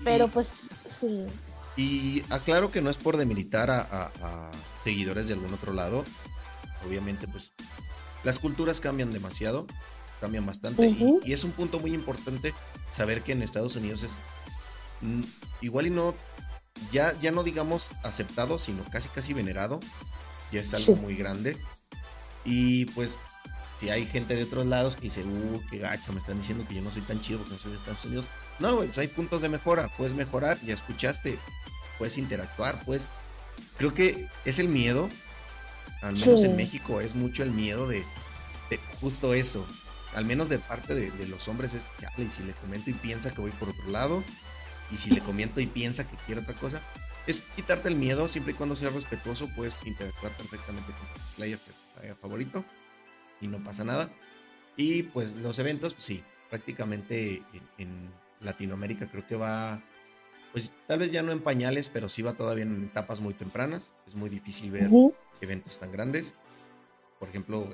pero 0.04 0.28
pues 0.28 0.50
sí. 1.00 1.26
Y 1.76 2.24
aclaro 2.30 2.72
que 2.72 2.82
no 2.82 2.90
es 2.90 2.98
por 2.98 3.18
demilitar 3.18 3.70
a, 3.72 4.12
seguidores 4.80 5.28
de 5.28 5.34
algún 5.34 5.54
otro 5.54 5.74
lado. 5.74 6.06
Obviamente, 6.88 7.28
pues 7.28 7.54
las 8.24 8.40
culturas 8.40 8.80
cambian 8.80 9.12
demasiado, 9.12 9.66
cambian 10.22 10.46
bastante. 10.46 10.86
y, 10.88 11.20
y, 11.24 11.34
es 11.34 11.44
un 11.44 11.52
punto 11.52 11.80
muy 11.80 11.94
importante 11.94 12.54
saber 12.92 13.22
que 13.22 13.32
en 13.32 13.42
Estados 13.42 13.76
Unidos 13.76 14.04
es 14.04 14.22
Mm, 15.04 15.24
igual 15.62 15.88
y 15.88 15.90
no, 15.90 16.16
ya, 16.92 17.18
ya 17.20 17.32
no 17.32 17.44
digamos 17.44 17.92
aceptado, 18.04 18.58
sino 18.58 18.84
casi 18.86 19.10
casi 19.10 19.34
venerado, 19.34 19.80
ya 20.52 20.62
es 20.62 20.74
algo 20.74 21.02
muy 21.02 21.16
grande. 21.16 21.58
Y 22.46 22.86
pues 22.88 23.20
si 23.76 23.90
hay 23.90 24.06
gente 24.06 24.36
de 24.36 24.44
otros 24.44 24.66
lados 24.66 24.96
que 24.96 25.04
dice, 25.04 25.24
uh, 25.24 25.62
qué 25.70 25.80
gacho, 25.80 26.14
me 26.14 26.20
están 26.20 26.40
diciendo 26.40 26.66
que 26.68 26.76
yo 26.76 26.82
no 26.82 26.92
soy 26.92 27.02
tan 27.02 27.22
chido 27.22 27.40
porque 27.40 27.54
no 27.54 27.60
soy 27.60 27.72
de 27.72 27.78
Estados 27.78 28.06
Unidos. 28.06 28.28
No, 28.60 28.78
pues 28.78 28.98
hay 28.98 29.08
puntos 29.08 29.42
de 29.42 29.50
mejora, 29.50 29.90
puedes 29.98 30.14
mejorar, 30.14 30.60
ya 30.62 30.74
escuchaste, 30.74 31.40
puedes 31.98 32.18
interactuar, 32.18 32.84
pues 32.86 33.10
creo 33.78 33.94
que 33.94 34.28
es 34.46 34.60
el 34.60 34.68
miedo, 34.68 35.10
al 36.02 36.14
menos 36.14 36.44
en 36.44 36.56
México 36.56 37.02
es 37.02 37.16
mucho 37.16 37.44
el 37.44 37.52
miedo 37.52 37.88
de, 37.88 38.04
justo 39.02 39.34
eso, 39.34 39.66
al 40.16 40.26
menos 40.26 40.50
de 40.50 40.60
parte 40.60 40.94
de, 40.94 41.28
los 41.28 41.48
hombres 41.48 41.74
es, 41.74 41.92
que 42.16 42.32
si 42.32 42.44
le 42.44 42.54
comento 42.54 42.90
y 42.90 42.94
piensa 42.94 43.32
que 43.32 43.42
voy 43.42 43.52
por 43.52 43.70
otro 43.70 43.90
lado, 43.90 44.24
y 44.92 44.98
si 44.98 45.10
le 45.10 45.22
comento 45.22 45.60
y 45.60 45.66
piensa 45.66 46.08
que 46.08 46.16
quiere 46.26 46.42
otra 46.42 46.54
cosa, 46.54 46.82
es 47.26 47.42
quitarte 47.56 47.88
el 47.88 47.96
miedo, 47.96 48.28
siempre 48.28 48.54
y 48.54 48.56
cuando 48.56 48.76
seas 48.76 48.94
respetuoso, 48.94 49.50
puedes 49.56 49.80
interactuar 49.86 50.32
perfectamente 50.34 50.92
con 50.92 51.08
tu 51.08 51.36
player, 51.36 51.60
favorito 52.22 52.64
y 53.44 53.48
no 53.48 53.64
pasa 53.64 53.84
nada. 53.84 54.10
Y 54.76 55.04
pues 55.04 55.36
los 55.36 55.60
eventos, 55.60 55.94
pues, 55.94 56.06
sí, 56.06 56.24
prácticamente 56.50 57.44
en, 57.78 58.24
Latinoamérica 58.42 59.08
creo 59.08 59.26
que 59.26 59.38
va, 59.38 59.82
pues 60.52 60.74
tal 60.86 61.00
vez 61.00 61.12
ya 61.14 61.24
no 61.24 61.32
en 61.32 61.40
pañales, 61.40 61.88
pero 61.88 62.10
sí 62.10 62.22
va 62.22 62.34
todavía 62.34 62.66
en 62.66 62.84
etapas 62.84 63.22
muy 63.22 63.34
tempranas. 63.34 63.94
Es 64.06 64.16
muy 64.16 64.30
difícil 64.30 64.70
ver 64.70 64.90
eventos 65.40 65.80
tan 65.80 65.94
grandes. 65.94 66.34
Por 67.20 67.30
ejemplo, 67.30 67.70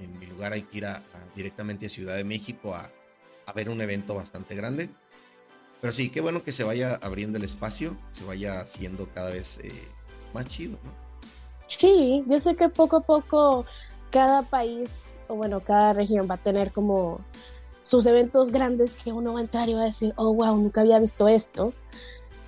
en, 0.00 0.20
mi 0.20 0.26
lugar 0.26 0.52
hay 0.52 0.62
que 0.62 0.78
ir 0.78 0.86
directamente 1.34 1.86
a 1.86 1.88
Ciudad 1.88 2.14
de 2.14 2.22
México 2.22 2.72
a, 2.72 2.88
a 3.46 3.52
ver 3.52 3.68
un 3.68 3.80
evento 3.80 4.14
bastante 4.14 4.54
grande 4.54 4.90
pero 5.82 5.92
sí, 5.92 6.10
qué 6.10 6.20
bueno 6.20 6.44
que 6.44 6.52
se 6.52 6.62
vaya 6.62 6.94
abriendo 7.02 7.38
el 7.38 7.44
espacio, 7.44 7.96
se 8.12 8.24
vaya 8.24 8.60
haciendo 8.60 9.08
cada 9.08 9.30
vez 9.30 9.58
eh, 9.64 9.72
más 10.32 10.46
chido, 10.46 10.78
¿no? 10.84 10.92
Sí, 11.66 12.22
yo 12.28 12.38
sé 12.38 12.54
que 12.54 12.68
poco 12.68 12.98
a 12.98 13.00
poco 13.00 13.66
cada 14.12 14.42
país, 14.42 15.18
o 15.26 15.34
bueno, 15.34 15.60
cada 15.64 15.94
región 15.94 16.28
va 16.30 16.34
a 16.34 16.42
tener 16.42 16.70
como 16.70 17.20
sus 17.82 18.04
eventos 18.06 18.52
grandes 18.52 18.92
que 18.92 19.12
uno 19.12 19.32
va 19.32 19.40
a 19.40 19.42
entrar 19.42 19.68
y 19.68 19.74
va 19.74 19.80
a 19.80 19.86
decir, 19.86 20.12
oh, 20.16 20.32
wow, 20.34 20.54
nunca 20.56 20.82
había 20.82 21.00
visto 21.00 21.26
esto. 21.26 21.72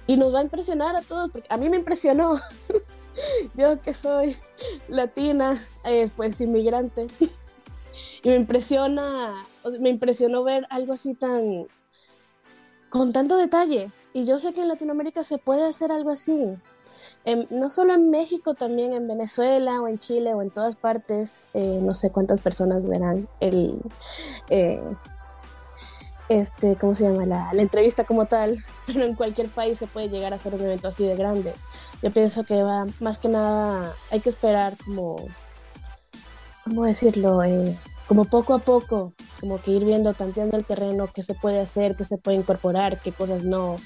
Y 0.06 0.18
nos 0.18 0.32
va 0.32 0.40
a 0.40 0.42
impresionar 0.42 0.94
a 0.94 1.00
todos, 1.00 1.30
porque 1.32 1.48
a 1.50 1.56
mí 1.56 1.70
me 1.70 1.78
impresionó. 1.78 2.36
yo 3.54 3.80
que 3.80 3.94
soy 3.94 4.36
latina, 4.88 5.58
eh, 5.84 6.10
pues 6.14 6.38
inmigrante. 6.42 7.06
y 8.22 8.28
me 8.28 8.36
impresiona, 8.36 9.34
me 9.80 9.88
impresionó 9.88 10.44
ver 10.44 10.66
algo 10.68 10.92
así 10.92 11.14
tan 11.14 11.66
con 12.90 13.12
tanto 13.14 13.38
detalle. 13.38 13.90
Y 14.12 14.26
yo 14.26 14.38
sé 14.38 14.52
que 14.52 14.60
en 14.60 14.68
Latinoamérica 14.68 15.24
se 15.24 15.38
puede 15.38 15.64
hacer 15.64 15.90
algo 15.90 16.10
así. 16.10 16.56
No 17.50 17.70
solo 17.70 17.94
en 17.94 18.10
México, 18.10 18.54
también 18.54 18.92
en 18.92 19.08
Venezuela 19.08 19.80
o 19.80 19.88
en 19.88 19.98
Chile 19.98 20.34
o 20.34 20.42
en 20.42 20.50
todas 20.50 20.76
partes. 20.76 21.44
Eh, 21.54 21.78
no 21.80 21.94
sé 21.94 22.10
cuántas 22.10 22.42
personas 22.42 22.86
verán 22.86 23.28
el, 23.40 23.80
eh, 24.50 24.82
este, 26.28 26.76
¿cómo 26.76 26.94
se 26.94 27.04
llama? 27.04 27.26
La, 27.26 27.52
la, 27.52 27.62
entrevista 27.62 28.04
como 28.04 28.26
tal, 28.26 28.58
pero 28.86 29.04
en 29.04 29.14
cualquier 29.14 29.48
país 29.48 29.78
se 29.78 29.86
puede 29.86 30.08
llegar 30.08 30.32
a 30.32 30.36
hacer 30.36 30.54
un 30.54 30.62
evento 30.62 30.88
así 30.88 31.06
de 31.06 31.16
grande. 31.16 31.52
Yo 32.02 32.10
pienso 32.10 32.44
que 32.44 32.62
va, 32.62 32.86
más 33.00 33.18
que 33.18 33.28
nada, 33.28 33.92
hay 34.10 34.20
que 34.20 34.28
esperar 34.28 34.76
como, 34.84 35.16
¿cómo 36.64 36.84
decirlo? 36.84 37.42
Eh, 37.42 37.76
como 38.06 38.26
poco 38.26 38.54
a 38.54 38.58
poco, 38.58 39.14
como 39.40 39.60
que 39.60 39.70
ir 39.70 39.84
viendo, 39.84 40.12
tanteando 40.12 40.56
el 40.56 40.64
terreno, 40.64 41.08
qué 41.12 41.22
se 41.22 41.34
puede 41.34 41.60
hacer, 41.60 41.96
qué 41.96 42.04
se 42.04 42.18
puede 42.18 42.36
incorporar, 42.36 43.00
qué 43.00 43.12
cosas 43.12 43.44
no, 43.44 43.76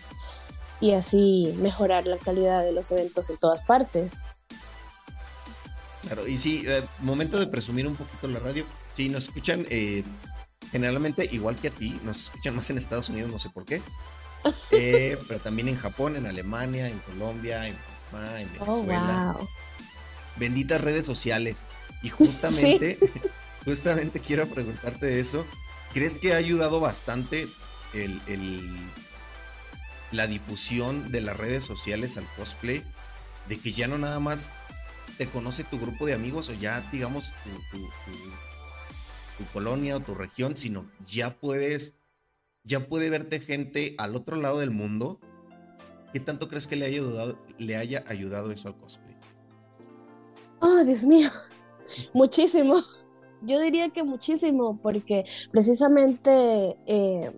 y 0.81 0.93
así 0.93 1.55
mejorar 1.59 2.07
la 2.07 2.19
calidad 2.19 2.64
de 2.64 2.73
los 2.73 2.91
eventos 2.91 3.31
en 3.31 3.38
todas 3.38 3.62
partes. 3.62 4.23
Claro, 6.02 6.27
y 6.27 6.38
sí, 6.38 6.65
eh, 6.67 6.83
momento 7.00 7.38
de 7.38 7.46
presumir 7.46 7.87
un 7.87 7.96
poquito 7.96 8.29
la 8.29 8.38
radio. 8.38 8.65
Sí, 8.92 9.09
nos 9.09 9.25
escuchan 9.25 9.67
eh, 9.69 10.05
generalmente 10.71 11.29
igual 11.31 11.57
que 11.57 11.69
a 11.69 11.71
ti, 11.71 12.00
nos 12.05 12.25
escuchan 12.25 12.57
más 12.57 12.71
en 12.71 12.79
Estados 12.79 13.09
Unidos, 13.09 13.31
no 13.31 13.38
sé 13.38 13.50
por 13.50 13.65
qué, 13.65 13.83
eh, 14.71 15.19
pero 15.27 15.40
también 15.40 15.69
en 15.69 15.77
Japón, 15.77 16.17
en 16.17 16.27
Alemania, 16.27 16.88
en 16.88 16.98
Colombia, 17.00 17.67
en 17.67 17.77
Panamá, 18.11 18.40
en 18.40 18.48
oh, 18.61 18.83
Venezuela. 18.83 19.37
Benditas 20.37 20.81
redes 20.81 21.05
sociales. 21.05 21.65
Y 22.02 22.11
justamente 22.11 22.98
justamente 23.65 24.21
quiero 24.21 24.46
preguntarte 24.46 25.21
eso. 25.21 25.44
¿Crees 25.92 26.19
que 26.19 26.35
ha 26.35 26.37
ayudado 26.37 26.81
bastante 26.81 27.48
el, 27.94 28.21
la 30.13 30.27
difusión 30.27 31.11
de 31.13 31.21
las 31.21 31.37
redes 31.37 31.65
sociales 31.65 32.17
al 32.17 32.27
cosplay? 32.37 32.83
De 33.48 33.59
que 33.59 33.73
ya 33.73 33.88
no 33.88 33.98
nada 33.98 34.21
más 34.21 34.52
te 35.17 35.27
conoce 35.27 35.65
tu 35.65 35.79
grupo 35.79 36.06
de 36.06 36.15
amigos 36.15 36.48
o 36.48 36.54
ya, 36.54 36.81
digamos, 36.92 37.35
tu, 37.71 39.46
colonia 39.52 39.96
o 39.96 40.00
tu 40.00 40.15
región, 40.15 40.56
sino 40.56 40.90
ya 41.06 41.38
puedes, 41.38 41.94
ya 42.65 42.88
puede 42.88 43.09
verte 43.09 43.40
gente 43.40 43.94
al 43.98 44.17
otro 44.17 44.37
lado 44.37 44.59
del 44.59 44.71
mundo 44.71 45.21
¿qué 46.13 46.21
tanto 46.21 46.48
crees 46.48 46.67
que 46.67 46.77
le 46.77 46.87
haya 46.87 46.98
ayudado, 46.98 47.38
le 47.59 47.77
haya 47.77 48.04
ayudado 48.06 48.50
eso 48.50 48.69
al 48.69 48.77
cosplay? 48.77 49.17
Oh, 50.61 50.85
Dios 50.85 51.04
mío, 51.04 51.31
muchísimo. 52.13 52.77
Yo 53.42 53.61
diría 53.61 53.88
que 53.90 54.02
muchísimo, 54.02 54.81
porque 54.83 55.25
precisamente 55.52 56.77
eh, 56.87 57.33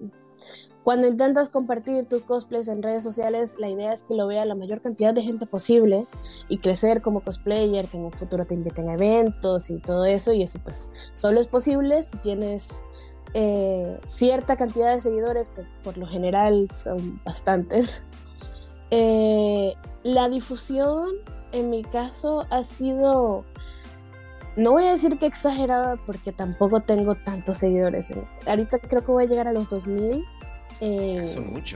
cuando 0.85 1.07
intentas 1.07 1.51
compartir 1.51 2.07
tus 2.07 2.23
cosplays 2.23 2.69
en 2.69 2.83
redes 2.83 3.03
sociales, 3.03 3.57
la 3.59 3.69
idea 3.69 3.93
es 3.93 4.03
que 4.03 4.15
lo 4.15 4.27
vea 4.27 4.45
la 4.47 4.55
mayor 4.55 4.81
cantidad 4.81 5.13
de 5.13 5.23
gente 5.23 5.45
posible 5.45 6.07
y 6.49 6.59
crecer 6.59 7.03
como 7.03 7.21
cosplayer, 7.21 7.87
que 7.87 7.99
en 7.99 8.05
un 8.05 8.13
futuro 8.13 8.47
te 8.47 8.55
inviten 8.55 8.89
a 8.89 8.95
eventos 8.95 9.69
y 9.71 9.79
todo 9.79 10.07
eso, 10.07 10.33
y 10.33 10.43
eso 10.43 10.59
pues 10.63 10.91
solo 11.13 11.41
es 11.41 11.49
posible 11.49 12.03
si 12.03 12.17
tienes 12.19 12.83
eh, 13.35 14.01
cierta 14.07 14.57
cantidad 14.57 14.95
de 14.95 15.01
seguidores, 15.01 15.51
que 15.51 15.67
por 15.85 15.99
lo 15.99 16.07
general 16.07 16.69
son 16.73 17.21
bastantes. 17.25 18.03
Eh, 18.91 19.75
la 20.03 20.29
difusión, 20.29 21.11
en 21.53 21.71
mi 21.71 21.85
caso, 21.85 22.47
ha 22.51 22.63
sido, 22.65 23.45
no 24.57 24.73
voy 24.73 24.85
a 24.85 24.93
decir 24.93 25.19
que 25.19 25.27
exagerada, 25.27 25.97
porque 26.07 26.33
tampoco 26.33 26.81
tengo 26.81 27.15
tantos 27.15 27.59
seguidores. 27.59 28.13
Ahorita 28.47 28.79
creo 28.79 29.05
que 29.05 29.13
voy 29.13 29.25
a 29.25 29.27
llegar 29.29 29.47
a 29.47 29.53
los 29.53 29.69
2000 29.69 30.25
en 30.81 31.25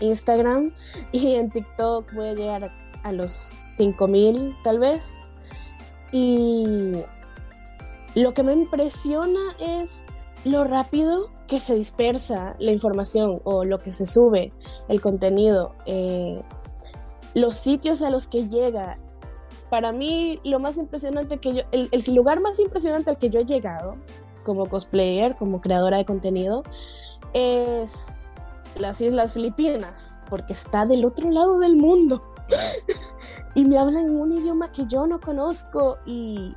Instagram 0.01 0.73
y 1.13 1.35
en 1.35 1.51
TikTok 1.51 2.13
voy 2.15 2.29
a 2.29 2.35
llegar 2.35 2.73
a 3.03 3.13
los 3.13 3.33
5000 3.33 4.57
tal 4.63 4.79
vez. 4.79 5.21
Y 6.13 6.93
lo 8.15 8.35
que 8.35 8.43
me 8.43 8.53
impresiona 8.53 9.41
es 9.59 10.05
lo 10.45 10.65
rápido 10.65 11.31
que 11.47 11.61
se 11.61 11.75
dispersa 11.75 12.57
la 12.59 12.73
información 12.73 13.41
o 13.45 13.65
lo 13.65 13.79
que 13.79 13.93
se 13.93 14.07
sube, 14.07 14.53
el 14.89 15.01
contenido, 15.01 15.75
eh, 15.87 16.43
los 17.35 17.59
sitios 17.59 18.03
a 18.03 18.11
los 18.11 18.29
que 18.29 18.49
llega. 18.49 18.99
Para 19.71 19.93
mí, 19.93 20.41
lo 20.45 20.61
más 20.61 20.79
impresionante 20.79 21.39
que 21.39 21.55
yo, 21.55 21.63
el, 21.73 21.89
el 21.91 22.15
lugar 22.15 22.41
más 22.41 22.61
impresionante 22.61 23.11
al 23.11 23.19
que 23.19 23.31
yo 23.31 23.41
he 23.41 23.45
llegado 23.45 23.97
como 24.45 24.67
cosplayer, 24.67 25.35
como 25.37 25.61
creadora 25.61 25.99
de 25.99 26.05
contenido, 26.05 26.63
es 27.33 28.21
las 28.77 29.01
Islas 29.01 29.35
Filipinas, 29.35 30.23
porque 30.29 30.53
está 30.53 30.87
del 30.87 31.05
otro 31.05 31.31
lado 31.31 31.59
del 31.59 31.77
mundo. 31.77 32.23
y 33.55 33.65
me 33.65 33.79
hablan 33.79 34.11
un 34.11 34.33
idioma 34.33 34.71
que 34.73 34.87
yo 34.87 35.07
no 35.07 35.21
conozco 35.21 35.99
y 36.05 36.55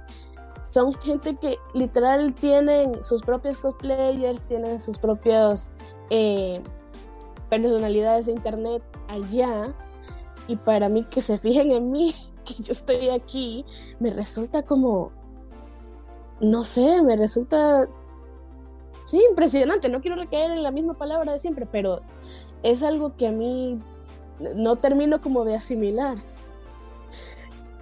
son 0.68 0.94
gente 0.96 1.36
que 1.36 1.58
literal 1.74 2.34
tienen 2.34 3.02
sus 3.04 3.22
propios 3.22 3.58
cosplayers, 3.58 4.42
tienen 4.44 4.80
sus 4.80 4.98
propias 5.00 5.72
eh, 6.10 6.62
personalidades 7.50 8.26
de 8.26 8.34
internet 8.34 8.84
allá. 9.08 9.74
Y 10.48 10.56
para 10.56 10.90
mí 10.90 11.04
que 11.06 11.22
se 11.22 11.38
fijen 11.38 11.72
en 11.72 11.92
mí, 11.92 12.14
que 12.46 12.56
yo 12.62 12.74
estoy 12.74 13.10
aquí, 13.10 13.66
me 14.00 14.10
resulta 14.10 14.64
como, 14.64 15.12
no 16.42 16.64
sé, 16.64 17.02
me 17.02 17.16
resulta, 17.16 17.88
sí, 19.08 19.22
impresionante. 19.30 19.90
No 19.90 20.02
quiero 20.02 20.18
recaer 20.18 20.52
en 20.52 20.64
la 20.64 20.72
misma 20.72 20.94
palabra 20.94 21.32
de 21.32 21.40
siempre, 21.40 21.66
pero 21.66 22.02
es 22.62 22.84
algo 22.84 23.16
que 23.16 23.28
a 23.28 23.32
mí 23.32 23.80
no 24.40 24.76
termino 24.76 25.22
como 25.22 25.46
de 25.46 25.56
asimilar. 25.56 26.18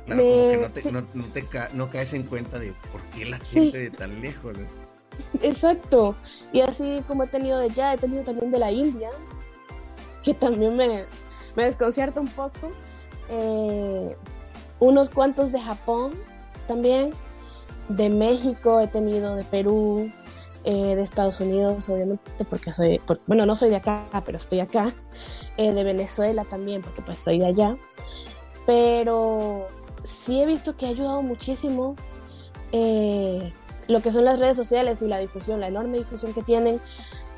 Claro, 0.05 0.21
como 0.21 0.47
que 0.47 0.91
no, 0.91 1.03
te, 1.33 1.43
no, 1.73 1.89
caes 1.89 2.13
en 2.13 2.23
cuenta 2.23 2.59
de 2.59 2.73
por 2.91 3.01
qué 3.15 3.25
la 3.25 3.39
gente 3.39 3.77
de 3.79 3.89
tan 3.89 4.21
lejos. 4.21 4.53
Exacto. 5.41 6.15
Y 6.53 6.61
así 6.61 7.01
como 7.07 7.23
he 7.23 7.27
tenido 7.27 7.57
de 7.57 7.65
allá, 7.65 7.93
he 7.93 7.97
tenido 7.97 8.23
también 8.23 8.51
de 8.51 8.59
la 8.59 8.71
India, 8.71 9.09
que 10.23 10.35
también 10.35 10.75
me, 10.75 11.05
me 11.55 11.63
desconcierta 11.63 12.21
un 12.21 12.27
poco. 12.27 12.71
Eh, 13.29 14.15
unos 14.79 15.09
cuantos 15.09 15.51
de 15.51 15.59
Japón 15.59 16.13
también. 16.67 17.11
De 17.89 18.09
México 18.09 18.79
he 18.81 18.87
tenido, 18.87 19.35
de 19.35 19.43
Perú, 19.43 20.11
eh, 20.65 20.95
de 20.95 21.01
Estados 21.03 21.39
Unidos, 21.39 21.87
obviamente, 21.89 22.43
porque 22.49 22.71
soy, 22.71 22.99
bueno, 23.27 23.45
no 23.45 23.55
soy 23.55 23.69
de 23.69 23.75
acá, 23.75 24.03
pero 24.25 24.37
estoy 24.37 24.59
acá. 24.59 24.91
Eh, 25.57 25.71
de 25.71 25.83
Venezuela 25.85 26.43
también, 26.43 26.81
porque 26.81 27.01
pues 27.01 27.19
soy 27.19 27.39
de 27.39 27.45
allá. 27.45 27.77
Pero 28.65 29.67
sí 30.03 30.41
he 30.41 30.45
visto 30.45 30.75
que 30.75 30.85
ha 30.85 30.89
ayudado 30.89 31.21
muchísimo 31.21 31.95
eh, 32.71 33.53
lo 33.87 34.01
que 34.01 34.11
son 34.11 34.25
las 34.25 34.39
redes 34.39 34.57
sociales 34.57 35.01
y 35.01 35.07
la 35.07 35.19
difusión, 35.19 35.61
la 35.61 35.67
enorme 35.67 35.99
difusión 35.99 36.33
que 36.33 36.41
tienen 36.41 36.81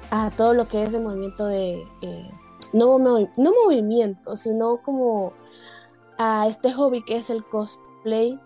a 0.10 0.32
todo 0.32 0.54
lo 0.54 0.68
que 0.68 0.84
es 0.84 0.94
el 0.94 1.04
movimiento 1.04 1.46
de, 1.46 1.86
no, 2.74 2.98
no 2.98 3.54
movimiento, 3.66 4.36
sino 4.36 4.82
como 4.82 5.34
a 6.18 6.48
este 6.48 6.72
hobby 6.74 7.04
que 7.04 7.18
es 7.18 7.30
el 7.30 7.44
cosplay. 7.46 8.40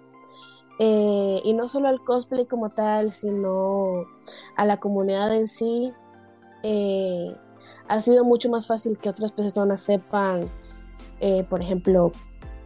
Eh, 0.84 1.41
y 1.43 1.53
no 1.53 1.67
solo 1.67 1.89
al 1.89 2.03
cosplay 2.03 2.47
como 2.47 2.71
tal, 2.71 3.11
sino 3.11 4.07
a 4.57 4.65
la 4.65 4.77
comunidad 4.77 5.32
en 5.36 5.47
sí. 5.47 5.93
ha 7.88 7.99
sido 7.99 8.23
mucho 8.23 8.49
más 8.49 8.65
fácil 8.65 8.97
que 8.97 9.09
otras 9.09 9.32
personas 9.32 9.82
sepan, 9.82 10.49
por 11.49 11.61
ejemplo, 11.61 12.11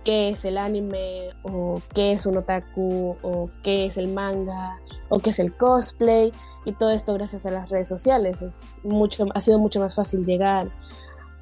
qué 0.05 0.29
es 0.29 0.45
el 0.45 0.57
anime 0.57 1.31
o 1.43 1.81
qué 1.93 2.13
es 2.13 2.25
un 2.25 2.37
otaku 2.37 3.17
o 3.21 3.49
qué 3.63 3.87
es 3.87 3.97
el 3.97 4.07
manga 4.07 4.79
o 5.09 5.19
qué 5.19 5.31
es 5.31 5.39
el 5.39 5.57
cosplay 5.57 6.31
y 6.63 6.71
todo 6.71 6.91
esto 6.91 7.13
gracias 7.15 7.45
a 7.45 7.51
las 7.51 7.69
redes 7.69 7.89
sociales. 7.89 8.41
Es 8.41 8.79
mucho 8.85 9.25
ha 9.33 9.41
sido 9.41 9.59
mucho 9.59 9.81
más 9.81 9.93
fácil 9.93 10.23
llegar 10.23 10.71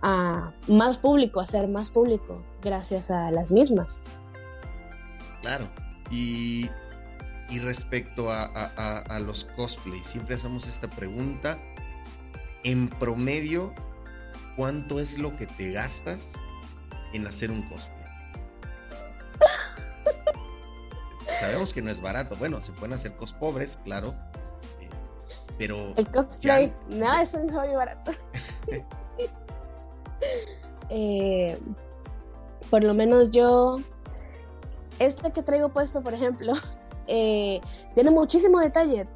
a 0.02 0.54
más 0.68 0.98
público 0.98 1.40
a 1.40 1.46
ser 1.46 1.68
más 1.68 1.92
público 1.92 2.42
gracias 2.64 3.12
a 3.12 3.30
las 3.30 3.52
mismas. 3.52 4.04
Claro 5.42 5.83
y, 6.14 6.70
y 7.50 7.60
respecto 7.60 8.32
a, 8.32 8.46
a 8.46 9.20
los 9.20 9.46
cosplays 9.56 10.06
siempre 10.06 10.36
hacemos 10.36 10.68
esta 10.68 10.90
pregunta 10.90 11.58
en 12.64 12.88
promedio 12.88 13.74
cuánto 14.56 15.00
es 15.00 15.18
lo 15.18 15.36
que 15.36 15.48
te 15.48 15.72
gastas 15.72 16.34
en 17.14 17.26
hacer 17.28 17.52
un 17.52 17.68
cosplay 17.70 18.04
sabemos 21.40 21.74
que 21.74 21.82
no 21.82 21.92
es 21.92 22.02
barato. 22.02 22.36
Bueno, 22.38 22.62
se 22.62 22.72
pueden 22.72 22.94
hacer 22.94 23.16
cos 23.16 23.34
pobres, 23.34 23.78
claro. 23.84 24.14
Eh, 24.80 24.90
pero. 25.58 25.94
El 25.96 26.08
cosplay, 26.10 26.74
no, 26.90 27.20
es 27.20 27.34
un 27.34 27.52
hobby 27.52 27.74
barato. 27.74 28.12
Eh, 30.96 31.58
por 32.70 32.84
lo 32.84 32.94
menos 32.94 33.32
yo. 33.32 33.78
Este 35.06 35.32
que 35.32 35.44
traigo 35.44 35.70
puesto, 35.70 36.02
por 36.02 36.14
ejemplo, 36.14 36.54
eh, 37.08 37.62
tiene 37.96 38.12
muchísimo 38.12 38.60
detalle. 38.60 39.08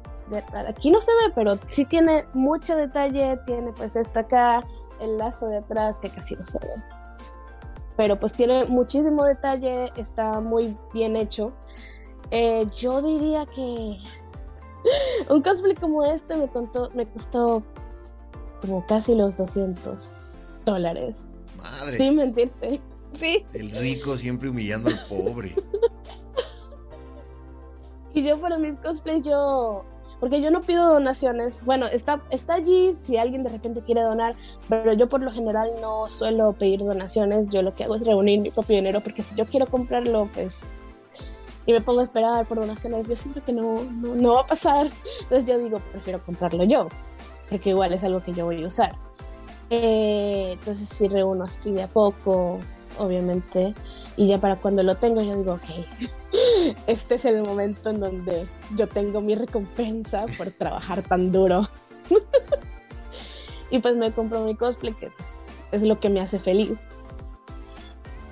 Aquí 0.68 0.90
no 0.90 1.00
se 1.00 1.10
ve, 1.12 1.32
pero 1.34 1.58
sí 1.66 1.84
tiene 1.84 2.24
mucho 2.34 2.76
detalle. 2.76 3.38
Tiene 3.46 3.72
pues 3.72 3.96
esto 3.96 4.20
acá, 4.20 4.64
el 5.00 5.16
lazo 5.16 5.46
de 5.48 5.58
atrás 5.58 5.98
que 5.98 6.10
casi 6.10 6.36
no 6.36 6.44
se 6.44 6.58
ve 6.58 6.74
pero 7.98 8.20
pues 8.20 8.32
tiene 8.32 8.64
muchísimo 8.64 9.24
detalle, 9.24 9.92
está 9.96 10.38
muy 10.38 10.78
bien 10.94 11.16
hecho. 11.16 11.52
Eh, 12.30 12.64
yo 12.76 13.02
diría 13.02 13.44
que 13.46 13.98
un 15.28 15.42
cosplay 15.42 15.74
como 15.74 16.04
este 16.04 16.36
me, 16.36 16.46
contó, 16.46 16.90
me 16.94 17.08
costó 17.08 17.64
como 18.60 18.86
casi 18.86 19.16
los 19.16 19.36
200 19.36 20.14
dólares. 20.64 21.26
Madre. 21.56 21.96
Sin 21.96 22.14
mentirte. 22.14 22.80
Sí. 23.18 23.44
El 23.52 23.72
rico 23.72 24.16
siempre 24.16 24.48
humillando 24.48 24.88
al 24.88 25.06
pobre. 25.08 25.54
y 28.14 28.22
yo 28.22 28.40
para 28.40 28.58
mis 28.58 28.76
cosplays 28.76 29.22
yo 29.22 29.84
porque 30.20 30.40
yo 30.40 30.50
no 30.50 30.62
pido 30.62 30.92
donaciones. 30.92 31.64
Bueno, 31.64 31.86
está, 31.86 32.20
está 32.30 32.54
allí 32.54 32.96
si 33.00 33.16
alguien 33.16 33.44
de 33.44 33.50
repente 33.50 33.82
quiere 33.82 34.02
donar, 34.02 34.34
pero 34.68 34.92
yo 34.92 35.08
por 35.08 35.22
lo 35.22 35.30
general 35.30 35.72
no 35.80 36.08
suelo 36.08 36.54
pedir 36.54 36.80
donaciones. 36.80 37.48
Yo 37.48 37.62
lo 37.62 37.74
que 37.74 37.84
hago 37.84 37.94
es 37.94 38.04
reunir 38.04 38.40
mi 38.40 38.50
propio 38.50 38.76
dinero, 38.76 39.00
porque 39.00 39.22
si 39.22 39.36
yo 39.36 39.46
quiero 39.46 39.66
comprarlo, 39.66 40.28
pues 40.34 40.66
y 41.66 41.72
me 41.72 41.82
pongo 41.82 42.00
a 42.00 42.04
esperar 42.04 42.46
por 42.46 42.58
donaciones, 42.58 43.08
yo 43.08 43.14
siento 43.14 43.44
que 43.44 43.52
no, 43.52 43.84
no, 43.84 44.34
va 44.34 44.40
a 44.40 44.46
pasar. 44.46 44.90
Entonces 45.20 45.44
yo 45.44 45.58
digo, 45.58 45.80
prefiero 45.92 46.24
comprarlo 46.24 46.64
yo, 46.64 46.88
porque 47.50 47.70
igual 47.70 47.92
es 47.92 48.02
algo 48.04 48.22
que 48.22 48.32
yo 48.32 48.46
voy 48.46 48.64
a 48.64 48.66
usar. 48.66 48.96
Eh, 49.68 50.52
entonces 50.54 50.88
si 50.88 51.08
reúno 51.08 51.44
así 51.44 51.72
de 51.72 51.82
a 51.82 51.86
poco, 51.86 52.58
obviamente, 52.98 53.74
y 54.16 54.26
ya 54.26 54.38
para 54.38 54.56
cuando 54.56 54.82
lo 54.82 54.96
tengo 54.96 55.22
yo 55.22 55.36
digo, 55.36 55.54
ok, 55.54 56.76
este 56.86 57.16
es 57.16 57.24
el 57.24 57.42
momento 57.42 57.90
en 57.90 58.00
donde 58.00 58.46
yo 58.76 58.86
tengo 58.86 59.20
mi 59.20 59.34
recompensa 59.34 60.26
por 60.36 60.50
trabajar 60.50 61.02
tan 61.02 61.32
duro. 61.32 61.68
y 63.70 63.78
pues 63.78 63.96
me 63.96 64.12
compro 64.12 64.44
mi 64.44 64.54
cosplay, 64.54 64.94
que 64.94 65.10
pues, 65.16 65.46
es 65.72 65.82
lo 65.82 66.00
que 66.00 66.08
me 66.08 66.20
hace 66.20 66.38
feliz. 66.38 66.88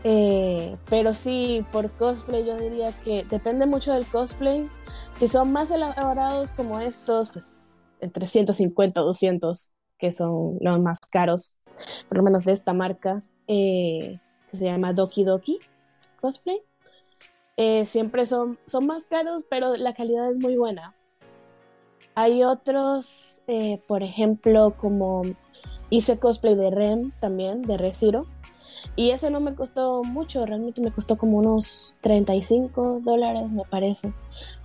Eh, 0.05 0.77
pero 0.89 1.14
sí, 1.14 1.64
por 1.73 1.91
cosplay 1.91 2.47
yo 2.47 2.57
diría 2.57 2.93
que 3.05 3.25
depende 3.25 3.67
mucho 3.67 3.93
del 3.93 4.07
cosplay. 4.07 4.69
Si 5.17 5.29
son 5.29 5.53
más 5.53 5.71
elaborados 5.71 6.53
como 6.53 6.79
estos, 6.79 7.31
pues 7.31 7.83
entre 8.01 8.27
150 8.27 9.01
o 9.01 9.05
200, 9.05 9.73
que 9.99 10.12
son 10.12 10.59
los 10.61 10.81
más 10.81 11.01
caros, 11.11 11.55
por 12.09 12.19
lo 12.19 12.25
menos 12.25 12.45
de 12.45 12.53
esta 12.53 12.73
marca, 12.73 13.23
eh, 13.49 14.21
se 14.57 14.67
llama 14.67 14.93
Doki 14.93 15.25
Doki 15.25 15.61
Cosplay. 16.21 16.63
Eh, 17.57 17.87
siempre 17.87 18.27
son, 18.27 18.59
son 18.67 18.87
más 18.87 19.07
caros, 19.07 19.45
pero 19.49 19.77
la 19.77 19.95
calidad 19.95 20.31
es 20.31 20.37
muy 20.37 20.57
buena. 20.57 20.95
Hay 22.15 22.43
otros, 22.45 23.43
eh, 23.47 23.83
por 23.87 24.03
ejemplo, 24.03 24.75
como 24.79 25.23
hice 25.91 26.19
cosplay 26.19 26.55
de 26.55 26.71
Rem 26.71 27.13
también, 27.21 27.63
de 27.63 27.77
Re 27.77 27.93
Y 28.97 29.11
ese 29.11 29.31
no 29.31 29.41
me 29.41 29.55
costó 29.55 30.03
mucho, 30.03 30.45
realmente 30.47 30.81
me 30.81 30.91
costó 30.91 31.17
como 31.17 31.39
unos 31.39 31.97
35 32.01 33.01
dólares, 33.03 33.51
me 33.51 33.65
parece, 33.65 34.13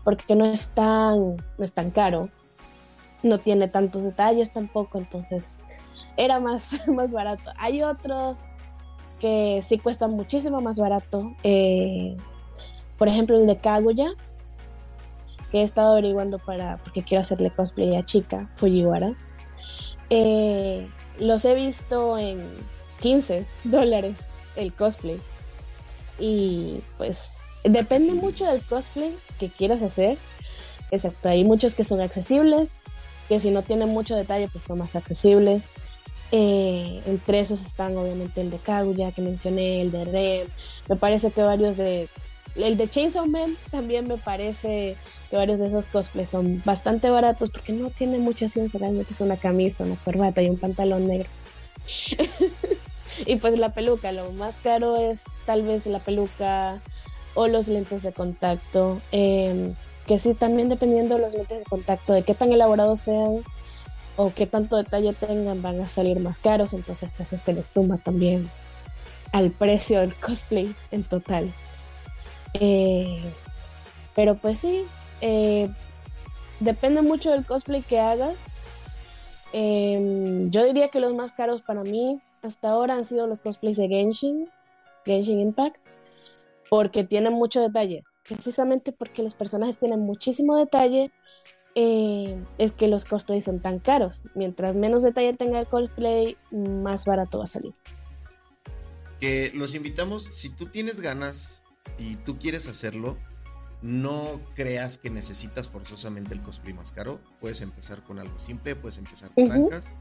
porque 0.04 0.36
no 0.36 0.46
es 0.46 0.72
tan, 0.72 1.38
no 1.58 1.66
es 1.66 1.74
tan 1.74 1.92
caro. 1.92 2.30
No 3.24 3.38
tiene 3.38 3.68
tantos 3.68 4.04
detalles 4.04 4.52
tampoco, 4.52 4.98
entonces 4.98 5.60
era 6.18 6.39
más, 6.39 6.88
más 6.88 7.14
barato. 7.14 7.52
Hay 7.58 7.84
otros 7.84 8.48
que 9.22 9.61
sí 9.63 9.78
cuestan 9.78 10.11
muchísimo 10.11 10.59
más 10.59 10.80
barato. 10.80 11.34
Eh, 11.43 12.17
por 12.97 13.07
ejemplo, 13.07 13.38
el 13.38 13.45
de 13.45 13.57
Kaguya, 13.57 14.09
que 15.51 15.59
he 15.59 15.63
estado 15.63 15.91
averiguando 15.91 16.39
para, 16.39 16.78
porque 16.78 17.03
quiero 17.03 17.22
hacerle 17.22 17.51
cosplay 17.51 17.95
a 17.95 18.03
Chica 18.03 18.49
Fujiwara. 18.57 19.13
Eh, 20.09 20.88
los 21.19 21.45
he 21.45 21.53
visto 21.53 22.17
en 22.17 22.41
15 22.99 23.45
dólares 23.63 24.28
el 24.55 24.74
cosplay. 24.74 25.19
Y 26.19 26.82
pues 26.97 27.43
depende 27.63 28.13
mucho 28.13 28.45
del 28.45 28.61
cosplay 28.61 29.15
que 29.39 29.49
quieras 29.49 29.84
hacer. 29.84 30.17
Exacto, 30.89 31.30
hay 31.30 31.43
muchos 31.43 31.76
que 31.76 31.84
son 31.84 32.01
accesibles, 32.01 32.82
que 33.30 33.39
si 33.39 33.51
no 33.51 33.61
tienen 33.61 33.89
mucho 33.89 34.15
detalle, 34.15 34.49
pues 34.51 34.63
son 34.63 34.80
más 34.80 34.95
accesibles. 34.95 35.72
Eh, 36.32 37.02
entre 37.08 37.42
esos 37.42 37.62
están 37.62 37.98
obviamente 37.98 38.40
el 38.40 38.52
de 38.52 38.58
Kaguya 38.58 39.12
que 39.12 39.22
mencioné, 39.22 39.82
el 39.82 39.92
de 39.92 40.06
Rem. 40.06 40.48
Me 40.88 40.96
parece 40.96 41.32
que 41.32 41.42
varios 41.42 41.78
de 41.78 42.08
el 42.56 42.78
de 42.78 42.90
Chainsaw 42.90 43.28
Man 43.28 43.56
también 43.70 44.08
me 44.08 44.18
parece 44.18 44.98
que 45.30 45.36
varios 45.36 45.60
de 45.60 45.68
esos 45.68 45.86
cosplays 45.86 46.30
son 46.30 46.62
bastante 46.66 47.10
baratos 47.10 47.50
porque 47.50 47.72
no 47.72 47.90
tiene 47.90 48.18
mucha 48.18 48.50
ciencia, 48.50 48.80
realmente 48.80 49.14
es 49.14 49.22
una 49.22 49.38
camisa, 49.38 49.86
una 49.86 49.96
corbata 49.96 50.42
y 50.42 50.50
un 50.50 50.58
pantalón 50.58 51.08
negro. 51.08 51.30
y 53.26 53.36
pues 53.38 53.58
la 53.58 53.74
peluca, 53.74 54.12
lo 54.12 54.32
más 54.32 54.58
caro 54.58 54.98
es 54.98 55.24
tal 55.46 55.64
vez 55.64 55.86
la 55.88 56.00
peluca 56.00 56.82
o 57.34 57.48
los 57.48 57.68
lentes 57.70 58.04
de 58.04 58.12
contacto, 58.12 59.00
em, 59.12 59.74
que 60.06 60.20
sí, 60.20 60.34
también 60.34 60.68
dependiendo 60.68 61.16
de 61.16 61.22
los 61.22 61.34
lentes 61.34 61.60
de 61.60 61.64
contacto, 61.64 62.14
de 62.14 62.24
qué 62.24 62.34
tan 62.34 62.52
elaborados 62.52 63.00
sean 63.00 63.44
o 64.22 64.34
qué 64.34 64.45
tanto 64.45 64.78
detalle 64.78 65.13
tengan, 65.13 65.61
van 65.61 65.80
a 65.82 65.89
salir 65.89 66.19
más 66.19 66.38
caros, 66.38 66.74
entonces 66.74 67.11
eso 67.19 67.38
se 67.38 67.53
le 67.53 67.63
suma 67.63 67.97
también 67.97 68.49
al 69.32 69.51
precio 69.51 69.99
del 69.99 70.13
cosplay 70.13 70.74
en 70.91 71.03
total. 71.03 71.51
Eh, 72.53 73.22
pero 74.15 74.36
pues 74.36 74.59
sí, 74.59 74.84
eh, 75.22 75.69
depende 76.59 77.01
mucho 77.01 77.32
del 77.32 77.45
cosplay 77.45 77.82
que 77.82 77.99
hagas. 77.99 78.45
Em, 79.53 80.49
yo 80.51 80.63
diría 80.65 80.89
que 80.89 80.99
los 80.99 81.13
más 81.13 81.32
caros 81.32 81.61
para 81.61 81.84
mí 81.84 82.22
hasta 82.41 82.69
ahora 82.69 82.95
han 82.95 83.05
sido 83.05 83.28
los 83.28 83.39
cosplays 83.39 83.78
de 83.78 83.88
Genshin, 83.88 84.49
Genshin 85.05 85.39
Impact, 85.39 85.78
porque 86.69 87.03
tienen 87.03 87.34
mucho 87.34 87.59
detalle. 87.61 88.03
Precisamente 88.28 88.91
porque 88.91 89.24
los 89.24 89.34
personajes 89.34 89.80
tienen 89.80 89.99
muchísimo 89.99 90.57
detalle, 90.57 91.11
eh, 91.76 92.41
es 92.57 92.72
que 92.72 92.88
los 92.88 93.05
cosplays 93.05 93.45
son 93.45 93.59
tan 93.59 93.80
caros. 93.80 94.24
Mientras 94.36 94.76
menos 94.76 95.03
detalle 95.03 95.34
tenga 95.34 95.59
el 95.59 95.67
cosplay, 95.67 96.38
más 96.51 97.05
barato 97.05 97.39
va 97.39 97.45
a 97.45 97.47
salir. 97.47 97.74
Que 99.19 99.51
los 99.53 99.76
invitamos, 99.76 100.24
si 100.24 100.49
tú 100.49 100.65
tienes 100.65 101.01
ganas 101.01 101.63
si 101.97 102.15
tú 102.15 102.38
quieres 102.38 102.67
hacerlo, 102.67 103.17
no 103.82 104.41
creas 104.55 104.97
que 104.97 105.09
necesitas 105.09 105.67
forzosamente 105.67 106.34
el 106.34 106.41
cosplay 106.41 106.74
más 106.74 106.91
caro. 106.91 107.19
Puedes 107.39 107.61
empezar 107.61 108.03
con 108.03 108.19
algo 108.19 108.38
simple, 108.38 108.76
puedes 108.76 108.97
empezar 108.97 109.32
con 109.34 109.49
blancas. 109.49 109.93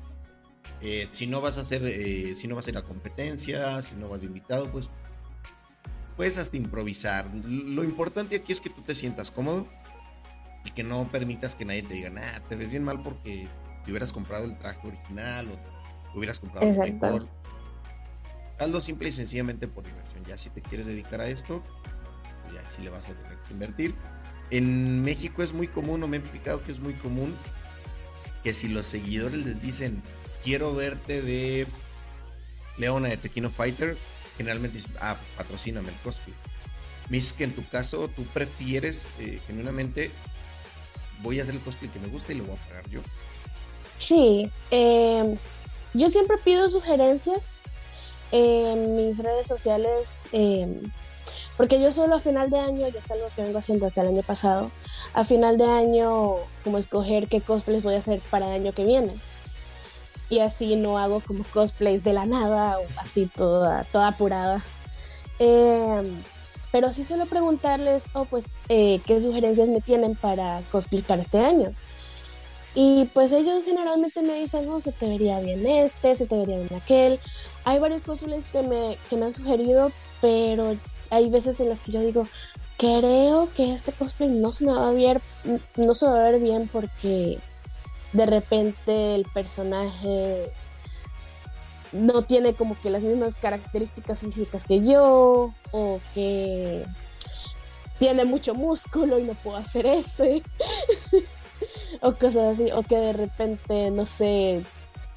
Eh, 0.82 1.08
si 1.10 1.26
no 1.26 1.40
vas 1.40 1.56
a 1.56 1.62
hacer, 1.62 1.82
eh, 1.84 2.34
si 2.36 2.46
no 2.46 2.56
vas 2.56 2.66
a 2.66 2.70
ir 2.70 2.78
a 2.78 2.82
competencia, 2.82 3.80
si 3.82 3.96
no 3.96 4.08
vas 4.08 4.20
de 4.20 4.26
invitado, 4.26 4.70
pues 4.70 4.90
puedes 6.16 6.36
hasta 6.36 6.56
improvisar. 6.56 7.26
Lo 7.34 7.82
importante 7.82 8.36
aquí 8.36 8.52
es 8.52 8.60
que 8.60 8.68
tú 8.70 8.82
te 8.82 8.94
sientas 8.94 9.30
cómodo 9.30 9.66
y 10.64 10.70
que 10.70 10.84
no 10.84 11.08
permitas 11.08 11.54
que 11.54 11.64
nadie 11.64 11.82
te 11.82 11.94
diga, 11.94 12.10
nah, 12.10 12.40
te 12.48 12.56
ves 12.56 12.70
bien 12.70 12.84
mal 12.84 13.02
porque 13.02 13.48
te 13.84 13.90
hubieras 13.90 14.12
comprado 14.12 14.44
el 14.44 14.58
traje 14.58 14.86
original 14.86 15.48
o 15.48 15.54
te 16.12 16.18
hubieras 16.18 16.40
comprado 16.40 16.68
el 16.68 16.92
mejor 16.92 17.26
hazlo 18.60 18.80
simple 18.80 19.08
y 19.08 19.12
sencillamente 19.12 19.66
por 19.66 19.84
diversión. 19.84 20.24
Ya 20.24 20.36
si 20.36 20.50
te 20.50 20.60
quieres 20.60 20.86
dedicar 20.86 21.20
a 21.20 21.28
esto, 21.28 21.62
pues 22.42 22.54
ya 22.54 22.68
si 22.68 22.82
le 22.82 22.90
vas 22.90 23.08
a 23.08 23.14
tener 23.14 23.36
que 23.38 23.52
invertir. 23.52 23.94
En 24.50 25.02
México 25.02 25.42
es 25.42 25.52
muy 25.52 25.66
común, 25.66 26.02
o 26.02 26.08
me 26.08 26.16
he 26.16 26.20
explicado 26.20 26.62
que 26.62 26.72
es 26.72 26.78
muy 26.78 26.94
común, 26.94 27.36
que 28.44 28.52
si 28.52 28.68
los 28.68 28.86
seguidores 28.86 29.44
les 29.44 29.60
dicen, 29.60 30.02
quiero 30.44 30.74
verte 30.74 31.22
de 31.22 31.66
Leona 32.76 33.08
de 33.08 33.16
Tequino 33.16 33.50
Fighter, 33.50 33.96
generalmente 34.36 34.78
dicen, 34.78 34.92
ah, 35.00 35.16
patrocíname 35.36 35.88
el 35.88 35.94
cosplay. 35.96 36.34
Me 37.08 37.16
dices 37.16 37.32
que 37.32 37.44
en 37.44 37.52
tu 37.52 37.66
caso 37.68 38.08
tú 38.08 38.24
prefieres 38.24 39.08
eh, 39.18 39.40
genuinamente, 39.46 40.10
voy 41.22 41.40
a 41.40 41.42
hacer 41.42 41.54
el 41.54 41.60
cosplay 41.60 41.90
que 41.90 41.98
me 41.98 42.08
gusta 42.08 42.32
y 42.32 42.36
lo 42.36 42.44
voy 42.44 42.56
a 42.56 42.68
pagar 42.68 42.88
yo. 42.88 43.00
Sí, 43.96 44.50
eh, 44.70 45.36
yo 45.94 46.08
siempre 46.08 46.38
pido 46.38 46.68
sugerencias 46.68 47.54
en 48.32 48.96
mis 48.96 49.18
redes 49.18 49.46
sociales, 49.46 50.24
em, 50.32 50.80
porque 51.56 51.80
yo 51.80 51.92
solo 51.92 52.16
a 52.16 52.20
final 52.20 52.48
de 52.48 52.58
año, 52.58 52.88
ya 52.88 53.00
es 53.00 53.10
algo 53.10 53.28
que 53.34 53.42
vengo 53.42 53.58
haciendo 53.58 53.86
hasta 53.86 54.02
el 54.02 54.08
año 54.08 54.22
pasado, 54.22 54.70
a 55.12 55.24
final 55.24 55.58
de 55.58 55.64
año 55.64 56.36
como 56.64 56.78
escoger 56.78 57.28
qué 57.28 57.40
cosplays 57.40 57.82
voy 57.82 57.94
a 57.94 57.98
hacer 57.98 58.20
para 58.30 58.46
el 58.46 58.52
año 58.52 58.72
que 58.72 58.84
viene. 58.84 59.12
Y 60.28 60.38
así 60.38 60.76
no 60.76 60.98
hago 60.98 61.20
como 61.20 61.42
cosplays 61.44 62.04
de 62.04 62.12
la 62.12 62.24
nada 62.24 62.78
o 62.78 62.84
así 63.00 63.26
toda, 63.26 63.84
toda 63.84 64.08
apurada. 64.08 64.64
Em, 65.40 66.22
pero 66.72 66.92
sí 66.92 67.04
suelo 67.04 67.26
preguntarles, 67.26 68.04
oh, 68.12 68.24
pues, 68.24 68.60
eh, 68.68 69.00
qué 69.06 69.20
sugerencias 69.20 69.68
me 69.68 69.80
tienen 69.80 70.14
para 70.14 70.62
cosplay 70.70 71.02
para 71.02 71.22
este 71.22 71.38
año. 71.38 71.72
Y 72.74 73.06
pues 73.06 73.32
ellos 73.32 73.64
generalmente 73.64 74.22
me 74.22 74.34
dicen, 74.34 74.66
no, 74.66 74.80
se 74.80 74.92
te 74.92 75.08
vería 75.08 75.40
bien 75.40 75.66
este, 75.66 76.14
se 76.14 76.26
te 76.26 76.36
vería 76.36 76.56
bien 76.56 76.74
aquel. 76.74 77.18
Hay 77.64 77.80
varios 77.80 78.02
cosplays 78.02 78.46
que 78.46 78.62
me, 78.62 78.96
que 79.08 79.16
me 79.16 79.26
han 79.26 79.32
sugerido, 79.32 79.90
pero 80.20 80.76
hay 81.10 81.28
veces 81.28 81.58
en 81.58 81.68
las 81.68 81.80
que 81.80 81.92
yo 81.92 82.00
digo, 82.00 82.28
creo 82.76 83.48
que 83.56 83.74
este 83.74 83.92
cosplay 83.92 84.28
no 84.28 84.52
se 84.52 84.64
me 84.64 84.72
va 84.72 84.88
a 84.88 84.92
ver, 84.92 85.20
no 85.76 85.94
se 85.96 86.06
va 86.06 86.20
a 86.20 86.30
ver 86.30 86.40
bien 86.40 86.68
porque 86.72 87.38
de 88.12 88.26
repente 88.26 89.16
el 89.16 89.24
personaje 89.34 90.52
no 91.92 92.22
tiene 92.22 92.54
como 92.54 92.80
que 92.80 92.90
las 92.90 93.02
mismas 93.02 93.34
características 93.34 94.20
físicas 94.20 94.64
que 94.64 94.84
yo 94.84 95.52
o 95.72 96.00
que 96.14 96.84
tiene 97.98 98.24
mucho 98.24 98.54
músculo 98.54 99.18
y 99.18 99.24
no 99.24 99.34
puedo 99.34 99.56
hacer 99.56 99.86
ese. 99.86 100.42
o 102.00 102.12
cosas 102.12 102.54
así, 102.54 102.70
o 102.72 102.82
que 102.82 102.96
de 102.96 103.12
repente, 103.12 103.90
no 103.90 104.06
sé, 104.06 104.62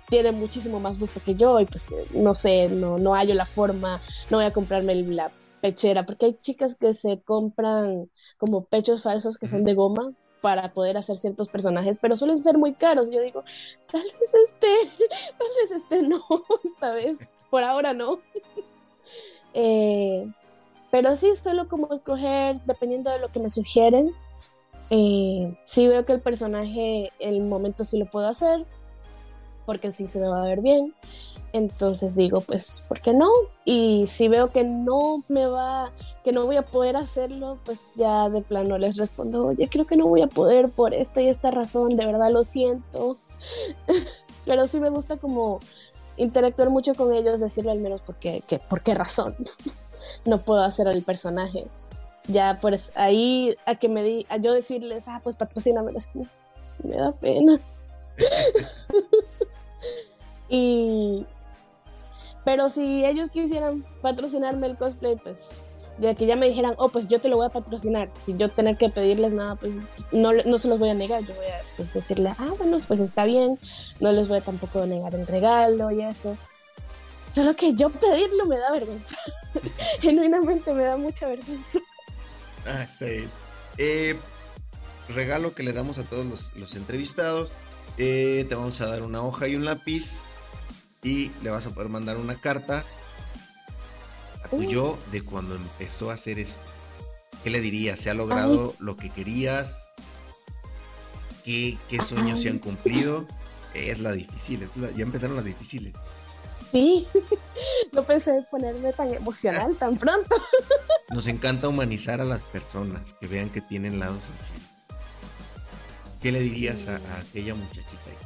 tiene 0.09 0.31
muchísimo 0.31 0.79
más 0.79 0.99
gusto 0.99 1.21
que 1.23 1.35
yo 1.35 1.59
y 1.59 1.65
pues 1.65 1.87
no 2.13 2.33
sé, 2.33 2.67
no, 2.69 2.97
no 2.97 3.13
hallo 3.13 3.33
la 3.33 3.45
forma, 3.45 4.01
no 4.29 4.37
voy 4.37 4.45
a 4.45 4.53
comprarme 4.53 4.95
la 4.95 5.31
pechera, 5.61 6.05
porque 6.05 6.25
hay 6.25 6.37
chicas 6.41 6.75
que 6.75 6.93
se 6.93 7.21
compran 7.21 8.09
como 8.37 8.65
pechos 8.65 9.01
falsos 9.01 9.37
que 9.37 9.47
son 9.47 9.63
de 9.63 9.73
goma 9.73 10.11
para 10.43 10.73
poder 10.73 10.97
hacer 10.97 11.15
ciertos 11.15 11.47
personajes, 11.47 11.99
pero 12.01 12.17
suelen 12.17 12.43
ser 12.43 12.57
muy 12.57 12.73
caros. 12.73 13.09
Yo 13.09 13.21
digo, 13.21 13.45
tal 13.89 14.01
vez 14.01 14.33
este, 14.33 14.67
tal 15.37 15.47
vez 15.61 15.71
este 15.71 16.01
no, 16.01 16.21
esta 16.65 16.91
vez, 16.91 17.17
por 17.49 17.63
ahora 17.63 17.93
no. 17.93 18.19
eh, 19.53 20.29
pero 20.91 21.15
sí, 21.15 21.33
suelo 21.37 21.69
como 21.69 21.93
escoger, 21.93 22.59
dependiendo 22.65 23.09
de 23.09 23.19
lo 23.19 23.31
que 23.31 23.39
me 23.39 23.49
sugieren, 23.49 24.11
eh, 24.89 25.57
sí 25.63 25.87
veo 25.87 26.05
que 26.05 26.11
el 26.11 26.19
personaje, 26.19 27.09
el 27.19 27.39
momento 27.39 27.85
sí 27.85 27.97
lo 27.97 28.05
puedo 28.05 28.27
hacer, 28.27 28.65
porque 29.65 29.93
sí 29.93 30.09
se 30.09 30.19
me 30.19 30.27
va 30.27 30.43
a 30.43 30.45
ver 30.45 30.59
bien. 30.59 30.93
Entonces 31.53 32.15
digo, 32.15 32.41
pues, 32.41 32.85
¿por 32.87 32.99
qué 33.01 33.13
no? 33.13 33.29
Y 33.63 34.05
si 34.07 34.27
veo 34.27 34.51
que 34.51 34.63
no 34.63 35.23
me 35.27 35.45
va, 35.45 35.91
que 36.23 36.31
no 36.31 36.45
voy 36.45 36.57
a 36.57 36.63
poder 36.63 36.97
hacerlo, 36.97 37.59
pues 37.63 37.91
ya 37.95 38.27
de 38.29 38.41
plano 38.41 38.77
les 38.77 38.97
respondo, 38.97 39.45
oye, 39.47 39.69
creo 39.69 39.85
que 39.85 39.95
no 39.95 40.07
voy 40.07 40.21
a 40.23 40.27
poder 40.27 40.69
por 40.69 40.93
esta 40.93 41.21
y 41.21 41.27
esta 41.27 41.51
razón, 41.51 41.95
de 41.95 42.05
verdad 42.05 42.31
lo 42.31 42.43
siento. 42.43 43.17
Pero 44.45 44.67
sí 44.67 44.79
me 44.79 44.89
gusta 44.89 45.17
como 45.17 45.59
interactuar 46.17 46.69
mucho 46.69 46.95
con 46.95 47.13
ellos, 47.13 47.39
decirle 47.39 47.71
al 47.71 47.79
menos 47.79 48.01
por 48.01 48.15
qué, 48.15 48.43
por 48.69 48.81
qué 48.81 48.93
razón 48.93 49.35
no 50.25 50.41
puedo 50.41 50.63
hacer 50.63 50.87
el 50.87 51.03
personaje 51.03 51.65
ya 52.27 52.57
pues 52.61 52.91
ahí 52.95 53.55
a 53.65 53.75
que 53.75 53.89
me 53.89 54.03
di, 54.03 54.25
a 54.29 54.37
yo 54.37 54.53
decirles, 54.53 55.05
ah, 55.07 55.19
pues 55.23 55.35
patrocíname, 55.35 55.91
me 56.83 56.95
da 56.95 57.11
pena. 57.13 57.59
y 60.49 61.25
Pero 62.45 62.69
si 62.69 63.05
ellos 63.05 63.29
quisieran 63.29 63.85
patrocinarme 64.01 64.67
el 64.67 64.77
cosplay, 64.77 65.15
pues 65.15 65.61
de 65.97 66.15
que 66.15 66.25
ya 66.25 66.35
me 66.35 66.49
dijeran, 66.49 66.73
oh, 66.77 66.89
pues 66.89 67.07
yo 67.07 67.19
te 67.19 67.29
lo 67.29 67.37
voy 67.37 67.45
a 67.45 67.49
patrocinar, 67.49 68.09
sin 68.17 68.37
yo 68.39 68.49
tener 68.49 68.77
que 68.77 68.89
pedirles 68.89 69.33
nada, 69.33 69.55
pues 69.55 69.75
no, 70.11 70.33
no 70.33 70.57
se 70.57 70.67
los 70.67 70.79
voy 70.79 70.89
a 70.89 70.93
negar, 70.93 71.21
yo 71.21 71.35
voy 71.35 71.45
a 71.45 71.61
pues, 71.77 71.93
decirle, 71.93 72.33
ah, 72.37 72.49
bueno, 72.57 72.81
pues 72.87 72.99
está 72.99 73.25
bien, 73.25 73.59
no 73.99 74.11
les 74.11 74.27
voy 74.27 74.39
a 74.39 74.41
tampoco 74.41 74.85
negar 74.85 75.13
el 75.15 75.27
regalo 75.27 75.91
y 75.91 76.01
eso. 76.01 76.35
Solo 77.33 77.55
que 77.55 77.73
yo 77.73 77.89
pedirlo 77.89 78.45
me 78.45 78.59
da 78.59 78.71
vergüenza. 78.71 79.17
Genuinamente 80.01 80.73
me 80.73 80.83
da 80.83 80.97
mucha 80.97 81.27
vergüenza. 81.27 81.79
Ah, 82.65 82.87
sí. 82.87 83.27
Eh, 83.77 84.15
regalo 85.09 85.55
que 85.55 85.63
le 85.63 85.73
damos 85.73 85.97
a 85.97 86.03
todos 86.03 86.51
los, 86.55 86.75
entrevistados. 86.75 87.51
Eh, 87.97 88.45
te 88.47 88.55
vamos 88.55 88.81
a 88.81 88.87
dar 88.87 89.01
una 89.01 89.23
hoja 89.23 89.47
y 89.47 89.55
un 89.55 89.65
lápiz. 89.65 90.25
Y 91.03 91.31
le 91.41 91.49
vas 91.49 91.65
a 91.65 91.71
poder 91.71 91.89
mandar 91.89 92.17
una 92.17 92.39
carta 92.39 92.85
a 94.43 94.47
tu 94.47 94.63
yo 94.63 94.97
de 95.11 95.21
cuando 95.21 95.55
empezó 95.55 96.11
a 96.11 96.13
hacer 96.13 96.39
esto. 96.39 96.63
¿Qué 97.43 97.49
le 97.49 97.59
dirías? 97.59 97.99
¿Se 97.99 98.09
ha 98.09 98.13
logrado 98.13 98.73
lo 98.79 98.95
que 98.95 99.09
querías? 99.09 99.91
¿Qué, 101.43 101.77
sueños 102.01 102.41
se 102.41 102.49
han 102.49 102.59
cumplido? 102.59 103.27
Es 103.73 103.99
la 103.99 104.13
difícil, 104.13 104.69
ya 104.95 105.03
empezaron 105.03 105.35
las 105.35 105.45
difíciles. 105.45 105.93
Sí, 106.71 107.07
no 107.91 108.03
pensé 108.03 108.45
ponerme 108.49 108.93
tan 108.93 109.13
emocional 109.13 109.75
tan 109.79 109.97
pronto. 109.97 110.35
Nos 111.09 111.27
encanta 111.27 111.67
humanizar 111.67 112.21
a 112.21 112.25
las 112.25 112.41
personas, 112.43 113.13
que 113.19 113.27
vean 113.27 113.49
que 113.49 113.61
tienen 113.61 113.99
lados 113.99 114.23
sensibles. 114.25 114.69
¿Qué 116.21 116.31
le 116.31 116.39
dirías 116.39 116.87
a, 116.87 116.95
aquella 117.19 117.53
muchachita 117.53 118.09
de 118.09 118.15
15 118.15 118.22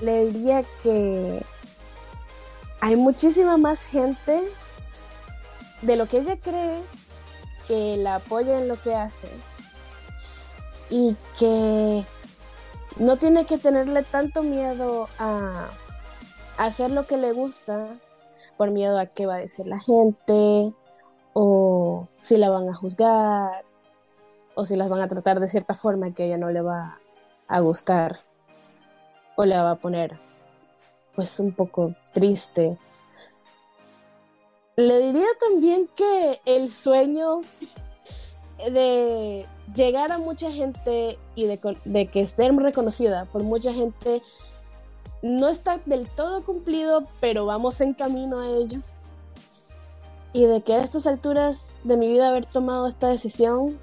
Le 0.00 0.26
diría 0.26 0.64
que 0.82 1.44
hay 2.80 2.96
muchísima 2.96 3.56
más 3.56 3.84
gente 3.84 4.48
de 5.82 5.96
lo 5.96 6.06
que 6.06 6.18
ella 6.18 6.36
cree 6.36 6.80
que 7.66 7.96
la 7.96 8.16
apoya 8.16 8.58
en 8.58 8.68
lo 8.68 8.80
que 8.80 8.94
hace 8.94 9.28
y 10.90 11.16
que 11.38 12.04
no 12.98 13.16
tiene 13.16 13.46
que 13.46 13.58
tenerle 13.58 14.02
tanto 14.02 14.42
miedo 14.42 15.08
a, 15.18 15.68
hacer 16.58 16.90
lo 16.90 17.06
que 17.06 17.16
le 17.16 17.32
gusta 17.32 17.88
por 18.56 18.70
miedo 18.70 18.98
a 18.98 19.06
qué 19.06 19.26
va 19.26 19.34
a 19.34 19.38
decir 19.38 19.66
la 19.66 19.80
gente 19.80 20.72
o 21.32 22.06
si 22.20 22.36
la 22.36 22.50
van 22.50 22.68
a 22.68 22.74
juzgar 22.74 23.64
o 24.54 24.64
si 24.64 24.76
las 24.76 24.88
van 24.88 25.00
a 25.00 25.08
tratar 25.08 25.40
de 25.40 25.48
cierta 25.48 25.74
forma 25.74 26.14
que 26.14 26.26
ella 26.26 26.38
no 26.38 26.50
le 26.50 26.60
va 26.60 27.00
a 27.48 27.60
gustar 27.60 28.20
o 29.36 29.44
le 29.44 29.56
va 29.56 29.72
a 29.72 29.76
poner 29.76 30.16
pues 31.14 31.38
un 31.40 31.52
poco 31.52 31.94
triste. 32.12 32.76
Le 34.76 34.98
diría 34.98 35.28
también 35.38 35.88
que 35.94 36.40
el 36.44 36.70
sueño 36.70 37.42
de 38.70 39.46
llegar 39.74 40.12
a 40.12 40.18
mucha 40.18 40.50
gente 40.50 41.18
y 41.34 41.46
de, 41.46 41.58
que 42.06 42.20
esté 42.20 42.50
reconocida 42.50 43.26
por 43.26 43.42
mucha 43.42 43.72
gente 43.72 44.22
no 45.22 45.48
está 45.48 45.80
del 45.86 46.08
todo 46.08 46.44
cumplido, 46.44 47.04
pero 47.20 47.46
vamos 47.46 47.80
en 47.80 47.94
camino 47.94 48.40
a 48.40 48.48
ello. 48.48 48.80
Y 50.32 50.44
de 50.44 50.62
que 50.62 50.74
a 50.74 50.82
estas 50.82 51.06
alturas 51.06 51.80
de 51.84 51.96
mi 51.96 52.10
vida 52.10 52.28
haber 52.28 52.44
tomado 52.44 52.86
esta 52.86 53.08
decisión 53.08 53.78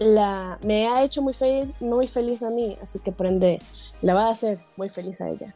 la, 0.00 0.58
me 0.64 0.88
ha 0.88 1.04
hecho 1.04 1.22
muy 1.22 1.34
feliz, 1.34 1.70
muy 1.78 2.08
feliz 2.08 2.42
a 2.42 2.50
mí, 2.50 2.76
así 2.82 2.98
que 2.98 3.12
por 3.12 3.26
ende 3.26 3.60
la 4.02 4.14
va 4.14 4.26
a 4.26 4.30
hacer 4.30 4.58
muy 4.76 4.88
feliz 4.88 5.20
a 5.20 5.28
ella. 5.28 5.54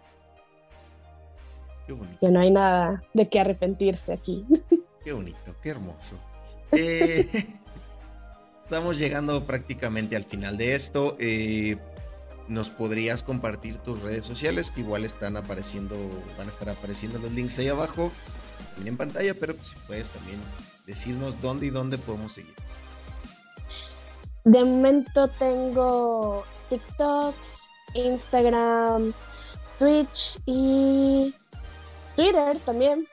Que 2.20 2.28
no 2.28 2.40
hay 2.40 2.50
nada 2.50 3.02
de 3.12 3.28
qué 3.28 3.40
arrepentirse 3.40 4.12
aquí. 4.12 4.46
Qué 5.04 5.12
bonito, 5.12 5.54
qué 5.62 5.68
hermoso. 5.68 6.16
Eh, 6.72 7.46
Estamos 8.62 8.98
llegando 8.98 9.44
prácticamente 9.44 10.16
al 10.16 10.24
final 10.24 10.56
de 10.56 10.74
esto. 10.74 11.18
Eh, 11.20 11.76
nos 12.48 12.70
podrías 12.70 13.22
compartir 13.22 13.76
tus 13.80 14.02
redes 14.02 14.24
sociales 14.24 14.70
que 14.70 14.80
igual 14.80 15.04
están 15.04 15.36
apareciendo, 15.36 15.94
van 16.38 16.46
a 16.46 16.50
estar 16.50 16.70
apareciendo 16.70 17.18
los 17.18 17.30
links 17.32 17.58
ahí 17.58 17.68
abajo, 17.68 18.10
en 18.82 18.96
pantalla, 18.96 19.34
pero 19.34 19.54
pues 19.54 19.68
si 19.68 19.76
puedes 19.86 20.08
también 20.08 20.38
decirnos 20.86 21.38
dónde 21.42 21.66
y 21.66 21.70
dónde 21.70 21.98
podemos 21.98 22.32
seguir. 22.32 22.54
De 24.44 24.64
momento 24.64 25.28
tengo 25.28 26.44
TikTok, 26.68 27.34
Instagram, 27.94 29.14
Twitch 29.78 30.38
y 30.46 31.34
Twitter 32.14 32.58
también. 32.64 33.06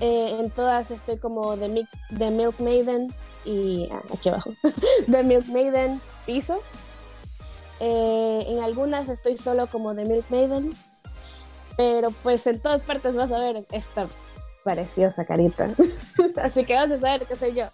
Eh, 0.00 0.38
en 0.40 0.50
todas 0.50 0.90
estoy 0.90 1.18
como 1.18 1.56
de 1.56 1.68
Milk 2.30 2.60
Maiden 2.60 3.12
y 3.44 3.88
ah, 3.90 4.02
aquí 4.14 4.28
abajo, 4.28 4.52
de 5.06 5.22
Milk 5.24 5.46
Maiden 5.46 6.00
piso. 6.24 6.62
Eh, 7.80 8.44
en 8.46 8.62
algunas 8.62 9.08
estoy 9.08 9.36
solo 9.36 9.66
como 9.66 9.94
de 9.94 10.04
Milk 10.04 10.24
Maiden, 10.28 10.74
pero 11.76 12.10
pues 12.22 12.46
en 12.46 12.60
todas 12.60 12.84
partes 12.84 13.16
vas 13.16 13.32
a 13.32 13.38
ver 13.38 13.66
esta 13.72 14.06
preciosa 14.64 15.24
carita. 15.24 15.70
Así 16.42 16.64
que 16.64 16.74
vas 16.74 16.90
a 16.90 17.00
saber 17.00 17.26
que 17.26 17.36
soy 17.36 17.54
yo. 17.54 17.66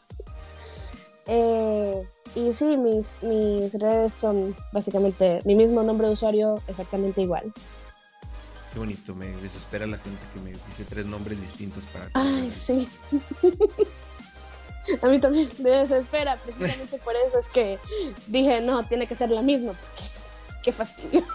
Eh, 1.27 2.07
y 2.35 2.53
sí, 2.53 2.77
mis, 2.77 3.17
mis 3.23 3.75
redes 3.75 4.15
son 4.15 4.55
básicamente 4.73 5.41
mi 5.45 5.55
mismo 5.55 5.83
nombre 5.83 6.07
de 6.07 6.13
usuario, 6.13 6.63
exactamente 6.69 7.23
igual. 7.23 7.53
Qué 8.73 8.79
bonito, 8.79 9.15
me 9.15 9.27
desespera 9.27 9.87
la 9.87 9.99
gente 9.99 10.21
que 10.35 10.41
me 10.41 10.51
dice 10.51 10.85
tres 10.89 11.07
nombres 11.07 11.41
distintos 11.41 11.87
para... 11.87 12.11
Ay, 12.15 12.51
sí. 12.53 12.89
A 15.03 15.09
mí 15.09 15.19
también 15.19 15.49
me 15.59 15.71
desespera, 15.71 16.37
precisamente 16.37 16.99
por 16.99 17.15
eso 17.17 17.39
es 17.41 17.49
que 17.49 17.79
dije, 18.29 18.61
no, 18.61 18.85
tiene 18.85 19.09
que 19.09 19.17
ser 19.17 19.31
la 19.31 19.43
misma, 19.43 19.73
porque 19.73 20.11
qué 20.63 20.73
fastidio. 20.73 21.25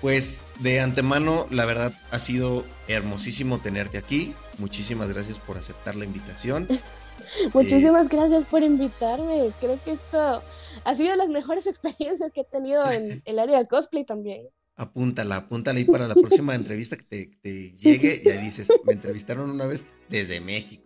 Pues 0.00 0.44
de 0.58 0.80
antemano, 0.80 1.46
la 1.50 1.64
verdad 1.64 1.90
ha 2.10 2.18
sido 2.18 2.62
hermosísimo 2.88 3.60
tenerte 3.60 3.96
aquí. 3.96 4.34
Muchísimas 4.58 5.08
gracias 5.08 5.38
por 5.38 5.56
aceptar 5.56 5.96
la 5.96 6.04
invitación. 6.04 6.68
Muchísimas 7.54 8.06
eh, 8.06 8.10
gracias 8.12 8.44
por 8.44 8.62
invitarme. 8.62 9.50
Creo 9.60 9.78
que 9.84 9.92
esto 9.92 10.42
ha 10.84 10.94
sido 10.94 11.14
las 11.16 11.28
mejores 11.28 11.66
experiencias 11.68 12.32
que 12.32 12.42
he 12.42 12.44
tenido 12.44 12.84
en 12.90 13.22
el 13.24 13.38
área 13.38 13.58
de 13.58 13.66
cosplay 13.66 14.04
también. 14.04 14.48
Apúntala, 14.76 15.36
apúntala 15.36 15.78
ahí 15.78 15.84
para 15.84 16.08
la 16.08 16.14
próxima 16.14 16.54
entrevista 16.54 16.96
que 16.96 17.04
te, 17.04 17.30
te 17.42 17.70
llegue 17.76 18.20
y 18.24 18.28
ahí 18.28 18.44
dices, 18.44 18.68
me 18.84 18.94
entrevistaron 18.94 19.50
una 19.50 19.66
vez 19.66 19.84
desde 20.08 20.40
México. 20.40 20.84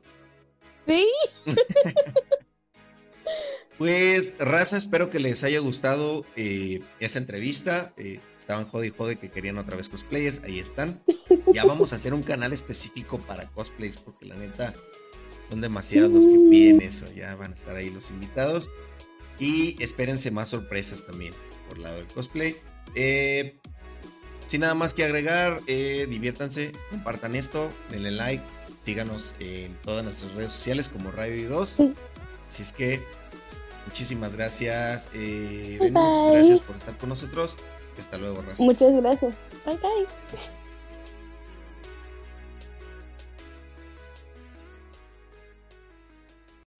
Sí. 0.86 1.06
pues, 3.78 4.34
raza, 4.38 4.76
espero 4.76 5.10
que 5.10 5.20
les 5.20 5.44
haya 5.44 5.60
gustado 5.60 6.24
eh, 6.36 6.80
esta 7.00 7.18
entrevista. 7.18 7.92
Eh, 7.96 8.20
estaban 8.38 8.64
jode 8.64 8.86
y 8.86 8.90
jode 8.90 9.16
que 9.16 9.30
querían 9.30 9.58
otra 9.58 9.76
vez 9.76 9.90
cosplayers. 9.90 10.42
Ahí 10.44 10.58
están. 10.58 11.02
Ya 11.52 11.64
vamos 11.64 11.92
a 11.92 11.96
hacer 11.96 12.14
un 12.14 12.22
canal 12.22 12.54
específico 12.54 13.18
para 13.18 13.50
cosplays, 13.50 13.98
porque 13.98 14.24
la 14.24 14.36
neta 14.36 14.74
son 15.48 15.60
demasiados 15.60 16.10
los 16.10 16.26
que 16.26 16.38
piden 16.50 16.82
eso. 16.82 17.06
Ya 17.14 17.34
van 17.36 17.52
a 17.52 17.54
estar 17.54 17.74
ahí 17.76 17.90
los 17.90 18.10
invitados. 18.10 18.70
Y 19.38 19.82
espérense 19.82 20.30
más 20.30 20.48
sorpresas 20.48 21.06
también 21.06 21.32
por 21.68 21.78
lado 21.78 21.96
del 21.96 22.06
cosplay. 22.06 22.56
Eh, 22.94 23.56
sin 24.46 24.62
nada 24.62 24.74
más 24.74 24.94
que 24.94 25.04
agregar, 25.04 25.60
diviértanse, 25.66 26.72
compartan 26.90 27.36
esto, 27.36 27.70
denle 27.90 28.10
like, 28.10 28.42
síganos 28.84 29.34
en 29.40 29.74
todas 29.82 30.02
nuestras 30.02 30.32
redes 30.34 30.52
sociales 30.52 30.88
como 30.88 31.10
Radio 31.10 31.50
2. 31.50 31.80
Así 32.48 32.62
es 32.62 32.72
que 32.72 33.02
muchísimas 33.86 34.36
gracias, 34.36 35.10
eh, 35.12 35.78
gracias 35.92 36.60
por 36.60 36.76
estar 36.76 36.96
con 36.96 37.10
nosotros. 37.10 37.58
Hasta 37.98 38.16
luego, 38.16 38.44
Muchas 38.60 38.94
gracias. 38.94 39.34
Bye 39.66 39.76
bye. 39.76 40.57